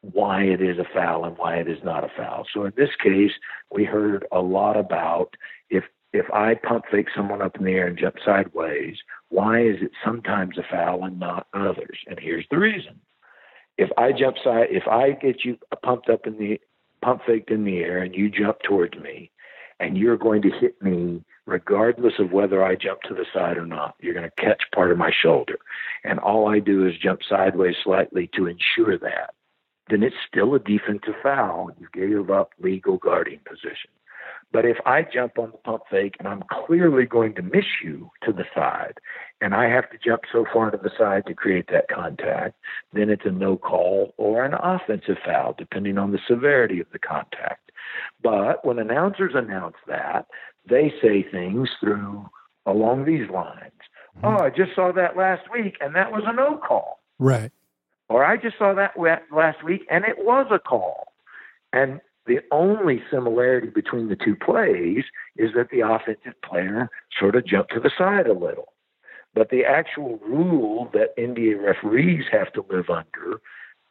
why 0.00 0.42
it 0.42 0.60
is 0.60 0.78
a 0.78 0.86
foul 0.92 1.24
and 1.24 1.36
why 1.36 1.56
it 1.56 1.68
is 1.68 1.82
not 1.82 2.04
a 2.04 2.10
foul. 2.16 2.46
So 2.52 2.64
in 2.64 2.72
this 2.76 2.90
case, 3.02 3.32
we 3.70 3.84
heard 3.84 4.26
a 4.32 4.40
lot 4.40 4.76
about 4.76 5.34
if 5.70 5.84
if 6.12 6.30
I 6.32 6.54
pump 6.54 6.86
fake 6.90 7.08
someone 7.14 7.42
up 7.42 7.56
in 7.56 7.64
the 7.64 7.72
air 7.72 7.86
and 7.86 7.98
jump 7.98 8.16
sideways, 8.24 8.96
why 9.28 9.60
is 9.60 9.76
it 9.82 9.90
sometimes 10.02 10.56
a 10.56 10.62
foul 10.62 11.04
and 11.04 11.20
not 11.20 11.46
others? 11.52 11.98
And 12.06 12.18
here's 12.18 12.46
the 12.50 12.58
reason. 12.58 13.00
If 13.76 13.90
I 13.98 14.12
jump 14.12 14.36
side 14.42 14.68
if 14.70 14.88
I 14.88 15.12
get 15.12 15.44
you 15.44 15.58
pumped 15.82 16.08
up 16.08 16.26
in 16.26 16.38
the 16.38 16.60
pump 17.00 17.22
faked 17.26 17.50
in 17.50 17.64
the 17.64 17.78
air 17.78 17.98
and 17.98 18.14
you 18.14 18.30
jump 18.30 18.58
towards 18.62 18.98
me 18.98 19.30
and 19.80 19.96
you're 19.96 20.16
going 20.16 20.42
to 20.42 20.50
hit 20.50 20.80
me 20.82 21.22
regardless 21.46 22.14
of 22.18 22.32
whether 22.32 22.62
I 22.62 22.74
jump 22.74 23.02
to 23.02 23.14
the 23.14 23.24
side 23.32 23.56
or 23.56 23.66
not. 23.66 23.94
You're 24.00 24.14
going 24.14 24.30
to 24.30 24.42
catch 24.42 24.62
part 24.74 24.92
of 24.92 24.98
my 24.98 25.10
shoulder. 25.10 25.58
And 26.04 26.18
all 26.18 26.48
I 26.48 26.58
do 26.58 26.86
is 26.86 26.98
jump 26.98 27.20
sideways 27.28 27.76
slightly 27.82 28.28
to 28.34 28.46
ensure 28.46 28.98
that. 28.98 29.34
Then 29.88 30.02
it's 30.02 30.16
still 30.26 30.54
a 30.54 30.58
defensive 30.58 31.14
foul. 31.22 31.70
You 31.78 31.88
gave 31.92 32.30
up 32.30 32.52
legal 32.60 32.98
guarding 32.98 33.40
position. 33.48 33.90
But 34.50 34.64
if 34.64 34.78
I 34.86 35.02
jump 35.02 35.38
on 35.38 35.50
the 35.50 35.58
pump 35.58 35.82
fake 35.90 36.16
and 36.18 36.26
I'm 36.26 36.42
clearly 36.50 37.04
going 37.04 37.34
to 37.34 37.42
miss 37.42 37.66
you 37.84 38.10
to 38.24 38.32
the 38.32 38.44
side, 38.54 38.98
and 39.40 39.54
I 39.54 39.68
have 39.68 39.90
to 39.90 39.98
jump 40.02 40.22
so 40.32 40.46
far 40.52 40.70
to 40.70 40.78
the 40.78 40.90
side 40.96 41.26
to 41.26 41.34
create 41.34 41.66
that 41.70 41.88
contact, 41.88 42.54
then 42.92 43.10
it's 43.10 43.26
a 43.26 43.30
no 43.30 43.56
call 43.56 44.14
or 44.16 44.44
an 44.44 44.54
offensive 44.54 45.18
foul, 45.24 45.54
depending 45.56 45.98
on 45.98 46.12
the 46.12 46.18
severity 46.26 46.80
of 46.80 46.86
the 46.92 46.98
contact. 46.98 47.70
But 48.22 48.64
when 48.64 48.78
announcers 48.78 49.32
announce 49.34 49.76
that, 49.86 50.26
they 50.68 50.92
say 51.02 51.22
things 51.22 51.68
through 51.80 52.28
along 52.66 53.04
these 53.04 53.28
lines. 53.30 53.72
Mm-hmm. 54.16 54.26
Oh, 54.26 54.44
I 54.44 54.50
just 54.50 54.74
saw 54.74 54.92
that 54.92 55.16
last 55.16 55.42
week, 55.52 55.76
and 55.80 55.94
that 55.94 56.10
was 56.10 56.22
a 56.26 56.32
no 56.32 56.56
call. 56.56 57.00
Right. 57.18 57.52
Or 58.08 58.24
I 58.24 58.38
just 58.38 58.56
saw 58.56 58.74
that 58.74 58.98
last 58.98 59.62
week, 59.62 59.86
and 59.90 60.04
it 60.04 60.16
was 60.18 60.46
a 60.50 60.58
call. 60.58 61.12
And 61.72 62.00
the 62.28 62.40
only 62.52 63.02
similarity 63.10 63.68
between 63.68 64.08
the 64.08 64.16
two 64.16 64.36
plays 64.36 65.04
is 65.36 65.50
that 65.56 65.70
the 65.70 65.80
offensive 65.80 66.40
player 66.44 66.88
sort 67.18 67.34
of 67.34 67.46
jumped 67.46 67.72
to 67.72 67.80
the 67.80 67.90
side 67.96 68.26
a 68.26 68.32
little. 68.32 68.72
But 69.34 69.50
the 69.50 69.64
actual 69.64 70.18
rule 70.18 70.90
that 70.92 71.16
NBA 71.18 71.62
referees 71.62 72.24
have 72.30 72.52
to 72.52 72.64
live 72.70 72.90
under 72.90 73.40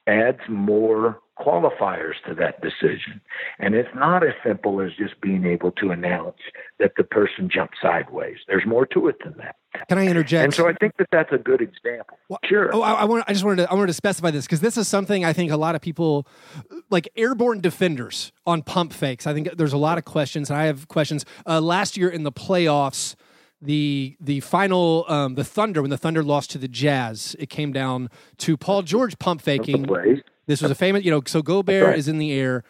adds 0.08 0.40
more 0.50 1.20
qualifiers 1.40 2.16
to 2.28 2.34
that 2.34 2.62
decision. 2.62 3.22
And 3.60 3.76
it's 3.76 3.94
not 3.94 4.26
as 4.26 4.34
simple 4.44 4.82
as 4.82 4.92
just 4.98 5.20
being 5.22 5.46
able 5.46 5.72
to 5.74 5.92
announce 5.92 6.38
that 6.80 6.94
the 6.98 7.04
person 7.04 7.50
jumped 7.50 7.76
sideways. 7.82 8.38
There's 8.48 8.66
more 8.66 8.86
to 8.88 9.08
it 9.08 9.18
than 9.24 9.36
that. 9.38 9.56
Can 9.88 10.00
I 10.00 10.08
interject? 10.08 10.44
And 10.44 10.54
so 10.54 10.68
I 10.68 10.74
think 10.74 10.98
that 10.98 11.08
that's 11.12 11.32
a 11.32 11.38
good 11.38 11.62
example. 11.62 12.18
Well, 12.30 12.40
sure. 12.44 12.74
Oh, 12.74 12.82
I, 12.82 12.94
I, 12.94 13.06
want. 13.06 13.26
I 13.28 13.34
just 13.34 13.46
wanted 13.46 13.64
to. 13.64 13.72
I 13.72 13.76
wanted 13.76 13.88
to 13.88 13.94
specify 13.94 14.32
this 14.32 14.46
because 14.46 14.62
this 14.62 14.76
is 14.76 14.88
something 14.88 15.24
I 15.24 15.34
think 15.34 15.52
a 15.52 15.58
lot 15.58 15.76
of 15.76 15.82
people, 15.82 16.28
like 16.90 17.08
airborne 17.16 17.62
defenders 17.62 18.32
on 18.48 18.64
pump 18.64 18.92
fakes. 18.92 19.28
I 19.28 19.34
think 19.34 19.56
there's 19.56 19.74
a 19.74 19.78
lot 19.78 20.00
of 20.00 20.06
questions. 20.06 20.50
And 20.50 20.58
I 20.58 20.66
have 20.66 20.88
questions. 20.88 21.26
Uh, 21.46 21.62
last 21.62 21.96
year 21.96 22.10
in 22.10 22.24
the 22.24 22.32
playoffs, 22.32 23.16
the 23.62 24.16
the 24.20 24.40
final 24.42 25.06
um, 25.08 25.36
the 25.36 25.44
Thunder 25.44 25.82
when 25.82 25.90
the 25.90 25.98
Thunder 25.98 26.24
lost 26.24 26.52
to 26.52 26.58
the 26.58 26.68
Jazz, 26.68 27.36
it 27.40 27.50
came 27.50 27.72
down 27.72 28.10
to 28.38 28.58
Paul 28.58 28.84
George 28.84 29.18
pump 29.20 29.42
faking. 29.42 29.88
This 30.46 30.62
was 30.62 30.72
a 30.72 30.76
famous, 30.76 31.04
you 31.04 31.12
know. 31.12 31.22
So 31.26 31.42
Gobert 31.42 31.88
right. 31.88 31.98
is 31.98 32.08
in 32.08 32.18
the 32.18 32.32
air. 32.32 32.64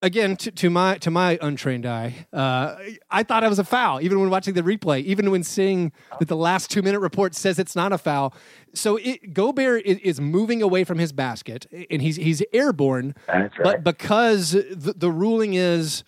Again, 0.00 0.36
to, 0.36 0.52
to, 0.52 0.70
my 0.70 0.96
to 0.98 1.10
my 1.10 1.40
untrained 1.42 1.84
eye, 1.84 2.26
uh, 2.32 2.76
I 3.10 3.24
thought 3.24 3.42
it 3.42 3.48
was 3.48 3.58
a 3.58 3.64
foul. 3.64 4.00
Even 4.00 4.20
when 4.20 4.30
watching 4.30 4.54
the 4.54 4.62
replay, 4.62 5.02
even 5.02 5.32
when 5.32 5.42
seeing 5.42 5.90
that 6.20 6.28
the 6.28 6.36
last 6.36 6.70
two 6.70 6.82
minute 6.82 7.00
report 7.00 7.34
says 7.34 7.58
it's 7.58 7.74
not 7.74 7.92
a 7.92 7.98
foul. 7.98 8.32
So 8.74 8.96
it, 8.98 9.34
Gobert 9.34 9.84
is, 9.84 9.98
is, 9.98 10.20
moving 10.20 10.62
away 10.62 10.84
from 10.84 10.98
his 10.98 11.12
basket, 11.12 11.66
and 11.90 12.00
he's 12.00 12.14
he's 12.14 12.44
airborne. 12.52 13.16
That's 13.26 13.58
right. 13.58 13.64
But 13.64 13.82
because 13.82 14.52
the, 14.52 14.94
the 14.96 15.10
ruling 15.10 15.54
is 15.54 16.04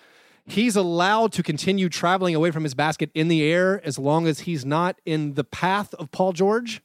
he's 0.47 0.77
allowed 0.77 1.33
to 1.33 1.43
continue 1.43 1.89
traveling 1.89 2.35
away 2.35 2.51
from 2.51 2.65
his 2.65 2.75
basket 2.75 3.11
in 3.15 3.29
the 3.29 3.43
air 3.43 3.81
as 3.85 3.99
long 3.99 4.27
as 4.27 4.41
he's 4.41 4.65
not 4.65 5.01
in 5.05 5.35
the 5.35 5.45
path 5.45 5.95
of 5.95 6.11
Paul 6.11 6.33
George. 6.33 6.83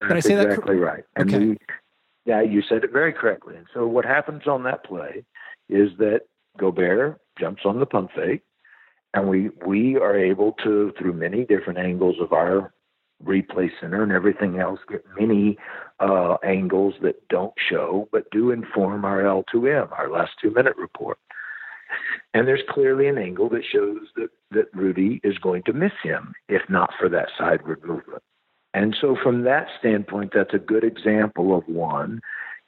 Did 0.00 0.12
I 0.12 0.20
say 0.20 0.32
exactly 0.32 0.36
that? 0.36 0.52
Exactly 0.52 0.76
right. 0.76 1.04
And 1.16 1.34
okay. 1.34 1.58
yeah, 2.24 2.40
you 2.40 2.62
said 2.62 2.84
it 2.84 2.92
very 2.92 3.12
correctly. 3.12 3.56
And 3.56 3.66
so 3.74 3.86
what 3.86 4.04
happens 4.04 4.46
on 4.46 4.62
that 4.64 4.84
play 4.84 5.24
is 5.68 5.90
that 5.98 6.22
Gobert 6.58 7.20
jumps 7.38 7.62
on 7.64 7.80
the 7.80 7.86
pump 7.86 8.10
fake, 8.14 8.42
and 9.14 9.28
we 9.28 9.50
we 9.66 9.96
are 9.96 10.16
able 10.16 10.52
to, 10.64 10.92
through 10.98 11.12
many 11.12 11.44
different 11.44 11.78
angles 11.78 12.16
of 12.20 12.32
our 12.32 12.72
replay 13.24 13.70
center 13.80 14.02
and 14.02 14.12
everything 14.12 14.58
else, 14.58 14.80
get 14.88 15.04
many 15.18 15.58
uh, 16.00 16.36
angles 16.42 16.94
that 17.02 17.28
don't 17.28 17.52
show 17.68 18.08
but 18.12 18.30
do 18.30 18.50
inform 18.50 19.04
our 19.04 19.22
L2M, 19.22 19.92
our 19.92 20.10
last 20.10 20.32
two 20.40 20.50
minute 20.50 20.76
report. 20.76 21.18
And 22.34 22.46
there's 22.46 22.62
clearly 22.68 23.08
an 23.08 23.18
angle 23.18 23.48
that 23.50 23.64
shows 23.64 24.02
that, 24.16 24.28
that 24.50 24.74
Rudy 24.74 25.20
is 25.24 25.38
going 25.38 25.62
to 25.64 25.72
miss 25.72 25.92
him 26.02 26.34
if 26.48 26.62
not 26.68 26.90
for 26.98 27.08
that 27.08 27.28
sideward 27.38 27.84
movement. 27.84 28.22
And 28.72 28.96
so, 29.00 29.16
from 29.20 29.42
that 29.42 29.66
standpoint, 29.78 30.30
that's 30.32 30.54
a 30.54 30.58
good 30.58 30.84
example 30.84 31.56
of 31.56 31.66
one 31.66 32.20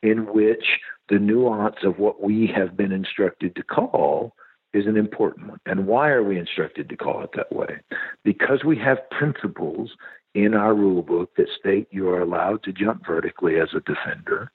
in 0.02 0.26
which 0.32 0.80
the 1.08 1.18
nuance 1.18 1.76
of 1.84 1.98
what 1.98 2.22
we 2.22 2.48
have 2.48 2.76
been 2.76 2.90
instructed 2.90 3.54
to 3.54 3.62
call 3.62 4.34
is 4.72 4.86
an 4.86 4.96
important 4.96 5.48
one. 5.48 5.60
And 5.66 5.86
why 5.86 6.08
are 6.08 6.24
we 6.24 6.38
instructed 6.38 6.88
to 6.88 6.96
call 6.96 7.22
it 7.22 7.30
that 7.36 7.52
way? 7.52 7.80
Because 8.24 8.64
we 8.64 8.78
have 8.78 9.10
principles 9.10 9.90
in 10.34 10.54
our 10.54 10.74
rule 10.74 11.02
book 11.02 11.30
that 11.36 11.48
state 11.58 11.88
you 11.90 12.08
are 12.08 12.20
allowed 12.20 12.62
to 12.64 12.72
jump 12.72 13.06
vertically 13.06 13.60
as 13.60 13.68
a 13.74 13.80
defender 13.80 14.50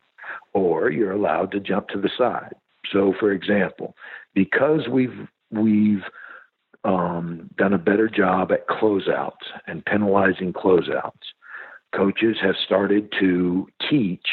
or 0.54 0.90
you're 0.90 1.12
allowed 1.12 1.52
to 1.52 1.60
jump 1.60 1.88
to 1.90 2.02
the 2.02 2.10
side. 2.18 2.56
So, 2.92 3.14
for 3.20 3.32
example, 3.32 3.96
because 4.34 4.88
we've 4.88 5.28
we've 5.52 6.04
um, 6.84 7.50
done 7.58 7.74
a 7.74 7.78
better 7.78 8.08
job 8.08 8.52
at 8.52 8.68
closeouts 8.68 9.46
and 9.68 9.86
penalizing 9.86 10.54
closeouts, 10.54 11.34
coaches 11.96 12.38
have 12.42 12.56
started 12.66 13.12
to 13.20 13.68
teach 13.90 14.26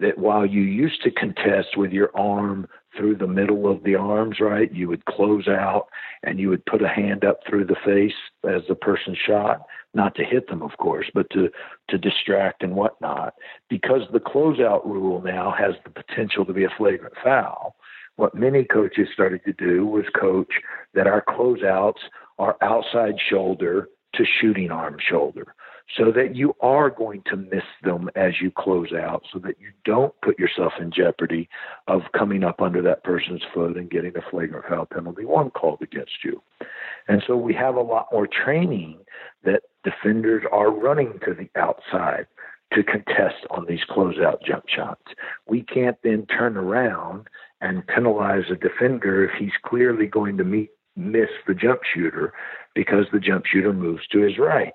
that 0.00 0.18
while 0.18 0.46
you 0.46 0.62
used 0.62 1.02
to 1.02 1.10
contest 1.10 1.76
with 1.76 1.92
your 1.92 2.10
arm 2.16 2.66
through 2.96 3.16
the 3.16 3.26
middle 3.26 3.70
of 3.70 3.82
the 3.84 3.94
arms, 3.94 4.38
right, 4.40 4.74
you 4.74 4.88
would 4.88 5.04
close 5.04 5.46
out 5.46 5.86
and 6.22 6.40
you 6.40 6.48
would 6.48 6.64
put 6.66 6.82
a 6.82 6.88
hand 6.88 7.24
up 7.24 7.38
through 7.46 7.64
the 7.64 7.76
face 7.84 8.14
as 8.48 8.62
the 8.68 8.74
person 8.74 9.14
shot, 9.14 9.66
not 9.94 10.14
to 10.14 10.24
hit 10.24 10.48
them, 10.48 10.62
of 10.62 10.76
course, 10.78 11.06
but 11.14 11.28
to 11.30 11.50
to 11.88 11.98
distract 11.98 12.62
and 12.62 12.74
whatnot. 12.74 13.34
Because 13.68 14.02
the 14.12 14.20
closeout 14.20 14.84
rule 14.84 15.20
now 15.22 15.54
has 15.56 15.74
the 15.84 15.90
potential 15.90 16.44
to 16.46 16.52
be 16.52 16.64
a 16.64 16.74
flagrant 16.76 17.14
foul 17.22 17.76
what 18.20 18.34
many 18.34 18.64
coaches 18.64 19.08
started 19.14 19.40
to 19.46 19.52
do 19.54 19.86
was 19.86 20.04
coach 20.14 20.52
that 20.92 21.06
our 21.06 21.24
closeouts 21.24 22.00
are 22.38 22.54
outside 22.60 23.14
shoulder 23.18 23.88
to 24.14 24.24
shooting 24.40 24.70
arm 24.70 24.98
shoulder 25.00 25.54
so 25.96 26.12
that 26.12 26.36
you 26.36 26.54
are 26.60 26.90
going 26.90 27.22
to 27.30 27.36
miss 27.36 27.64
them 27.82 28.10
as 28.14 28.34
you 28.40 28.50
close 28.50 28.92
out 28.92 29.22
so 29.32 29.38
that 29.38 29.58
you 29.58 29.70
don't 29.86 30.12
put 30.20 30.38
yourself 30.38 30.74
in 30.78 30.92
jeopardy 30.92 31.48
of 31.88 32.02
coming 32.16 32.44
up 32.44 32.60
under 32.60 32.82
that 32.82 33.02
person's 33.04 33.42
foot 33.54 33.76
and 33.78 33.90
getting 33.90 34.14
a 34.16 34.30
flagrant 34.30 34.66
foul 34.68 34.84
penalty 34.84 35.24
one 35.24 35.50
called 35.50 35.80
against 35.80 36.22
you. 36.22 36.42
And 37.08 37.22
so 37.26 37.38
we 37.38 37.54
have 37.54 37.74
a 37.74 37.80
lot 37.80 38.08
more 38.12 38.28
training 38.28 38.98
that 39.44 39.62
defenders 39.82 40.44
are 40.52 40.70
running 40.70 41.18
to 41.24 41.32
the 41.32 41.48
outside 41.58 42.26
to 42.74 42.84
contest 42.84 43.46
on 43.50 43.66
these 43.66 43.80
closeout 43.90 44.42
jump 44.46 44.64
shots. 44.68 45.02
We 45.48 45.62
can't 45.62 45.96
then 46.04 46.26
turn 46.26 46.56
around 46.56 47.26
and 47.60 47.86
penalize 47.86 48.44
a 48.50 48.56
defender 48.56 49.24
if 49.24 49.30
he's 49.38 49.52
clearly 49.64 50.06
going 50.06 50.36
to 50.38 50.44
meet 50.44 50.70
miss 50.96 51.28
the 51.46 51.54
jump 51.54 51.80
shooter 51.94 52.32
because 52.74 53.06
the 53.12 53.20
jump 53.20 53.46
shooter 53.46 53.72
moves 53.72 54.06
to 54.08 54.20
his 54.20 54.38
right. 54.38 54.74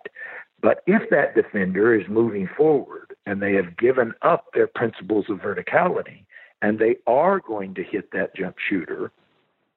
But 0.62 0.82
if 0.88 1.10
that 1.12 1.36
defender 1.36 1.94
is 1.94 2.08
moving 2.10 2.50
forward 2.58 3.16
and 3.26 3.42
they 3.42 3.54
have 3.54 3.78
given 3.78 4.14
up 4.22 4.46
their 4.54 4.68
principles 4.68 5.26
of 5.30 5.38
verticality 5.38 6.26
and 6.62 6.80
they 6.80 6.98
are 7.06 7.40
going 7.40 7.76
to 7.76 7.84
hit 7.84 8.12
that 8.12 8.36
jump 8.36 8.56
shooter, 8.70 9.12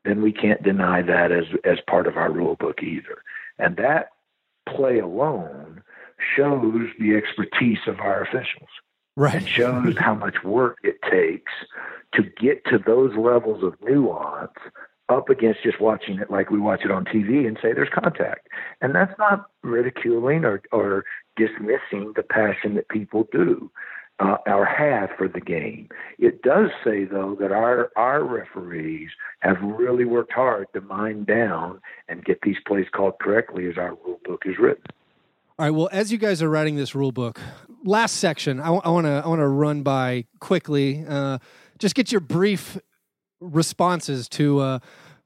then 0.04 0.22
we 0.22 0.32
can't 0.32 0.62
deny 0.62 1.02
that 1.02 1.32
as 1.32 1.44
as 1.64 1.78
part 1.88 2.06
of 2.06 2.16
our 2.16 2.32
rule 2.32 2.56
book 2.58 2.82
either. 2.82 3.22
And 3.58 3.76
that 3.76 4.12
play 4.68 5.00
alone 5.00 5.82
shows 6.36 6.86
the 6.98 7.14
expertise 7.16 7.78
of 7.86 8.00
our 8.00 8.22
officials. 8.22 8.70
Right. 9.18 9.42
It 9.42 9.48
shows 9.48 9.96
how 9.98 10.14
much 10.14 10.44
work 10.44 10.78
it 10.84 11.02
takes 11.02 11.50
to 12.14 12.22
get 12.22 12.64
to 12.66 12.78
those 12.78 13.16
levels 13.16 13.64
of 13.64 13.74
nuance 13.82 14.52
up 15.08 15.28
against 15.28 15.64
just 15.64 15.80
watching 15.80 16.20
it 16.20 16.30
like 16.30 16.50
we 16.50 16.60
watch 16.60 16.82
it 16.84 16.92
on 16.92 17.04
TV 17.04 17.44
and 17.44 17.58
say 17.60 17.72
there's 17.72 17.88
contact. 17.92 18.46
And 18.80 18.94
that's 18.94 19.18
not 19.18 19.46
ridiculing 19.64 20.44
or, 20.44 20.62
or 20.70 21.04
dismissing 21.36 22.12
the 22.14 22.22
passion 22.22 22.76
that 22.76 22.88
people 22.90 23.26
do 23.32 23.72
uh, 24.20 24.36
or 24.46 24.64
have 24.64 25.10
for 25.18 25.26
the 25.26 25.40
game. 25.40 25.88
It 26.20 26.42
does 26.42 26.70
say 26.84 27.04
though 27.04 27.36
that 27.40 27.50
our 27.50 27.90
our 27.96 28.22
referees 28.22 29.10
have 29.40 29.60
really 29.60 30.04
worked 30.04 30.32
hard 30.32 30.68
to 30.74 30.80
mind 30.80 31.26
down 31.26 31.80
and 32.08 32.24
get 32.24 32.42
these 32.42 32.58
plays 32.64 32.86
called 32.94 33.14
correctly 33.20 33.68
as 33.68 33.78
our 33.78 33.96
rule 34.04 34.20
book 34.24 34.44
is 34.46 34.60
written. 34.60 34.84
All 35.58 35.66
right. 35.66 35.70
Well, 35.70 35.88
as 35.90 36.12
you 36.12 36.18
guys 36.18 36.40
are 36.42 36.48
writing 36.48 36.76
this 36.76 36.94
rule 36.94 37.10
book, 37.10 37.40
last 37.84 38.16
section, 38.16 38.60
I 38.60 38.70
want 38.70 39.06
to 39.06 39.22
I 39.24 39.28
want 39.28 39.40
to 39.40 39.48
run 39.48 39.82
by 39.82 40.24
quickly. 40.40 41.04
Uh, 41.06 41.38
just 41.78 41.94
get 41.94 42.12
your 42.12 42.20
brief 42.20 42.78
responses 43.40 44.28
to 44.30 44.60
uh, 44.60 44.78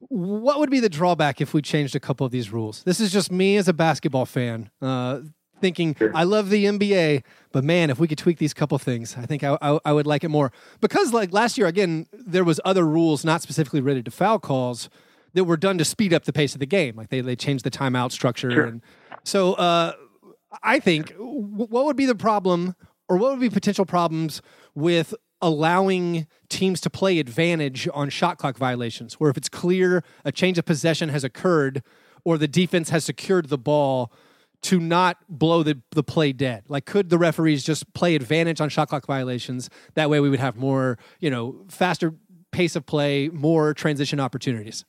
what 0.09 0.59
would 0.59 0.71
be 0.71 0.79
the 0.79 0.89
drawback 0.89 1.39
if 1.39 1.53
we 1.53 1.61
changed 1.61 1.95
a 1.95 1.99
couple 1.99 2.25
of 2.25 2.31
these 2.31 2.51
rules. 2.51 2.81
This 2.83 2.99
is 2.99 3.11
just 3.11 3.31
me 3.31 3.57
as 3.57 3.67
a 3.67 3.73
basketball 3.73 4.25
fan. 4.25 4.71
Uh, 4.81 5.21
thinking 5.61 5.95
Sure. 5.95 6.11
I 6.15 6.23
love 6.23 6.49
the 6.49 6.65
NBA, 6.65 7.23
but 7.51 7.63
man, 7.63 7.89
if 7.89 7.99
we 7.99 8.07
could 8.07 8.17
tweak 8.17 8.37
these 8.39 8.53
couple 8.53 8.77
things, 8.79 9.15
I 9.17 9.25
think 9.25 9.43
I, 9.43 9.57
I, 9.61 9.79
I 9.85 9.93
would 9.93 10.05
like 10.07 10.23
it 10.23 10.29
more. 10.29 10.51
Because 10.81 11.13
like 11.13 11.31
last 11.31 11.57
year, 11.59 11.67
again, 11.67 12.07
there 12.11 12.43
was 12.43 12.59
other 12.65 12.85
rules 12.85 13.23
not 13.23 13.41
specifically 13.43 13.81
related 13.81 14.05
to 14.05 14.11
foul 14.11 14.39
calls 14.39 14.89
that 15.33 15.45
were 15.45 15.57
done 15.57 15.77
to 15.77 15.85
speed 15.85 16.11
up 16.13 16.25
the 16.25 16.33
pace 16.33 16.53
of 16.53 16.59
the 16.59 16.65
game. 16.65 16.95
Like 16.95 17.09
they 17.09 17.21
they 17.21 17.35
changed 17.35 17.63
the 17.65 17.71
timeout 17.71 18.11
structure, 18.11 18.51
Sure. 18.51 18.65
and 18.65 18.81
so 19.23 19.53
uh, 19.53 19.93
I 20.61 20.79
think 20.79 21.13
what 21.17 21.85
would 21.85 21.97
be 21.97 22.05
the 22.05 22.15
problem, 22.15 22.75
or 23.09 23.17
what 23.17 23.31
would 23.31 23.39
be 23.39 23.49
potential 23.49 23.85
problems 23.85 24.41
with 24.75 25.15
allowing 25.41 26.27
teams 26.49 26.79
to 26.81 26.89
play 26.89 27.19
advantage 27.19 27.87
on 27.93 28.09
shot 28.09 28.37
clock 28.37 28.57
violations, 28.57 29.15
where 29.15 29.29
if 29.29 29.37
it's 29.37 29.49
clear 29.49 30.03
a 30.23 30.31
change 30.31 30.57
of 30.57 30.65
possession 30.65 31.09
has 31.09 31.23
occurred, 31.23 31.83
or 32.23 32.37
the 32.37 32.47
defense 32.47 32.89
has 32.89 33.03
secured 33.03 33.49
the 33.49 33.57
ball 33.57 34.11
to 34.61 34.79
not 34.79 35.17
blow 35.27 35.61
the, 35.61 35.81
the 35.91 36.03
play 36.03 36.31
dead? 36.31 36.63
Like, 36.69 36.85
could 36.85 37.09
the 37.09 37.17
referees 37.17 37.63
just 37.63 37.93
play 37.93 38.15
advantage 38.15 38.61
on 38.61 38.69
shot 38.69 38.87
clock 38.87 39.05
violations? 39.05 39.69
That 39.95 40.09
way, 40.09 40.21
we 40.21 40.29
would 40.29 40.39
have 40.39 40.55
more, 40.55 40.97
you 41.19 41.29
know, 41.29 41.65
faster 41.67 42.13
pace 42.51 42.75
of 42.75 42.85
play, 42.85 43.27
more 43.29 43.73
transition 43.73 44.19
opportunities. 44.19 44.85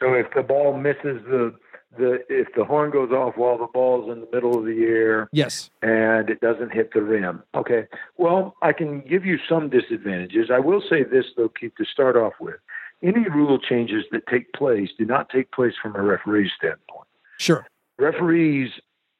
So 0.00 0.14
if 0.14 0.26
the 0.34 0.42
ball 0.42 0.76
misses 0.78 1.22
the 1.24 1.54
the 1.98 2.24
if 2.28 2.48
the 2.56 2.64
horn 2.64 2.90
goes 2.90 3.10
off 3.10 3.36
while 3.36 3.58
the 3.58 3.66
ball's 3.66 4.10
in 4.10 4.20
the 4.20 4.28
middle 4.32 4.58
of 4.58 4.64
the 4.64 4.84
air 4.84 5.28
Yes. 5.32 5.70
and 5.82 6.30
it 6.30 6.40
doesn't 6.40 6.72
hit 6.72 6.92
the 6.94 7.02
rim, 7.02 7.42
okay. 7.54 7.86
Well, 8.16 8.54
I 8.62 8.72
can 8.72 9.00
give 9.02 9.24
you 9.24 9.38
some 9.48 9.68
disadvantages. 9.70 10.50
I 10.52 10.58
will 10.58 10.82
say 10.88 11.02
this 11.04 11.26
though, 11.36 11.48
Keith, 11.48 11.72
to 11.78 11.84
start 11.84 12.16
off 12.16 12.34
with. 12.40 12.56
Any 13.02 13.28
rule 13.28 13.58
changes 13.58 14.04
that 14.12 14.26
take 14.26 14.52
place 14.52 14.90
do 14.98 15.04
not 15.04 15.28
take 15.28 15.52
place 15.52 15.74
from 15.82 15.94
a 15.96 16.02
referee's 16.02 16.50
standpoint. 16.56 17.08
Sure. 17.38 17.66
referees 17.98 18.70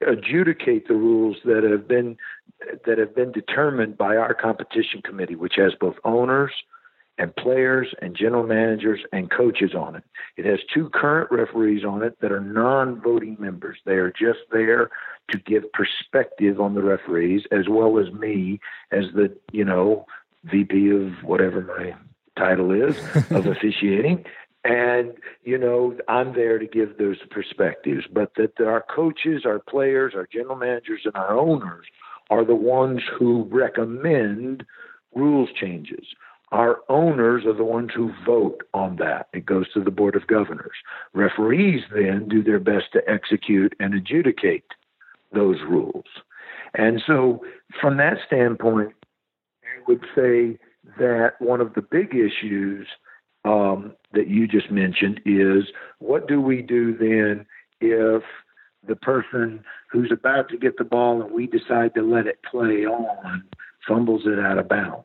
adjudicate 0.06 0.88
the 0.88 0.94
rules 0.94 1.36
that 1.44 1.62
have 1.64 1.88
been 1.88 2.16
that 2.86 2.98
have 2.98 3.14
been 3.14 3.32
determined 3.32 3.96
by 3.98 4.16
our 4.16 4.32
competition 4.34 5.02
committee, 5.02 5.34
which 5.36 5.54
has 5.56 5.72
both 5.78 5.96
owners 6.04 6.52
and 7.18 7.34
players 7.36 7.88
and 8.02 8.14
general 8.14 8.46
managers 8.46 9.00
and 9.12 9.30
coaches 9.30 9.74
on 9.74 9.96
it. 9.96 10.04
It 10.36 10.44
has 10.44 10.58
two 10.72 10.90
current 10.90 11.30
referees 11.30 11.84
on 11.84 12.02
it 12.02 12.20
that 12.20 12.32
are 12.32 12.40
non-voting 12.40 13.36
members. 13.38 13.78
They 13.84 13.94
are 13.94 14.10
just 14.10 14.40
there 14.52 14.90
to 15.30 15.38
give 15.38 15.64
perspective 15.72 16.60
on 16.60 16.74
the 16.74 16.82
referees 16.82 17.42
as 17.50 17.68
well 17.68 17.98
as 17.98 18.12
me 18.12 18.60
as 18.92 19.04
the, 19.14 19.34
you 19.52 19.64
know, 19.64 20.06
VP 20.44 20.90
of 20.90 21.24
whatever 21.24 21.62
my 21.62 21.94
title 22.36 22.70
is 22.70 22.96
of 23.30 23.46
officiating. 23.46 24.24
And, 24.64 25.12
you 25.44 25.58
know, 25.58 25.96
I'm 26.08 26.34
there 26.34 26.58
to 26.58 26.66
give 26.66 26.98
those 26.98 27.18
perspectives, 27.30 28.04
but 28.12 28.32
that 28.34 28.60
our 28.60 28.84
coaches, 28.94 29.42
our 29.46 29.60
players, 29.60 30.12
our 30.14 30.26
general 30.26 30.56
managers, 30.56 31.02
and 31.04 31.14
our 31.14 31.38
owners 31.38 31.86
are 32.30 32.44
the 32.44 32.56
ones 32.56 33.00
who 33.16 33.44
recommend 33.44 34.64
rules 35.14 35.48
changes. 35.58 36.06
Our 36.56 36.78
owners 36.88 37.44
are 37.44 37.52
the 37.52 37.66
ones 37.66 37.90
who 37.94 38.14
vote 38.24 38.62
on 38.72 38.96
that. 38.96 39.28
It 39.34 39.44
goes 39.44 39.70
to 39.74 39.84
the 39.84 39.90
Board 39.90 40.16
of 40.16 40.26
Governors. 40.26 40.78
Referees 41.12 41.82
then 41.94 42.28
do 42.30 42.42
their 42.42 42.58
best 42.58 42.86
to 42.94 43.02
execute 43.06 43.74
and 43.78 43.92
adjudicate 43.92 44.64
those 45.34 45.58
rules. 45.68 46.06
And 46.72 47.02
so, 47.06 47.44
from 47.78 47.98
that 47.98 48.16
standpoint, 48.26 48.94
I 49.64 49.82
would 49.86 50.00
say 50.14 50.58
that 50.98 51.34
one 51.40 51.60
of 51.60 51.74
the 51.74 51.82
big 51.82 52.14
issues 52.14 52.88
um, 53.44 53.92
that 54.14 54.28
you 54.28 54.48
just 54.48 54.70
mentioned 54.70 55.20
is 55.26 55.64
what 55.98 56.26
do 56.26 56.40
we 56.40 56.62
do 56.62 56.96
then 56.96 57.44
if 57.82 58.22
the 58.88 58.96
person 58.96 59.62
who's 59.92 60.10
about 60.10 60.48
to 60.48 60.56
get 60.56 60.78
the 60.78 60.84
ball 60.84 61.20
and 61.20 61.32
we 61.32 61.46
decide 61.48 61.92
to 61.96 62.02
let 62.02 62.26
it 62.26 62.38
play 62.50 62.86
on 62.86 63.44
fumbles 63.86 64.22
it 64.24 64.38
out 64.38 64.56
of 64.58 64.68
bounds 64.70 65.04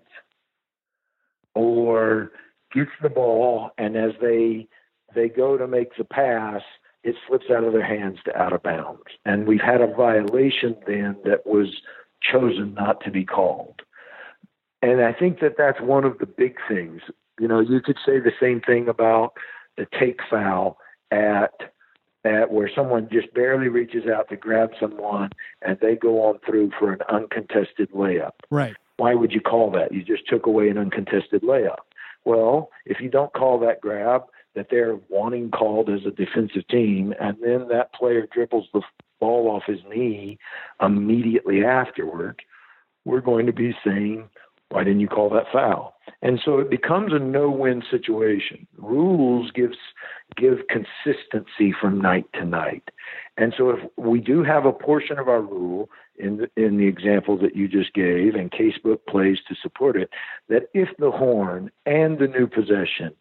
or 1.56 2.32
gets 2.74 2.92
the 3.02 3.10
ball 3.10 3.72
and 3.78 3.96
as 3.98 4.12
they 4.22 4.68
they 5.14 5.28
go 5.28 5.58
to 5.58 5.68
make 5.68 5.96
the 5.98 6.04
pass 6.04 6.62
it 7.04 7.16
slips 7.28 7.46
out 7.50 7.64
of 7.64 7.74
their 7.74 7.86
hands 7.86 8.20
to 8.24 8.36
out 8.38 8.54
of 8.54 8.64
bounds 8.64 9.02
and 9.26 9.46
we've 9.46 9.62
had 9.62 9.82
a 9.82 9.88
violation 9.88 10.76
then 10.88 11.16
that 11.26 11.46
was 11.46 11.82
chosen 12.22 12.74
not 12.74 13.04
to 13.04 13.12
be 13.12 13.26
called 13.26 13.82
and 14.82 15.02
I 15.02 15.14
think 15.14 15.40
that 15.42 15.56
that's 15.58 15.80
one 15.80 16.06
of 16.06 16.18
the 16.18 16.26
big 16.26 16.58
things. 16.68 17.02
You 17.40 17.48
know, 17.48 17.60
you 17.60 17.82
could 17.82 17.98
say 18.06 18.20
the 18.20 18.32
same 18.40 18.62
thing 18.62 18.88
about 18.88 19.34
the 19.78 19.88
take 20.00 20.20
foul 20.30 20.78
at 21.12 21.54
at 22.24 22.52
where 22.52 22.70
someone 22.74 23.10
just 23.12 23.34
barely 23.34 23.68
reaches 23.68 24.04
out 24.06 24.30
to 24.30 24.36
grab 24.36 24.70
someone 24.80 25.32
and 25.64 25.80
they 25.82 25.96
go 25.96 26.24
on 26.24 26.38
through 26.46 26.70
for 26.78 26.94
an 26.94 27.00
uncontested 27.10 27.90
layup. 27.94 28.34
Right. 28.52 28.76
Why 29.02 29.16
would 29.16 29.32
you 29.32 29.42
call 29.42 29.72
that? 29.72 29.92
You 29.92 30.04
just 30.04 30.28
took 30.28 30.46
away 30.46 30.70
an 30.70 30.78
uncontested 30.78 31.42
layup. 31.42 31.80
Well, 32.24 32.70
if 32.86 33.02
you 33.02 33.10
don't 33.10 33.34
call 33.34 33.58
that 33.62 33.82
grab 33.82 34.26
that 34.54 34.68
they're 34.70 35.00
wanting 35.10 35.50
called 35.50 35.90
as 35.90 36.02
a 36.06 36.12
defensive 36.12 36.68
team, 36.68 37.12
and 37.20 37.36
then 37.42 37.68
that 37.70 37.96
player 37.96 38.28
dribbles 38.32 38.68
the 38.72 38.84
ball 39.20 39.50
off 39.50 39.64
his 39.66 39.80
knee 39.90 40.38
immediately 40.80 41.66
afterward, 41.66 42.44
we're 43.04 43.22
going 43.22 43.48
to 43.48 43.54
be 43.54 43.76
saying, 43.84 44.30
why 44.70 44.84
didn't 44.84 45.00
you 45.00 45.08
call 45.08 45.32
that 45.32 45.52
foul? 45.52 45.96
And 46.22 46.40
so 46.46 46.60
it 46.60 46.70
becomes 46.70 47.12
a 47.12 47.18
no-win 47.18 47.82
situation. 47.90 48.68
Rules 48.78 49.50
gives 49.50 49.78
give 50.38 50.60
consistency 50.70 51.74
from 51.82 52.00
night 52.00 52.26
to 52.36 52.46
night. 52.46 52.92
And 53.36 53.52
so 53.58 53.72
if 53.72 53.80
we 53.98 54.20
do 54.20 54.44
have 54.44 54.66
a 54.66 54.72
portion 54.72 55.18
of 55.18 55.28
our 55.28 55.42
rule 55.42 55.90
in 56.22 56.38
the, 56.38 56.50
in 56.56 56.78
the 56.78 56.88
example 56.88 57.38
that 57.38 57.56
you 57.56 57.68
just 57.68 57.94
gave, 57.94 58.36
and 58.36 58.52
casebook 58.52 59.00
plays 59.08 59.40
to 59.48 59.56
support 59.62 59.96
it, 59.98 60.10
that 60.50 60.64
if 60.74 60.90
the 60.98 61.12
horn 61.12 61.72
and 61.86 62.20
the 62.20 62.28
new 62.28 62.48
possession 62.48 63.14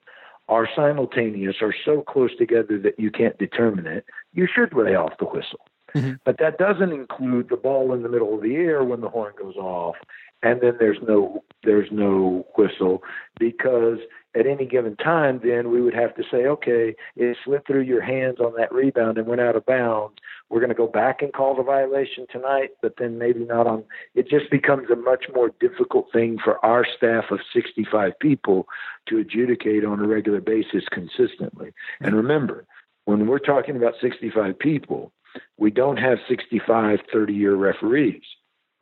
are 0.48 0.68
simultaneous 0.74 1.56
or 1.60 1.74
so 1.84 2.02
close 2.02 2.36
together 2.36 2.78
that 2.78 2.98
you 2.98 3.10
can't 3.10 3.38
determine 3.38 3.86
it, 3.86 4.04
you 4.32 4.46
should 4.52 4.74
lay 4.74 4.94
off 4.94 5.12
the 5.18 5.24
whistle. 5.24 5.60
Mm-hmm. 5.94 6.14
But 6.24 6.38
that 6.38 6.58
doesn't 6.58 6.92
include 6.92 7.48
the 7.48 7.56
ball 7.56 7.92
in 7.92 8.02
the 8.02 8.08
middle 8.08 8.34
of 8.34 8.42
the 8.42 8.54
air 8.54 8.84
when 8.84 9.00
the 9.00 9.08
horn 9.08 9.32
goes 9.40 9.56
off, 9.56 9.96
and 10.42 10.60
then 10.60 10.76
there's 10.78 10.98
no 11.06 11.42
there's 11.64 11.88
no 11.90 12.46
whistle 12.56 13.02
because 13.38 13.98
at 14.36 14.46
any 14.46 14.64
given 14.64 14.96
time, 14.96 15.40
then 15.42 15.70
we 15.70 15.80
would 15.80 15.94
have 15.94 16.14
to 16.14 16.22
say, 16.30 16.46
okay, 16.46 16.94
it 17.16 17.36
slipped 17.44 17.66
through 17.66 17.82
your 17.82 18.00
hands 18.00 18.38
on 18.38 18.54
that 18.56 18.72
rebound 18.72 19.18
and 19.18 19.26
went 19.26 19.40
out 19.40 19.56
of 19.56 19.66
bounds. 19.66 20.16
We're 20.48 20.60
going 20.60 20.70
to 20.70 20.74
go 20.74 20.86
back 20.86 21.20
and 21.20 21.32
call 21.32 21.56
the 21.56 21.62
violation 21.62 22.26
tonight, 22.30 22.70
but 22.80 22.94
then 22.98 23.18
maybe 23.18 23.44
not 23.44 23.66
on. 23.66 23.84
It 24.14 24.28
just 24.28 24.50
becomes 24.50 24.88
a 24.90 24.96
much 24.96 25.24
more 25.34 25.50
difficult 25.60 26.12
thing 26.12 26.38
for 26.42 26.64
our 26.64 26.86
staff 26.96 27.24
of 27.30 27.40
65 27.52 28.18
people 28.20 28.66
to 29.08 29.18
adjudicate 29.18 29.84
on 29.84 30.00
a 30.00 30.06
regular 30.06 30.40
basis 30.40 30.84
consistently. 30.90 31.72
And 32.00 32.14
remember, 32.14 32.66
when 33.06 33.26
we're 33.26 33.38
talking 33.38 33.76
about 33.76 33.94
65 34.00 34.58
people, 34.58 35.12
we 35.58 35.70
don't 35.70 35.96
have 35.96 36.18
65 36.28 37.00
30 37.12 37.32
year 37.32 37.54
referees. 37.54 38.22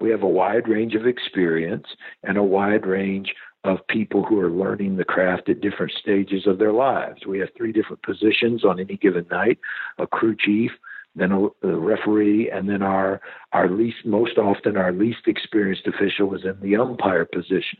We 0.00 0.10
have 0.10 0.22
a 0.22 0.28
wide 0.28 0.68
range 0.68 0.94
of 0.94 1.06
experience 1.06 1.86
and 2.22 2.38
a 2.38 2.42
wide 2.42 2.86
range 2.86 3.34
of 3.68 3.86
people 3.86 4.24
who 4.24 4.40
are 4.40 4.50
learning 4.50 4.96
the 4.96 5.04
craft 5.04 5.48
at 5.48 5.60
different 5.60 5.92
stages 5.92 6.46
of 6.46 6.58
their 6.58 6.72
lives. 6.72 7.26
We 7.26 7.38
have 7.40 7.50
three 7.56 7.72
different 7.72 8.02
positions 8.02 8.64
on 8.64 8.80
any 8.80 8.96
given 8.96 9.26
night 9.30 9.58
a 9.98 10.06
crew 10.06 10.34
chief, 10.38 10.70
then 11.14 11.32
a, 11.32 11.66
a 11.66 11.76
referee, 11.76 12.50
and 12.50 12.68
then 12.68 12.82
our, 12.82 13.20
our 13.52 13.68
least, 13.68 13.98
most 14.04 14.38
often, 14.38 14.76
our 14.76 14.92
least 14.92 15.26
experienced 15.26 15.86
official 15.86 16.34
is 16.34 16.44
in 16.44 16.58
the 16.62 16.76
umpire 16.76 17.26
position. 17.26 17.78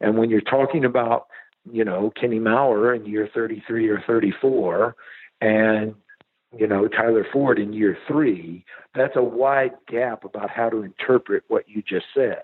And 0.00 0.18
when 0.18 0.28
you're 0.28 0.40
talking 0.42 0.84
about, 0.84 1.28
you 1.70 1.84
know, 1.84 2.12
Kenny 2.20 2.38
Mauer 2.38 2.94
in 2.94 3.06
year 3.06 3.28
33 3.32 3.88
or 3.88 4.02
34, 4.06 4.94
and 5.40 5.94
you 6.58 6.66
know, 6.66 6.88
Tyler 6.88 7.24
Ford 7.32 7.60
in 7.60 7.72
year 7.72 7.96
three, 8.08 8.64
that's 8.96 9.14
a 9.14 9.22
wide 9.22 9.74
gap 9.86 10.24
about 10.24 10.50
how 10.50 10.68
to 10.68 10.82
interpret 10.82 11.44
what 11.46 11.68
you 11.68 11.80
just 11.80 12.06
said. 12.12 12.42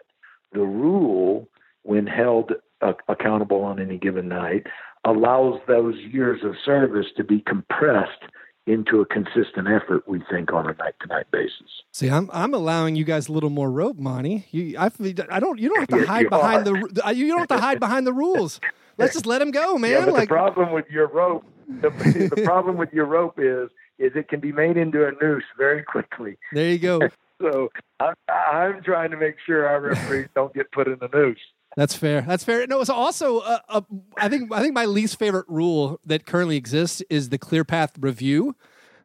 The 0.53 0.61
rule, 0.61 1.49
when 1.83 2.07
held 2.07 2.53
uh, 2.89 2.93
accountable 3.09 3.63
on 3.63 3.81
any 3.81 3.99
given 3.99 4.29
night, 4.29 4.67
allows 5.05 5.61
those 5.67 5.95
years 6.11 6.41
of 6.45 6.55
service 6.65 7.07
to 7.17 7.25
be 7.25 7.41
compressed 7.41 8.23
into 8.67 9.01
a 9.01 9.07
consistent 9.07 9.69
effort. 9.69 10.09
We 10.09 10.21
think 10.31 10.53
on 10.53 10.65
a 10.69 10.75
night 10.75 10.95
to 11.03 11.07
night 11.07 11.27
basis. 11.31 11.71
See, 11.93 12.09
I'm 12.11 12.29
I'm 12.33 12.53
allowing 12.55 12.97
you 12.97 13.05
guys 13.05 13.29
a 13.29 13.33
little 13.33 13.51
more 13.51 13.71
rope, 13.71 13.97
Monty. 13.99 14.47
You, 14.51 14.77
I, 14.79 14.91
I 15.31 15.41
don't. 15.41 15.59
You 15.59 15.69
don't 15.69 15.79
have 15.81 15.89
to 15.89 15.97
Yes, 16.01 16.07
hide 16.09 16.29
behind 16.31 16.67
are. 16.69 16.89
the. 16.89 17.15
You 17.15 17.29
don't 17.29 17.39
have 17.39 17.49
to 17.49 17.59
hide 17.59 17.81
behind 17.81 18.07
the 18.07 18.13
rules. 18.13 18.61
Let's 18.99 19.13
just 19.13 19.27
let 19.27 19.43
him 19.43 19.51
go, 19.51 19.77
man. 19.79 19.91
Yeah, 19.91 20.05
but 20.07 20.15
like 20.15 20.29
the 20.29 20.35
problem 20.35 20.73
with 20.73 20.87
your 20.91 21.07
rope, 21.09 21.45
the, 21.69 21.91
the 21.91 22.43
problem 22.45 22.77
with 22.77 22.93
your 22.93 23.05
rope 23.05 23.35
is, 23.39 23.69
is 23.99 24.13
it 24.17 24.29
can 24.29 24.41
be 24.41 24.53
made 24.53 24.77
into 24.77 25.07
a 25.07 25.13
noose 25.23 25.45
very 25.59 25.83
quickly. 25.83 26.37
there 26.53 26.71
you 26.71 26.79
go. 26.79 27.01
So 27.39 27.69
I'm, 28.01 28.15
I'm 28.31 28.83
trying 28.83 29.11
to 29.11 29.19
make 29.19 29.35
sure 29.45 29.69
our 29.69 29.79
referees 29.79 30.29
don't 30.35 30.55
get 30.55 30.73
put 30.73 30.89
in 30.89 30.97
the 31.01 31.09
noose. 31.13 31.37
That's 31.77 31.95
fair. 31.95 32.23
That's 32.23 32.43
fair. 32.43 32.67
No, 32.67 32.81
it's 32.81 32.89
also 32.91 33.41
uh, 33.41 33.59
uh, 33.69 33.81
I 34.17 34.29
think 34.29 34.51
I 34.53 34.61
think 34.63 34.75
my 34.75 34.87
least 34.87 35.19
favorite 35.19 35.47
rule 35.49 36.01
that 36.07 36.25
currently 36.27 36.57
exists 36.57 37.03
is 37.11 37.29
the 37.29 37.39
clear 37.39 37.65
path 37.65 37.93
review. 38.01 38.57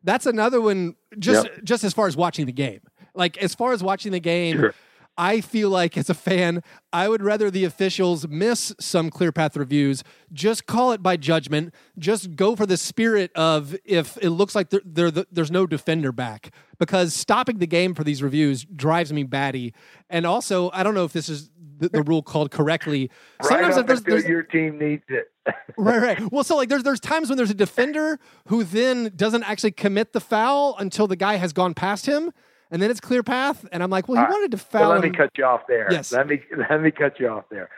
That's 0.03 0.26
another 0.26 0.61
one. 0.61 0.95
Just 1.19 1.47
Yep. 1.47 1.63
just 1.63 1.84
as 1.84 1.93
far 1.93 2.07
as 2.07 2.15
watching 2.15 2.45
the 2.45 2.53
game, 2.53 2.80
like 3.13 3.38
as 3.38 3.53
far 3.53 3.74
as 3.74 3.84
watching 3.84 4.13
the 4.13 4.19
game, 4.22 4.57
Sure. 4.57 4.74
I 5.17 5.41
feel 5.41 5.69
like 5.69 5.97
as 5.97 6.09
a 6.09 6.13
fan, 6.13 6.63
I 6.93 7.09
would 7.09 7.22
rather 7.22 7.51
the 7.51 7.65
officials 7.65 8.26
miss 8.30 8.74
some 8.80 9.09
clear 9.09 9.34
path 9.34 9.57
reviews. 9.57 10.05
Just 10.32 10.65
call 10.65 10.93
it 10.93 11.03
by 11.03 11.17
judgment. 11.17 11.76
Just 11.99 12.38
go 12.38 12.55
for 12.55 12.65
the 12.65 12.78
spirit 12.78 13.30
of 13.36 13.76
if 13.84 14.17
it 14.22 14.30
looks 14.30 14.55
like 14.55 14.69
there, 14.69 14.82
there, 14.86 15.11
there's 15.30 15.51
no 15.51 15.67
defender 15.67 16.13
back 16.13 16.53
because 16.80 17.13
stopping 17.13 17.57
the 17.57 17.67
game 17.67 17.93
for 17.93 18.05
these 18.05 18.24
reviews 18.24 18.63
drives 18.63 19.11
me 19.11 19.24
batty. 19.24 19.74
And 20.09 20.26
also, 20.26 20.72
I 20.74 20.82
don't 20.82 20.93
know 20.95 21.03
if 21.05 21.11
this 21.11 21.28
is 21.28 21.49
the, 21.82 21.89
the 21.89 22.03
rule 22.03 22.21
called 22.21 22.51
correctly. 22.51 23.09
right 23.49 23.69
if 23.69 23.75
up 23.75 23.88
there's, 23.88 24.03
there's 24.03 24.25
your 24.25 24.43
team 24.43 24.77
needs 24.77 25.03
it. 25.09 25.32
right, 25.77 25.99
right. 26.01 26.32
Well, 26.32 26.43
so 26.43 26.55
like 26.55 26.69
there's 26.69 26.84
there's 26.84 26.99
times 26.99 27.27
when 27.29 27.36
there's 27.38 27.49
a 27.49 27.55
defender 27.55 28.19
who 28.47 28.63
then 28.63 29.11
doesn't 29.15 29.43
actually 29.43 29.71
commit 29.71 30.13
the 30.13 30.19
foul 30.19 30.75
until 30.77 31.07
the 31.07 31.15
guy 31.15 31.36
has 31.36 31.51
gone 31.51 31.73
past 31.73 32.05
him, 32.05 32.32
and 32.69 32.82
then 32.82 32.91
it's 32.91 32.99
clear 33.01 33.23
path. 33.23 33.65
And 33.71 33.82
I'm 33.82 33.89
like, 33.89 34.07
well, 34.07 34.17
he 34.17 34.19
All 34.19 34.25
right. 34.25 34.32
wanted 34.34 34.51
to 34.51 34.63
Well, 34.71 34.84
foul. 34.84 34.91
let 34.91 35.01
me 35.01 35.09
cut 35.09 35.32
you 35.38 35.43
off 35.45 35.61
there. 35.67 35.88
Yes. 35.91 36.11
Let 36.11 36.27
me 36.27 36.41
let 36.69 36.82
me 36.82 36.91
cut 36.91 37.19
you 37.19 37.27
off 37.29 37.45
there. 37.49 37.69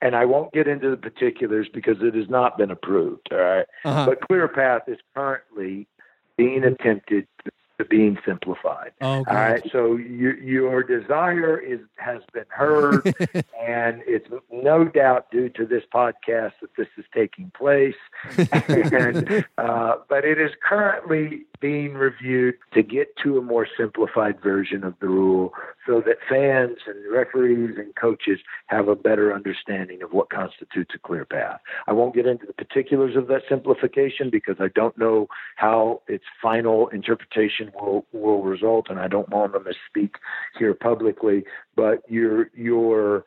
And 0.00 0.14
I 0.14 0.26
won't 0.26 0.52
get 0.52 0.68
into 0.68 0.90
the 0.90 0.96
particulars 0.96 1.66
because 1.74 1.96
it 2.00 2.14
has 2.14 2.28
not 2.28 2.56
been 2.56 2.70
approved. 2.70 3.28
All 3.32 3.38
right. 3.38 3.66
Uh-huh. 3.84 4.06
But 4.06 4.20
Clear 4.28 4.46
path 4.46 4.82
is 4.86 4.98
currently 5.16 5.88
being 6.36 6.62
attempted 6.62 7.26
to 7.44 7.50
being 7.84 8.18
simplified. 8.24 8.92
Oh, 9.00 9.18
All 9.18 9.24
right. 9.28 9.62
So 9.70 9.96
your 9.96 10.36
your 10.42 10.82
desire 10.82 11.58
is 11.58 11.80
has 11.96 12.22
been 12.32 12.44
heard, 12.48 13.04
and 13.60 14.02
it's 14.06 14.28
no 14.50 14.84
doubt 14.84 15.30
due 15.30 15.48
to 15.50 15.64
this 15.64 15.84
podcast 15.92 16.52
that 16.60 16.74
this 16.76 16.88
is 16.96 17.04
taking 17.14 17.50
place. 17.56 17.94
and, 18.52 19.44
uh, 19.58 19.96
but 20.08 20.24
it 20.24 20.40
is 20.40 20.50
currently 20.62 21.44
being 21.60 21.94
reviewed 21.94 22.54
to 22.74 22.82
get 22.82 23.16
to 23.22 23.38
a 23.38 23.42
more 23.42 23.66
simplified 23.76 24.40
version 24.40 24.84
of 24.84 24.94
the 25.00 25.08
rule, 25.08 25.52
so 25.86 26.00
that 26.00 26.18
fans 26.28 26.78
and 26.86 26.96
referees 27.12 27.76
and 27.76 27.94
coaches 27.96 28.38
have 28.66 28.88
a 28.88 28.96
better 28.96 29.34
understanding 29.34 30.02
of 30.02 30.12
what 30.12 30.30
constitutes 30.30 30.94
a 30.94 30.98
clear 30.98 31.24
path. 31.24 31.60
I 31.86 31.92
won't 31.92 32.14
get 32.14 32.26
into 32.26 32.46
the 32.46 32.52
particulars 32.52 33.16
of 33.16 33.26
that 33.28 33.42
simplification 33.48 34.30
because 34.30 34.56
I 34.60 34.68
don't 34.74 34.96
know 34.98 35.28
how 35.56 36.02
its 36.06 36.24
final 36.40 36.88
interpretation 36.88 37.72
will 37.74 38.06
will 38.12 38.42
result, 38.42 38.86
and 38.90 38.98
I 38.98 39.08
don't 39.08 39.28
want 39.28 39.52
to 39.52 39.60
misspeak 39.60 40.12
here 40.58 40.74
publicly. 40.74 41.44
But 41.76 42.02
your 42.08 42.50
your 42.54 43.24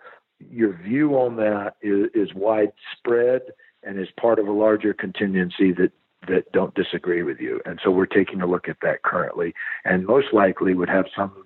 your 0.50 0.74
view 0.74 1.16
on 1.16 1.36
that 1.38 1.76
is, 1.82 2.10
is 2.14 2.34
widespread 2.34 3.42
and 3.84 4.00
is 4.00 4.08
part 4.20 4.40
of 4.40 4.48
a 4.48 4.52
larger 4.52 4.94
contingency 4.94 5.72
that 5.74 5.92
that 6.28 6.52
don't 6.52 6.76
disagree 6.76 7.24
with 7.24 7.40
you. 7.40 7.62
And 7.66 7.80
so 7.84 7.92
we're 7.92 8.06
taking 8.06 8.42
a 8.42 8.48
look 8.48 8.70
at 8.70 8.78
that 8.82 9.04
currently, 9.04 9.54
and 9.86 10.06
most 10.06 10.28
likely 10.34 10.74
would 10.74 10.90
have 10.90 11.06
some. 11.16 11.46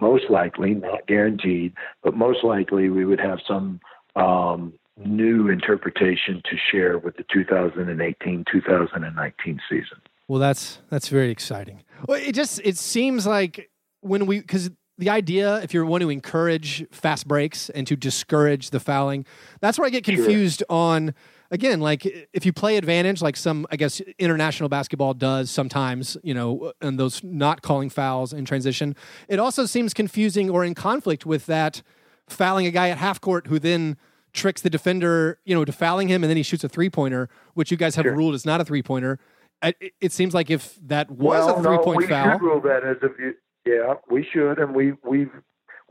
Most 0.00 0.30
likely, 0.30 0.74
not 0.74 1.08
guaranteed, 1.08 1.72
but 2.04 2.14
most 2.14 2.44
likely 2.44 2.90
we 2.90 3.04
would 3.04 3.18
have 3.18 3.40
some 3.44 3.80
um, 4.14 4.72
new 5.04 5.48
interpretation 5.48 6.42
to 6.48 6.56
share 6.70 6.96
with 6.98 7.16
the 7.16 7.24
2018-2019 7.24 9.58
season. 9.68 9.98
Well, 10.28 10.38
that's 10.38 10.78
that's 10.90 11.08
very 11.08 11.30
exciting. 11.30 11.82
Well, 12.06 12.20
it 12.20 12.32
just 12.32 12.60
it 12.62 12.76
seems 12.76 13.26
like 13.26 13.70
when 14.00 14.26
we 14.26 14.40
because 14.40 14.70
the 14.96 15.10
idea 15.10 15.60
if 15.62 15.74
you 15.74 15.84
want 15.84 16.02
to 16.02 16.10
encourage 16.10 16.86
fast 16.92 17.26
breaks 17.26 17.68
and 17.70 17.84
to 17.88 17.96
discourage 17.96 18.70
the 18.70 18.78
fouling, 18.78 19.26
that's 19.60 19.76
where 19.78 19.86
I 19.86 19.90
get 19.90 20.04
confused 20.04 20.62
on. 20.70 21.14
Again, 21.52 21.80
like 21.80 22.06
if 22.32 22.46
you 22.46 22.52
play 22.52 22.76
advantage, 22.76 23.20
like 23.20 23.36
some 23.36 23.66
I 23.70 23.76
guess 23.76 24.00
international 24.18 24.68
basketball 24.68 25.14
does 25.14 25.50
sometimes, 25.50 26.16
you 26.22 26.32
know, 26.32 26.72
and 26.80 26.98
those 26.98 27.24
not 27.24 27.62
calling 27.62 27.90
fouls 27.90 28.32
in 28.32 28.44
transition, 28.44 28.94
it 29.28 29.40
also 29.40 29.66
seems 29.66 29.92
confusing 29.92 30.48
or 30.48 30.64
in 30.64 30.74
conflict 30.74 31.26
with 31.26 31.46
that 31.46 31.82
fouling 32.28 32.66
a 32.66 32.70
guy 32.70 32.88
at 32.90 32.98
half 32.98 33.20
court 33.20 33.48
who 33.48 33.58
then 33.58 33.96
tricks 34.32 34.62
the 34.62 34.70
defender, 34.70 35.40
you 35.44 35.52
know, 35.52 35.64
to 35.64 35.72
fouling 35.72 36.06
him 36.06 36.22
and 36.22 36.30
then 36.30 36.36
he 36.36 36.44
shoots 36.44 36.62
a 36.62 36.68
three 36.68 36.88
pointer, 36.88 37.28
which 37.54 37.72
you 37.72 37.76
guys 37.76 37.96
have 37.96 38.04
Sure. 38.04 38.14
ruled 38.14 38.34
is 38.34 38.46
not 38.46 38.60
a 38.60 38.64
three 38.64 38.82
pointer. 38.82 39.18
It, 39.60 39.92
it 40.00 40.12
seems 40.12 40.32
like 40.32 40.50
if 40.50 40.78
that 40.86 41.10
was 41.10 41.18
well, 41.18 41.56
a 41.58 41.62
three 41.62 41.76
no, 41.76 41.82
point 41.82 41.98
we 41.98 42.06
foul, 42.06 42.32
should 42.32 42.42
rule 42.42 42.60
that 42.60 42.84
as 42.84 42.96
a 43.02 43.08
view. 43.08 43.34
Yeah, 43.66 43.94
we 44.08 44.24
should, 44.32 44.58
and 44.58 44.74
we 44.74 44.92
we've 45.04 45.32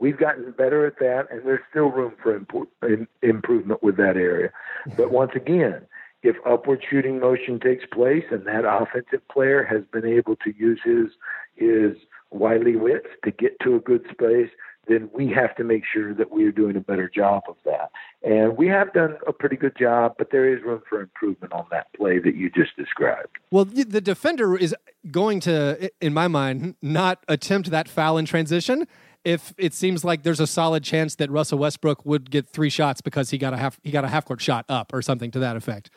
we've 0.00 0.18
gotten 0.18 0.50
better 0.52 0.86
at 0.86 0.98
that, 0.98 1.28
and 1.30 1.46
there's 1.46 1.60
still 1.70 1.90
room 1.90 2.14
for 2.20 2.34
im- 2.34 3.08
improvement 3.22 3.82
with 3.82 3.96
that 3.98 4.16
area. 4.16 4.50
But 4.96 5.06
mm-hmm. 5.06 5.14
once 5.14 5.32
again, 5.36 5.82
if 6.22 6.36
upward 6.44 6.84
shooting 6.88 7.20
motion 7.20 7.60
takes 7.60 7.84
place 7.92 8.24
and 8.30 8.46
that 8.46 8.64
offensive 8.64 9.26
player 9.28 9.62
has 9.64 9.82
been 9.92 10.06
able 10.06 10.36
to 10.36 10.52
use 10.56 10.80
his 10.84 11.08
his 11.54 11.96
wily 12.30 12.76
wits 12.76 13.08
to 13.24 13.30
get 13.30 13.58
to 13.60 13.74
a 13.74 13.80
good 13.80 14.04
space, 14.10 14.50
then 14.86 15.10
we 15.12 15.28
have 15.28 15.54
to 15.56 15.64
make 15.64 15.82
sure 15.90 16.14
that 16.14 16.30
we 16.30 16.44
are 16.44 16.52
doing 16.52 16.76
a 16.76 16.80
better 16.80 17.08
job 17.08 17.42
of 17.48 17.56
that. 17.64 17.90
And 18.22 18.56
we 18.56 18.66
have 18.68 18.92
done 18.92 19.16
a 19.26 19.32
pretty 19.32 19.56
good 19.56 19.76
job, 19.78 20.14
but 20.16 20.30
there 20.30 20.52
is 20.52 20.62
room 20.62 20.82
for 20.88 21.00
improvement 21.00 21.52
on 21.52 21.66
that 21.70 21.86
play 21.94 22.18
that 22.18 22.34
you 22.34 22.50
just 22.50 22.76
described. 22.76 23.38
well, 23.50 23.64
the 23.64 24.00
defender 24.00 24.56
is 24.56 24.74
going 25.10 25.40
to, 25.40 25.90
in 26.00 26.14
my 26.14 26.28
mind, 26.28 26.76
not 26.82 27.24
attempt 27.28 27.70
that 27.70 27.88
foul 27.88 28.18
in 28.18 28.24
transition. 28.24 28.86
If 29.24 29.52
it 29.58 29.74
seems 29.74 30.04
like 30.04 30.22
there's 30.22 30.40
a 30.40 30.46
solid 30.46 30.82
chance 30.82 31.14
that 31.16 31.30
Russell 31.30 31.58
Westbrook 31.58 32.06
would 32.06 32.30
get 32.30 32.48
three 32.48 32.70
shots 32.70 33.00
because 33.02 33.30
he 33.30 33.38
got 33.38 33.52
a 33.52 33.56
half 33.58 33.78
he 33.82 33.90
got 33.90 34.04
a 34.04 34.08
half 34.08 34.24
court 34.24 34.40
shot 34.40 34.64
up 34.68 34.92
or 34.94 35.02
something 35.02 35.30
to 35.32 35.38
that 35.40 35.56
effect. 35.56 35.90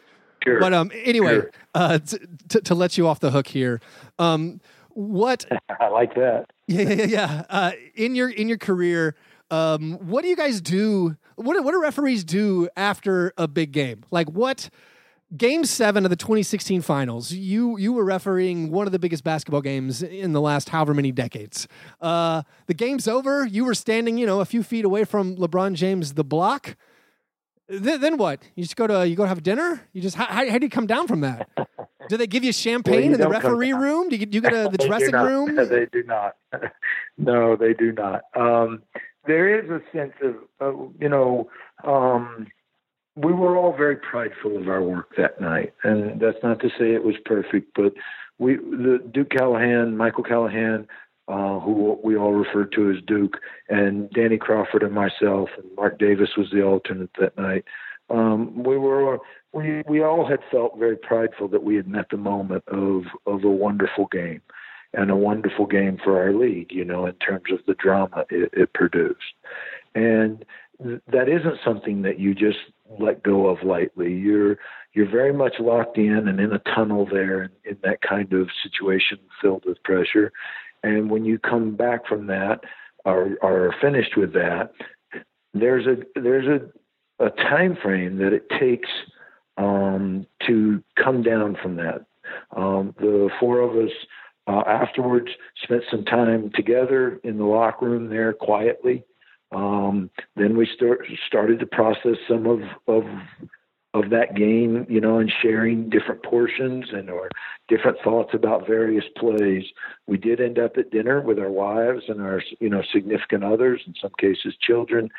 Sure. 0.44 0.60
But 0.60 0.74
um, 0.74 0.92
anyway, 1.06 1.36
Sure. 1.36 1.52
uh, 1.74 2.00
t- 2.00 2.18
t- 2.50 2.60
to 2.62 2.76
let 2.76 2.98
you 2.98 3.08
off 3.08 3.22
the 3.22 3.32
hook 3.32 3.48
here, 3.48 3.80
um, 4.20 4.60
what 4.90 5.46
I 5.80 5.88
like 5.88 6.16
that. 6.16 6.48
Yeah, 6.68 6.82
yeah, 6.90 7.06
yeah. 7.06 7.44
Uh, 7.50 7.72
in 7.96 8.14
your 8.16 8.30
in 8.30 8.50
your 8.50 8.58
career, 8.58 9.16
um, 9.52 9.94
what 10.06 10.22
do 10.24 10.28
you 10.28 10.36
guys 10.36 10.60
do? 10.60 11.16
What 11.36 11.54
do- 11.56 11.64
what 11.64 11.72
do 11.72 11.82
referees 11.82 12.26
do 12.26 12.68
after 12.76 13.32
a 13.38 13.48
big 13.48 13.72
game? 13.72 14.04
Like 14.12 14.30
what? 14.30 14.70
Game 15.36 15.66
seven 15.66 16.06
of 16.06 16.12
the 16.12 16.16
2016 16.16 16.82
finals. 16.82 17.32
You 17.32 17.78
you 17.78 17.92
were 17.92 18.04
refereeing 18.04 18.70
one 18.70 18.86
of 18.86 18.92
the 18.92 19.00
biggest 19.00 19.24
basketball 19.24 19.62
games 19.62 20.04
in 20.04 20.32
the 20.34 20.42
last 20.42 20.70
however 20.70 20.94
many 20.94 21.12
decades. 21.12 21.68
Uh, 22.02 22.44
the 22.68 22.76
game's 22.76 23.08
over. 23.08 23.46
You 23.46 23.66
were 23.66 23.74
standing, 23.74 24.18
you 24.20 24.28
know, 24.28 24.42
a 24.42 24.46
few 24.46 24.62
feet 24.62 24.86
away 24.86 25.06
from 25.06 25.36
LeBron 25.38 25.74
James, 25.74 26.14
the 26.14 26.24
block. 26.24 26.76
Then, 27.68 28.02
then 28.02 28.18
what? 28.18 28.42
You 28.56 28.64
just 28.64 28.76
go 28.76 28.86
to 28.86 29.08
you 29.08 29.16
go 29.16 29.26
have 29.26 29.42
dinner. 29.42 29.82
You 29.92 30.02
just 30.02 30.16
how, 30.16 30.26
how, 30.26 30.48
how 30.48 30.58
do 30.60 30.66
you 30.66 30.70
come 30.70 30.86
down 30.86 31.08
from 31.08 31.22
that? 31.22 31.50
Do 32.10 32.18
they 32.18 32.28
give 32.28 32.44
you 32.44 32.52
champagne 32.52 33.06
you 33.06 33.14
in 33.14 33.20
the 33.20 33.30
referee 33.30 33.72
room? 33.72 34.10
Do 34.10 34.18
you, 34.18 34.26
do 34.26 34.36
you 34.36 34.42
go 34.42 34.50
to 34.50 34.70
the 34.78 34.78
dressing 34.78 35.16
room? 35.16 35.56
They 35.70 35.86
do 35.86 36.04
not. 36.04 36.36
no, 37.18 37.56
they 37.56 37.74
do 37.74 37.94
not. 37.94 38.24
Um, 38.36 38.84
there 39.26 39.58
is 39.58 39.70
a 39.70 39.82
sense 39.96 40.12
of, 40.22 40.36
uh, 40.60 40.78
you 41.00 41.08
know, 41.08 41.50
um, 41.86 42.48
we 43.16 43.32
were 43.32 43.58
all 43.58 43.76
very 43.76 43.96
prideful 43.98 44.58
of 44.58 44.68
our 44.68 44.82
work 44.82 45.16
that 45.18 45.40
night, 45.40 45.74
and 45.84 46.20
that's 46.20 46.42
not 46.42 46.60
to 46.62 46.70
say 46.70 46.94
it 46.94 47.04
was 47.04 47.16
perfect, 47.26 47.72
but 47.76 47.94
we, 48.40 48.56
the 48.56 49.00
Duke 49.14 49.30
Callahan, 49.30 49.96
Michael 49.96 50.24
Callahan, 50.24 50.88
uh, 51.28 51.60
who 51.60 52.00
we 52.04 52.18
all 52.18 52.34
referred 52.34 52.72
to 52.74 52.92
as 52.92 52.98
Duke, 53.06 53.38
and 53.70 54.10
Danny 54.12 54.38
Crawford 54.38 54.84
and 54.84 54.94
myself, 54.94 55.50
and 55.58 55.76
Mark 55.76 56.00
Davis 56.00 56.32
was 56.38 56.50
the 56.52 56.64
alternate 56.64 57.12
that 57.20 57.38
night. 57.38 57.66
Um, 58.10 58.64
we 58.64 58.78
were 58.78 59.20
we 59.54 59.84
we 59.88 60.04
all 60.04 60.28
had 60.28 60.40
felt 60.52 60.78
very 60.78 60.98
prideful 60.98 61.48
that 61.50 61.64
we 61.64 61.76
had 61.76 61.88
met 61.88 62.10
the 62.10 62.18
moment 62.18 62.64
of 62.68 63.04
of 63.26 63.44
a 63.44 63.50
wonderful 63.50 64.08
game 64.12 64.42
and 64.94 65.10
a 65.10 65.16
wonderful 65.16 65.66
game 65.66 65.98
for 66.04 66.20
our 66.20 66.34
league, 66.34 66.72
you 66.72 66.86
know, 66.86 67.06
in 67.06 67.14
terms 67.14 67.46
of 67.52 67.60
the 67.66 67.74
drama 67.76 68.26
it, 68.30 68.50
it 68.54 68.74
produced. 68.74 69.34
And 69.96 70.46
th- 70.82 71.02
that 71.08 71.30
isn't 71.30 71.60
something 71.66 72.02
that 72.04 72.20
you 72.20 72.36
just 72.36 72.60
let 73.00 73.24
go 73.24 73.48
of 73.48 73.64
lightly. 73.64 74.14
You're 74.14 74.58
you're 74.94 75.10
very 75.10 75.34
much 75.34 75.56
locked 75.60 75.98
in 75.98 76.28
and 76.28 76.40
in 76.40 76.54
a 76.54 76.60
tunnel 76.60 77.08
there 77.10 77.44
in, 77.44 77.52
in 77.66 77.78
that 77.84 78.02
kind 78.02 78.32
of 78.34 78.50
situation 78.64 79.18
filled 79.42 79.64
with 79.66 79.82
pressure. 79.84 80.32
And 80.84 81.10
when 81.10 81.26
you 81.26 81.40
come 81.40 81.76
back 81.76 82.06
from 82.08 82.28
that 82.28 82.62
or 83.06 83.38
are 83.42 83.74
finished 83.82 84.16
with 84.18 84.34
that, 84.34 84.72
there's 85.54 85.88
a 85.88 85.98
there's 86.20 86.48
a 86.48 87.24
a 87.24 87.30
time 87.30 87.78
frame 87.82 88.18
that 88.18 88.34
it 88.34 88.50
takes 88.60 88.90
um, 89.58 90.26
to 90.48 90.84
come 91.02 91.24
down 91.24 91.58
from 91.62 91.76
that. 91.78 92.06
Um, 92.56 92.96
the 93.00 93.30
four 93.40 93.60
of 93.62 93.76
us 93.76 93.92
uh, 94.48 94.64
afterwards 94.68 95.30
spent 95.64 95.84
some 95.90 96.04
time 96.06 96.52
together 96.54 97.20
in 97.24 97.38
the 97.38 97.46
locker 97.46 97.86
room 97.86 98.10
there 98.10 98.34
quietly. 98.34 99.04
Um, 99.54 100.10
then 100.36 100.58
we 100.58 100.68
start, 100.76 101.06
started 101.28 101.60
to 101.60 101.66
process 101.66 102.18
some 102.28 102.46
of, 102.48 102.62
of 102.88 103.06
of 103.94 104.10
that 104.10 104.36
game, 104.36 104.86
you 104.90 105.00
know, 105.00 105.20
and 105.20 105.32
sharing 105.42 105.90
different 105.90 106.24
portions 106.24 106.86
and 106.92 107.10
or 107.10 107.30
different 107.68 107.98
thoughts 108.04 108.32
about 108.34 108.66
various 108.66 109.06
plays. 109.18 109.66
We 110.08 110.18
did 110.18 110.42
end 110.42 110.58
up 110.58 110.78
at 110.78 110.90
dinner 110.90 111.22
with 111.22 111.38
our 111.38 111.52
wives 111.52 112.06
and 112.08 112.20
our, 112.20 112.42
you 112.60 112.70
know, 112.70 112.82
significant 112.92 113.44
others, 113.44 113.82
in 113.86 113.94
some 114.02 114.12
cases 114.20 114.56
children, 114.60 115.10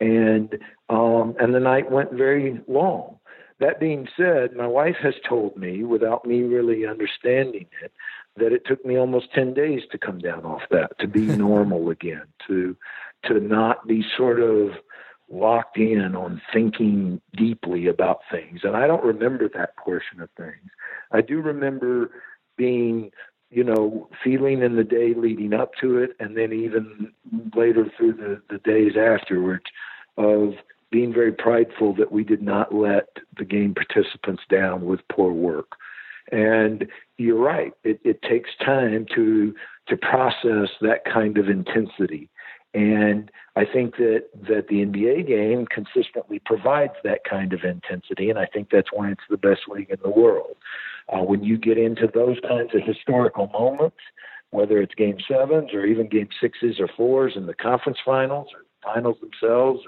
and 0.00 0.58
um, 0.88 1.34
and 1.38 1.54
the 1.54 1.60
night 1.60 1.90
went 1.90 2.12
very 2.12 2.60
long. 2.66 3.18
That 3.60 3.78
being 3.78 4.08
said, 4.16 4.56
my 4.56 4.66
wife 4.66 4.96
has 5.02 5.14
told 5.28 5.56
me, 5.56 5.84
without 5.84 6.24
me 6.24 6.42
really 6.42 6.86
understanding 6.86 7.66
it, 7.82 7.92
that 8.36 8.52
it 8.52 8.64
took 8.66 8.84
me 8.84 8.96
almost 8.96 9.32
ten 9.34 9.52
days 9.52 9.82
to 9.92 9.98
come 9.98 10.18
down 10.18 10.46
off 10.46 10.62
that, 10.70 10.98
to 11.00 11.06
be 11.06 11.20
normal 11.36 11.90
again, 11.90 12.24
to 12.48 12.76
to 13.24 13.40
not 13.40 13.86
be 13.86 14.04
sort 14.16 14.40
of 14.40 14.70
locked 15.30 15.78
in 15.78 16.14
on 16.14 16.40
thinking 16.52 17.20
deeply 17.36 17.86
about 17.86 18.20
things. 18.30 18.60
And 18.64 18.76
I 18.76 18.86
don't 18.86 19.04
remember 19.04 19.48
that 19.48 19.76
portion 19.76 20.20
of 20.20 20.28
things. 20.36 20.70
I 21.10 21.22
do 21.22 21.40
remember 21.40 22.10
being, 22.56 23.10
you 23.50 23.64
know, 23.64 24.08
feeling 24.22 24.62
in 24.62 24.76
the 24.76 24.84
day 24.84 25.14
leading 25.16 25.54
up 25.54 25.72
to 25.80 25.98
it, 25.98 26.10
and 26.20 26.36
then 26.36 26.52
even 26.52 27.12
later 27.54 27.86
through 27.96 28.14
the, 28.14 28.42
the 28.50 28.58
days 28.58 28.92
afterwards 28.96 29.64
of 30.18 30.52
being 30.90 31.12
very 31.12 31.32
prideful 31.32 31.94
that 31.94 32.12
we 32.12 32.22
did 32.22 32.42
not 32.42 32.74
let 32.74 33.08
the 33.38 33.44
game 33.44 33.74
participants 33.74 34.42
down 34.50 34.84
with 34.84 35.00
poor 35.10 35.32
work. 35.32 35.72
And 36.30 36.86
you're 37.16 37.42
right; 37.42 37.72
it, 37.82 38.00
it 38.04 38.22
takes 38.22 38.50
time 38.64 39.06
to 39.14 39.54
to 39.88 39.96
process 39.96 40.68
that 40.80 41.04
kind 41.04 41.38
of 41.38 41.48
intensity. 41.48 42.30
And 42.74 43.30
I 43.54 43.64
think 43.66 43.96
that, 43.96 44.24
that 44.48 44.68
the 44.68 44.76
NBA 44.76 45.26
game 45.26 45.66
consistently 45.66 46.40
provides 46.44 46.94
that 47.04 47.20
kind 47.28 47.52
of 47.52 47.64
intensity, 47.64 48.30
and 48.30 48.38
I 48.38 48.46
think 48.46 48.70
that's 48.70 48.88
why 48.92 49.10
it's 49.10 49.24
the 49.28 49.36
best 49.36 49.62
league 49.68 49.90
in 49.90 49.98
the 50.02 50.10
world. 50.10 50.56
Uh, 51.08 51.22
when 51.22 51.42
you 51.42 51.58
get 51.58 51.76
into 51.76 52.06
those 52.12 52.38
kinds 52.46 52.74
of 52.74 52.82
historical 52.82 53.48
moments, 53.48 53.98
whether 54.50 54.80
it's 54.80 54.94
game 54.94 55.18
sevens 55.28 55.74
or 55.74 55.84
even 55.84 56.08
game 56.08 56.28
sixes 56.40 56.78
or 56.78 56.88
fours 56.96 57.34
in 57.36 57.46
the 57.46 57.54
conference 57.54 57.98
finals 58.04 58.48
or 58.54 58.64
finals 58.82 59.16
themselves, 59.20 59.80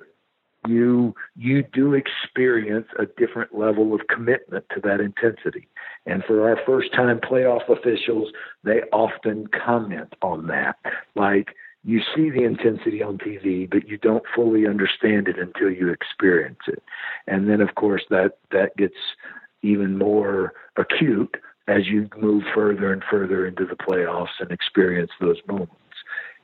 you 0.67 1.15
you 1.37 1.63
do 1.63 1.93
experience 1.95 2.87
a 2.99 3.07
different 3.07 3.55
level 3.55 3.95
of 3.95 4.01
commitment 4.09 4.65
to 4.75 4.81
that 4.81 5.01
intensity. 5.01 5.69
And 6.07 6.25
for 6.25 6.49
our 6.49 6.59
first 6.65 6.93
time 6.93 7.21
playoff 7.21 7.69
officials, 7.69 8.31
they 8.63 8.81
often 8.93 9.47
comment 9.49 10.15
on 10.23 10.47
that. 10.49 10.77
Like 11.15 11.55
you 11.85 12.01
see 12.15 12.31
the 12.31 12.45
intensity 12.45 13.03
on 13.03 13.19
TV, 13.19 13.69
but 13.69 13.87
you 13.87 13.99
don't 13.99 14.25
fully 14.35 14.67
understand 14.67 15.29
it 15.29 15.39
until 15.39 15.71
you 15.71 15.91
experience 15.91 16.61
it. 16.67 16.83
And 17.27 17.49
then, 17.49 17.61
of 17.61 17.75
course, 17.75 18.03
that 18.11 18.39
that 18.53 18.77
gets 18.77 18.95
even 19.63 19.99
more 19.99 20.55
acute 20.77 21.37
as 21.69 21.87
you 21.87 22.09
move 22.19 22.45
further 22.55 22.93
and 22.93 23.03
further 23.11 23.47
into 23.47 23.67
the 23.67 23.77
playoffs 23.77 24.41
and 24.41 24.51
experience 24.51 25.11
those 25.21 25.39
moments. 25.47 25.75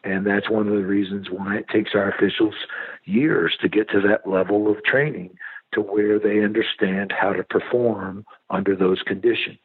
And 0.05 0.26
that's 0.26 0.49
one 0.49 0.66
of 0.66 0.74
the 0.74 0.86
reasons 0.86 1.28
why 1.30 1.57
it 1.57 1.68
takes 1.68 1.91
our 1.95 2.11
officials 2.11 2.55
years 3.05 3.57
to 3.61 3.68
get 3.68 3.91
to 3.91 4.01
that 4.03 4.28
level 4.28 4.70
of 4.70 4.82
training 4.84 5.36
to 5.72 5.80
where 5.80 6.18
they 6.18 6.43
understand 6.43 7.12
how 7.12 7.32
to 7.32 7.45
perform 7.45 8.24
under 8.49 8.74
those 8.74 9.03
conditions. 9.03 9.59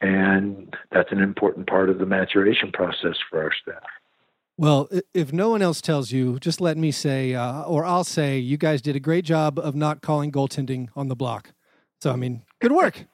And 0.00 0.74
that's 0.92 1.12
an 1.12 1.20
important 1.20 1.68
part 1.68 1.88
of 1.88 1.98
the 1.98 2.06
maturation 2.06 2.72
process 2.72 3.16
for 3.30 3.42
our 3.42 3.52
staff. 3.62 3.82
Well, 4.58 4.88
if 5.12 5.32
no 5.32 5.50
one 5.50 5.60
else 5.60 5.82
tells 5.82 6.12
you, 6.12 6.38
just 6.38 6.60
let 6.62 6.78
me 6.78 6.90
say, 6.90 7.34
uh, 7.34 7.62
or 7.64 7.84
I'll 7.84 8.04
say, 8.04 8.38
you 8.38 8.56
guys 8.56 8.80
did 8.80 8.96
a 8.96 9.00
great 9.00 9.24
job 9.24 9.58
of 9.58 9.74
not 9.74 10.00
calling 10.00 10.32
goaltending 10.32 10.88
on 10.96 11.08
the 11.08 11.16
block. 11.16 11.52
So, 12.00 12.10
I 12.10 12.16
mean, 12.16 12.42
good 12.60 12.72
work. 12.72 13.04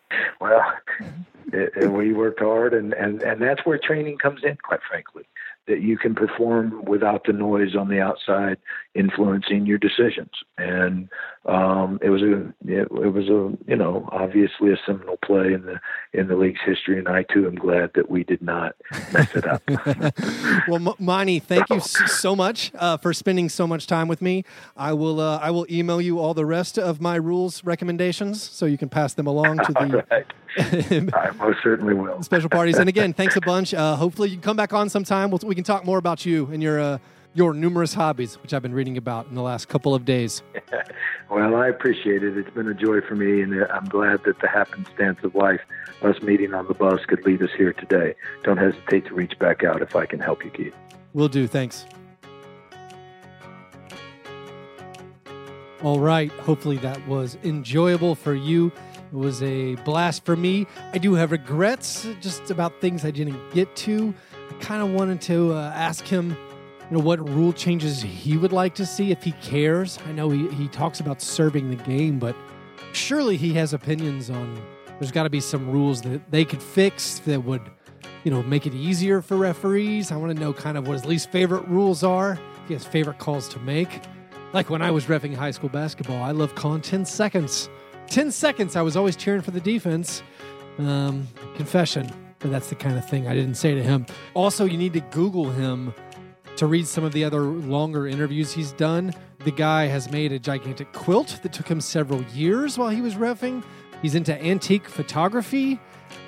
well, 0.40 0.62
it, 1.52 1.72
it, 1.76 1.92
we 1.92 2.12
worked 2.12 2.40
hard, 2.40 2.74
and, 2.74 2.92
and, 2.92 3.22
and 3.22 3.42
that's 3.42 3.66
where 3.66 3.78
training 3.78 4.18
comes 4.18 4.40
in, 4.44 4.56
quite 4.62 4.80
frankly 4.88 5.24
that 5.66 5.80
you 5.80 5.96
can 5.96 6.14
perform 6.14 6.84
without 6.84 7.24
the 7.24 7.32
noise 7.32 7.76
on 7.76 7.88
the 7.88 8.00
outside 8.00 8.58
influencing 8.94 9.66
your 9.66 9.78
decisions. 9.78 10.30
And 10.58 11.08
um, 11.46 11.98
it 12.02 12.10
was 12.10 12.22
a 12.22 12.48
it, 12.66 12.88
it, 12.90 13.12
was 13.12 13.28
a 13.28 13.56
you 13.68 13.76
know 13.76 14.08
obviously 14.12 14.72
a 14.72 14.76
seminal 14.86 15.16
play 15.24 15.52
in 15.52 15.62
the 15.62 15.80
in 16.12 16.28
the 16.28 16.36
league's 16.36 16.60
history, 16.64 16.98
and 16.98 17.08
I 17.08 17.24
too 17.24 17.46
am 17.46 17.56
glad 17.56 17.90
that 17.94 18.10
we 18.10 18.22
did 18.22 18.42
not 18.42 18.76
mess 19.12 19.34
it 19.34 19.46
up. 19.46 19.62
well, 20.68 20.88
M- 20.88 20.94
Monty, 20.98 21.40
thank 21.40 21.68
you 21.70 21.80
so 21.80 22.36
much 22.36 22.70
uh, 22.76 22.96
for 22.96 23.12
spending 23.12 23.48
so 23.48 23.66
much 23.66 23.86
time 23.86 24.06
with 24.06 24.22
me. 24.22 24.44
I 24.76 24.92
will 24.92 25.20
uh, 25.20 25.38
I 25.38 25.50
will 25.50 25.66
email 25.70 26.00
you 26.00 26.20
all 26.20 26.34
the 26.34 26.46
rest 26.46 26.78
of 26.78 27.00
my 27.00 27.16
rules 27.16 27.64
recommendations 27.64 28.42
so 28.42 28.66
you 28.66 28.78
can 28.78 28.88
pass 28.88 29.14
them 29.14 29.26
along 29.26 29.58
to 29.58 29.72
the. 29.72 30.04
Right. 30.12 30.26
I 31.14 31.30
most 31.38 31.60
certainly 31.62 31.94
will. 31.94 32.22
Special 32.22 32.50
parties, 32.50 32.76
and 32.76 32.86
again, 32.86 33.14
thanks 33.14 33.36
a 33.36 33.40
bunch. 33.40 33.72
Uh, 33.72 33.96
hopefully, 33.96 34.28
you 34.28 34.34
can 34.34 34.42
come 34.42 34.56
back 34.56 34.74
on 34.74 34.90
sometime. 34.90 35.30
We'll, 35.30 35.40
we 35.44 35.54
can 35.54 35.64
talk 35.64 35.86
more 35.86 35.96
about 35.96 36.26
you 36.26 36.46
and 36.52 36.62
your 36.62 36.78
uh, 36.78 36.98
your 37.34 37.54
numerous 37.54 37.94
hobbies, 37.94 38.34
which 38.42 38.52
I've 38.52 38.62
been 38.62 38.74
reading 38.74 38.96
about 38.96 39.26
in 39.26 39.34
the 39.34 39.42
last 39.42 39.68
couple 39.68 39.94
of 39.94 40.04
days. 40.04 40.42
well, 41.30 41.54
I 41.56 41.68
appreciate 41.68 42.22
it. 42.22 42.36
It's 42.36 42.50
been 42.50 42.68
a 42.68 42.74
joy 42.74 43.00
for 43.00 43.16
me, 43.16 43.40
and 43.40 43.62
uh, 43.62 43.66
I'm 43.72 43.86
glad 43.86 44.24
that 44.24 44.40
the 44.40 44.48
happenstance 44.48 45.18
of 45.22 45.34
life, 45.34 45.60
us 46.02 46.20
meeting 46.22 46.54
on 46.54 46.66
the 46.66 46.74
bus, 46.74 47.00
could 47.06 47.24
lead 47.24 47.42
us 47.42 47.50
here 47.56 47.72
today. 47.72 48.14
Don't 48.42 48.58
hesitate 48.58 49.06
to 49.06 49.14
reach 49.14 49.38
back 49.38 49.64
out 49.64 49.82
if 49.82 49.96
I 49.96 50.06
can 50.06 50.20
help 50.20 50.44
you, 50.44 50.50
Keith. 50.50 50.74
Will 51.14 51.28
do. 51.28 51.46
Thanks. 51.46 51.86
All 55.82 55.98
right. 55.98 56.30
Hopefully 56.30 56.76
that 56.78 57.06
was 57.08 57.36
enjoyable 57.42 58.14
for 58.14 58.34
you. 58.34 58.70
It 59.12 59.16
was 59.16 59.42
a 59.42 59.74
blast 59.76 60.24
for 60.24 60.36
me. 60.36 60.66
I 60.92 60.98
do 60.98 61.14
have 61.14 61.32
regrets 61.32 62.06
just 62.20 62.50
about 62.50 62.80
things 62.80 63.04
I 63.04 63.10
didn't 63.10 63.40
get 63.52 63.74
to. 63.76 64.14
I 64.48 64.54
kind 64.62 64.82
of 64.82 64.90
wanted 64.90 65.20
to 65.22 65.52
uh, 65.52 65.72
ask 65.74 66.06
him, 66.06 66.36
you 66.92 66.98
know, 66.98 67.04
what 67.04 67.26
rule 67.26 67.54
changes 67.54 68.02
he 68.02 68.36
would 68.36 68.52
like 68.52 68.74
to 68.74 68.84
see 68.84 69.12
if 69.12 69.22
he 69.22 69.32
cares. 69.40 69.98
I 70.06 70.12
know 70.12 70.28
he, 70.28 70.46
he 70.50 70.68
talks 70.68 71.00
about 71.00 71.22
serving 71.22 71.70
the 71.70 71.82
game, 71.84 72.18
but 72.18 72.36
surely 72.92 73.38
he 73.38 73.54
has 73.54 73.72
opinions 73.72 74.28
on. 74.28 74.62
There's 74.98 75.10
got 75.10 75.22
to 75.22 75.30
be 75.30 75.40
some 75.40 75.70
rules 75.70 76.02
that 76.02 76.30
they 76.30 76.44
could 76.44 76.62
fix 76.62 77.20
that 77.20 77.42
would, 77.44 77.62
you 78.24 78.30
know, 78.30 78.42
make 78.42 78.66
it 78.66 78.74
easier 78.74 79.22
for 79.22 79.38
referees. 79.38 80.12
I 80.12 80.16
want 80.16 80.36
to 80.36 80.38
know 80.38 80.52
kind 80.52 80.76
of 80.76 80.86
what 80.86 80.92
his 80.92 81.06
least 81.06 81.30
favorite 81.30 81.66
rules 81.66 82.04
are. 82.04 82.32
If 82.32 82.68
he 82.68 82.74
has 82.74 82.84
favorite 82.84 83.18
calls 83.18 83.48
to 83.48 83.58
make. 83.60 84.02
Like 84.52 84.68
when 84.68 84.82
I 84.82 84.90
was 84.90 85.06
refing 85.06 85.34
high 85.34 85.52
school 85.52 85.70
basketball, 85.70 86.22
I 86.22 86.32
love 86.32 86.54
calling 86.54 86.82
10 86.82 87.06
seconds 87.06 87.70
10 88.08 88.30
seconds, 88.30 88.76
I 88.76 88.82
was 88.82 88.98
always 88.98 89.16
cheering 89.16 89.40
for 89.40 89.52
the 89.52 89.60
defense. 89.60 90.22
Um, 90.76 91.26
confession, 91.56 92.10
but 92.40 92.50
that's 92.50 92.68
the 92.68 92.74
kind 92.74 92.98
of 92.98 93.08
thing 93.08 93.26
I 93.28 93.34
didn't 93.34 93.54
say 93.54 93.74
to 93.74 93.82
him. 93.82 94.04
Also, 94.34 94.66
you 94.66 94.76
need 94.76 94.92
to 94.92 95.00
Google 95.00 95.48
him 95.50 95.94
to 96.62 96.68
read 96.68 96.86
some 96.86 97.02
of 97.02 97.10
the 97.10 97.24
other 97.24 97.40
longer 97.40 98.06
interviews 98.06 98.52
he's 98.52 98.70
done. 98.70 99.12
The 99.40 99.50
guy 99.50 99.86
has 99.86 100.12
made 100.12 100.30
a 100.30 100.38
gigantic 100.38 100.92
quilt 100.92 101.40
that 101.42 101.52
took 101.52 101.66
him 101.66 101.80
several 101.80 102.22
years 102.26 102.78
while 102.78 102.88
he 102.88 103.00
was 103.00 103.16
refing. 103.16 103.64
He's 104.00 104.14
into 104.14 104.40
antique 104.40 104.88
photography. 104.88 105.80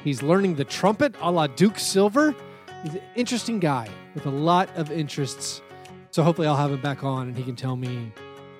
He's 0.02 0.24
learning 0.24 0.56
the 0.56 0.64
trumpet 0.64 1.14
a 1.20 1.30
la 1.30 1.46
Duke 1.46 1.78
Silver. 1.78 2.34
He's 2.82 2.94
an 2.94 3.02
interesting 3.14 3.60
guy 3.60 3.88
with 4.16 4.26
a 4.26 4.30
lot 4.30 4.68
of 4.74 4.90
interests. 4.90 5.62
So 6.10 6.24
hopefully 6.24 6.48
I'll 6.48 6.56
have 6.56 6.72
him 6.72 6.82
back 6.82 7.04
on 7.04 7.28
and 7.28 7.38
he 7.38 7.44
can 7.44 7.54
tell 7.54 7.76
me 7.76 8.12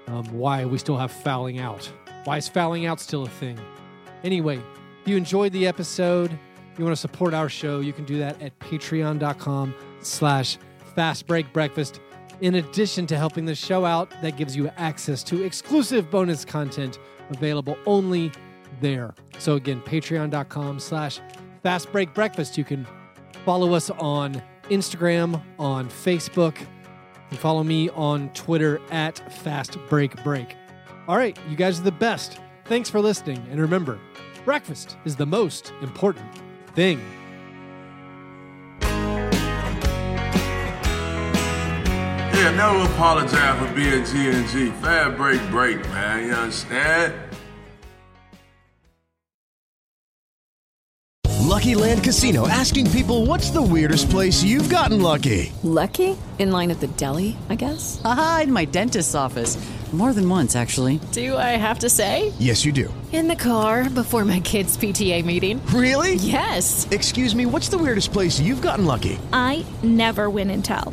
um, 0.07 0.25
why 0.27 0.65
we 0.67 0.79
still 0.79 0.97
have 0.97 1.11
fouling 1.11 1.59
out. 1.59 1.93
Why 2.23 2.37
is 2.37 2.47
fouling 2.47 2.87
out 2.87 3.01
still 3.01 3.25
a 3.25 3.29
thing? 3.29 3.59
Anyway, 4.23 4.63
if 5.03 5.09
you 5.09 5.17
enjoyed 5.17 5.51
the 5.51 5.67
episode, 5.67 6.39
you 6.79 6.85
want 6.85 6.97
to 6.97 7.01
support 7.01 7.35
our 7.35 7.49
show, 7.49 7.81
you 7.81 7.93
can 7.93 8.05
do 8.05 8.19
that 8.19 8.41
at 8.41 8.57
patreon.com 8.61 9.75
slash 10.03 10.57
fast 10.95 11.27
break 11.27 11.53
breakfast. 11.53 12.01
In 12.41 12.57
addition 12.57 13.07
to 13.07 13.17
helping 13.17 13.45
the 13.45 13.55
show 13.55 13.85
out, 13.85 14.11
that 14.23 14.37
gives 14.37 14.57
you 14.57 14.69
access 14.77 15.23
to 15.25 15.45
exclusive 15.45 16.11
bonus 16.11 16.45
content 16.45 16.99
available 17.31 17.77
only 17.87 18.33
there. 18.81 19.15
So 19.39 19.55
again, 19.55 19.81
patreon.com 19.83 20.81
slash 20.81 21.21
fast 21.63 21.91
break 21.93 22.13
breakfast. 22.15 22.59
You 22.59 22.65
can 22.65 22.87
follow 23.45 23.75
us 23.75 23.91
on 23.91 24.43
Instagram, 24.65 25.41
on 25.59 25.89
Facebook, 25.89 26.57
and 27.31 27.39
follow 27.39 27.63
me 27.63 27.89
on 27.91 28.31
Twitter 28.31 28.81
at 28.91 29.19
fast 29.33 29.79
break 29.89 30.23
break. 30.25 30.57
All 31.07 31.17
right, 31.17 31.39
you 31.49 31.57
guys 31.57 31.81
are 31.81 31.85
the 31.85 31.93
best. 31.93 32.39
Thanks 32.65 32.89
for 32.89 33.01
listening. 33.01 33.47
And 33.51 33.61
remember, 33.61 33.99
breakfast 34.45 34.97
is 35.05 35.17
the 35.17 35.27
most 35.27 35.73
important 35.83 36.27
thing. 36.75 37.01
Yeah, 42.45 42.51
never 42.57 42.93
apologize 42.93 43.59
for 43.59 43.75
being 43.75 44.05
G 44.05 44.29
and 44.29 44.47
G. 44.49 44.71
Fast 44.83 45.17
break, 45.17 45.41
break, 45.51 45.79
man. 45.89 46.27
You 46.27 46.35
understand? 46.35 47.15
Lucky 51.41 51.75
Land 51.75 52.05
Casino 52.05 52.47
asking 52.47 52.91
people 52.91 53.25
what's 53.25 53.49
the 53.49 53.63
weirdest 53.63 54.11
place 54.11 54.43
you've 54.43 54.69
gotten 54.69 55.01
lucky? 55.01 55.55
Lucky? 55.63 56.19
In 56.39 56.51
line 56.51 56.71
at 56.71 56.81
the 56.81 56.89
deli, 56.89 57.35
I 57.49 57.55
guess? 57.55 58.03
Aha, 58.05 58.41
in 58.43 58.53
my 58.53 58.67
dentist's 58.67 59.15
office. 59.15 59.57
More 59.95 60.13
than 60.13 60.29
once, 60.29 60.55
actually. 60.55 61.01
Do 61.13 61.39
I 61.39 61.57
have 61.57 61.79
to 61.79 61.89
say? 61.89 62.31
Yes, 62.39 62.63
you 62.63 62.73
do. 62.73 62.93
In 63.13 63.29
the 63.29 63.37
car 63.37 63.89
before 63.89 64.25
my 64.27 64.41
kids' 64.41 64.77
PTA 64.77 65.25
meeting. 65.25 65.65
Really? 65.67 66.17
Yes. 66.17 66.87
Excuse 66.91 67.35
me, 67.35 67.47
what's 67.47 67.69
the 67.69 67.79
weirdest 67.79 68.13
place 68.13 68.39
you've 68.39 68.61
gotten 68.61 68.85
lucky? 68.85 69.19
I 69.33 69.65
never 69.85 70.29
win 70.29 70.51
and 70.51 70.65
tell. 70.65 70.93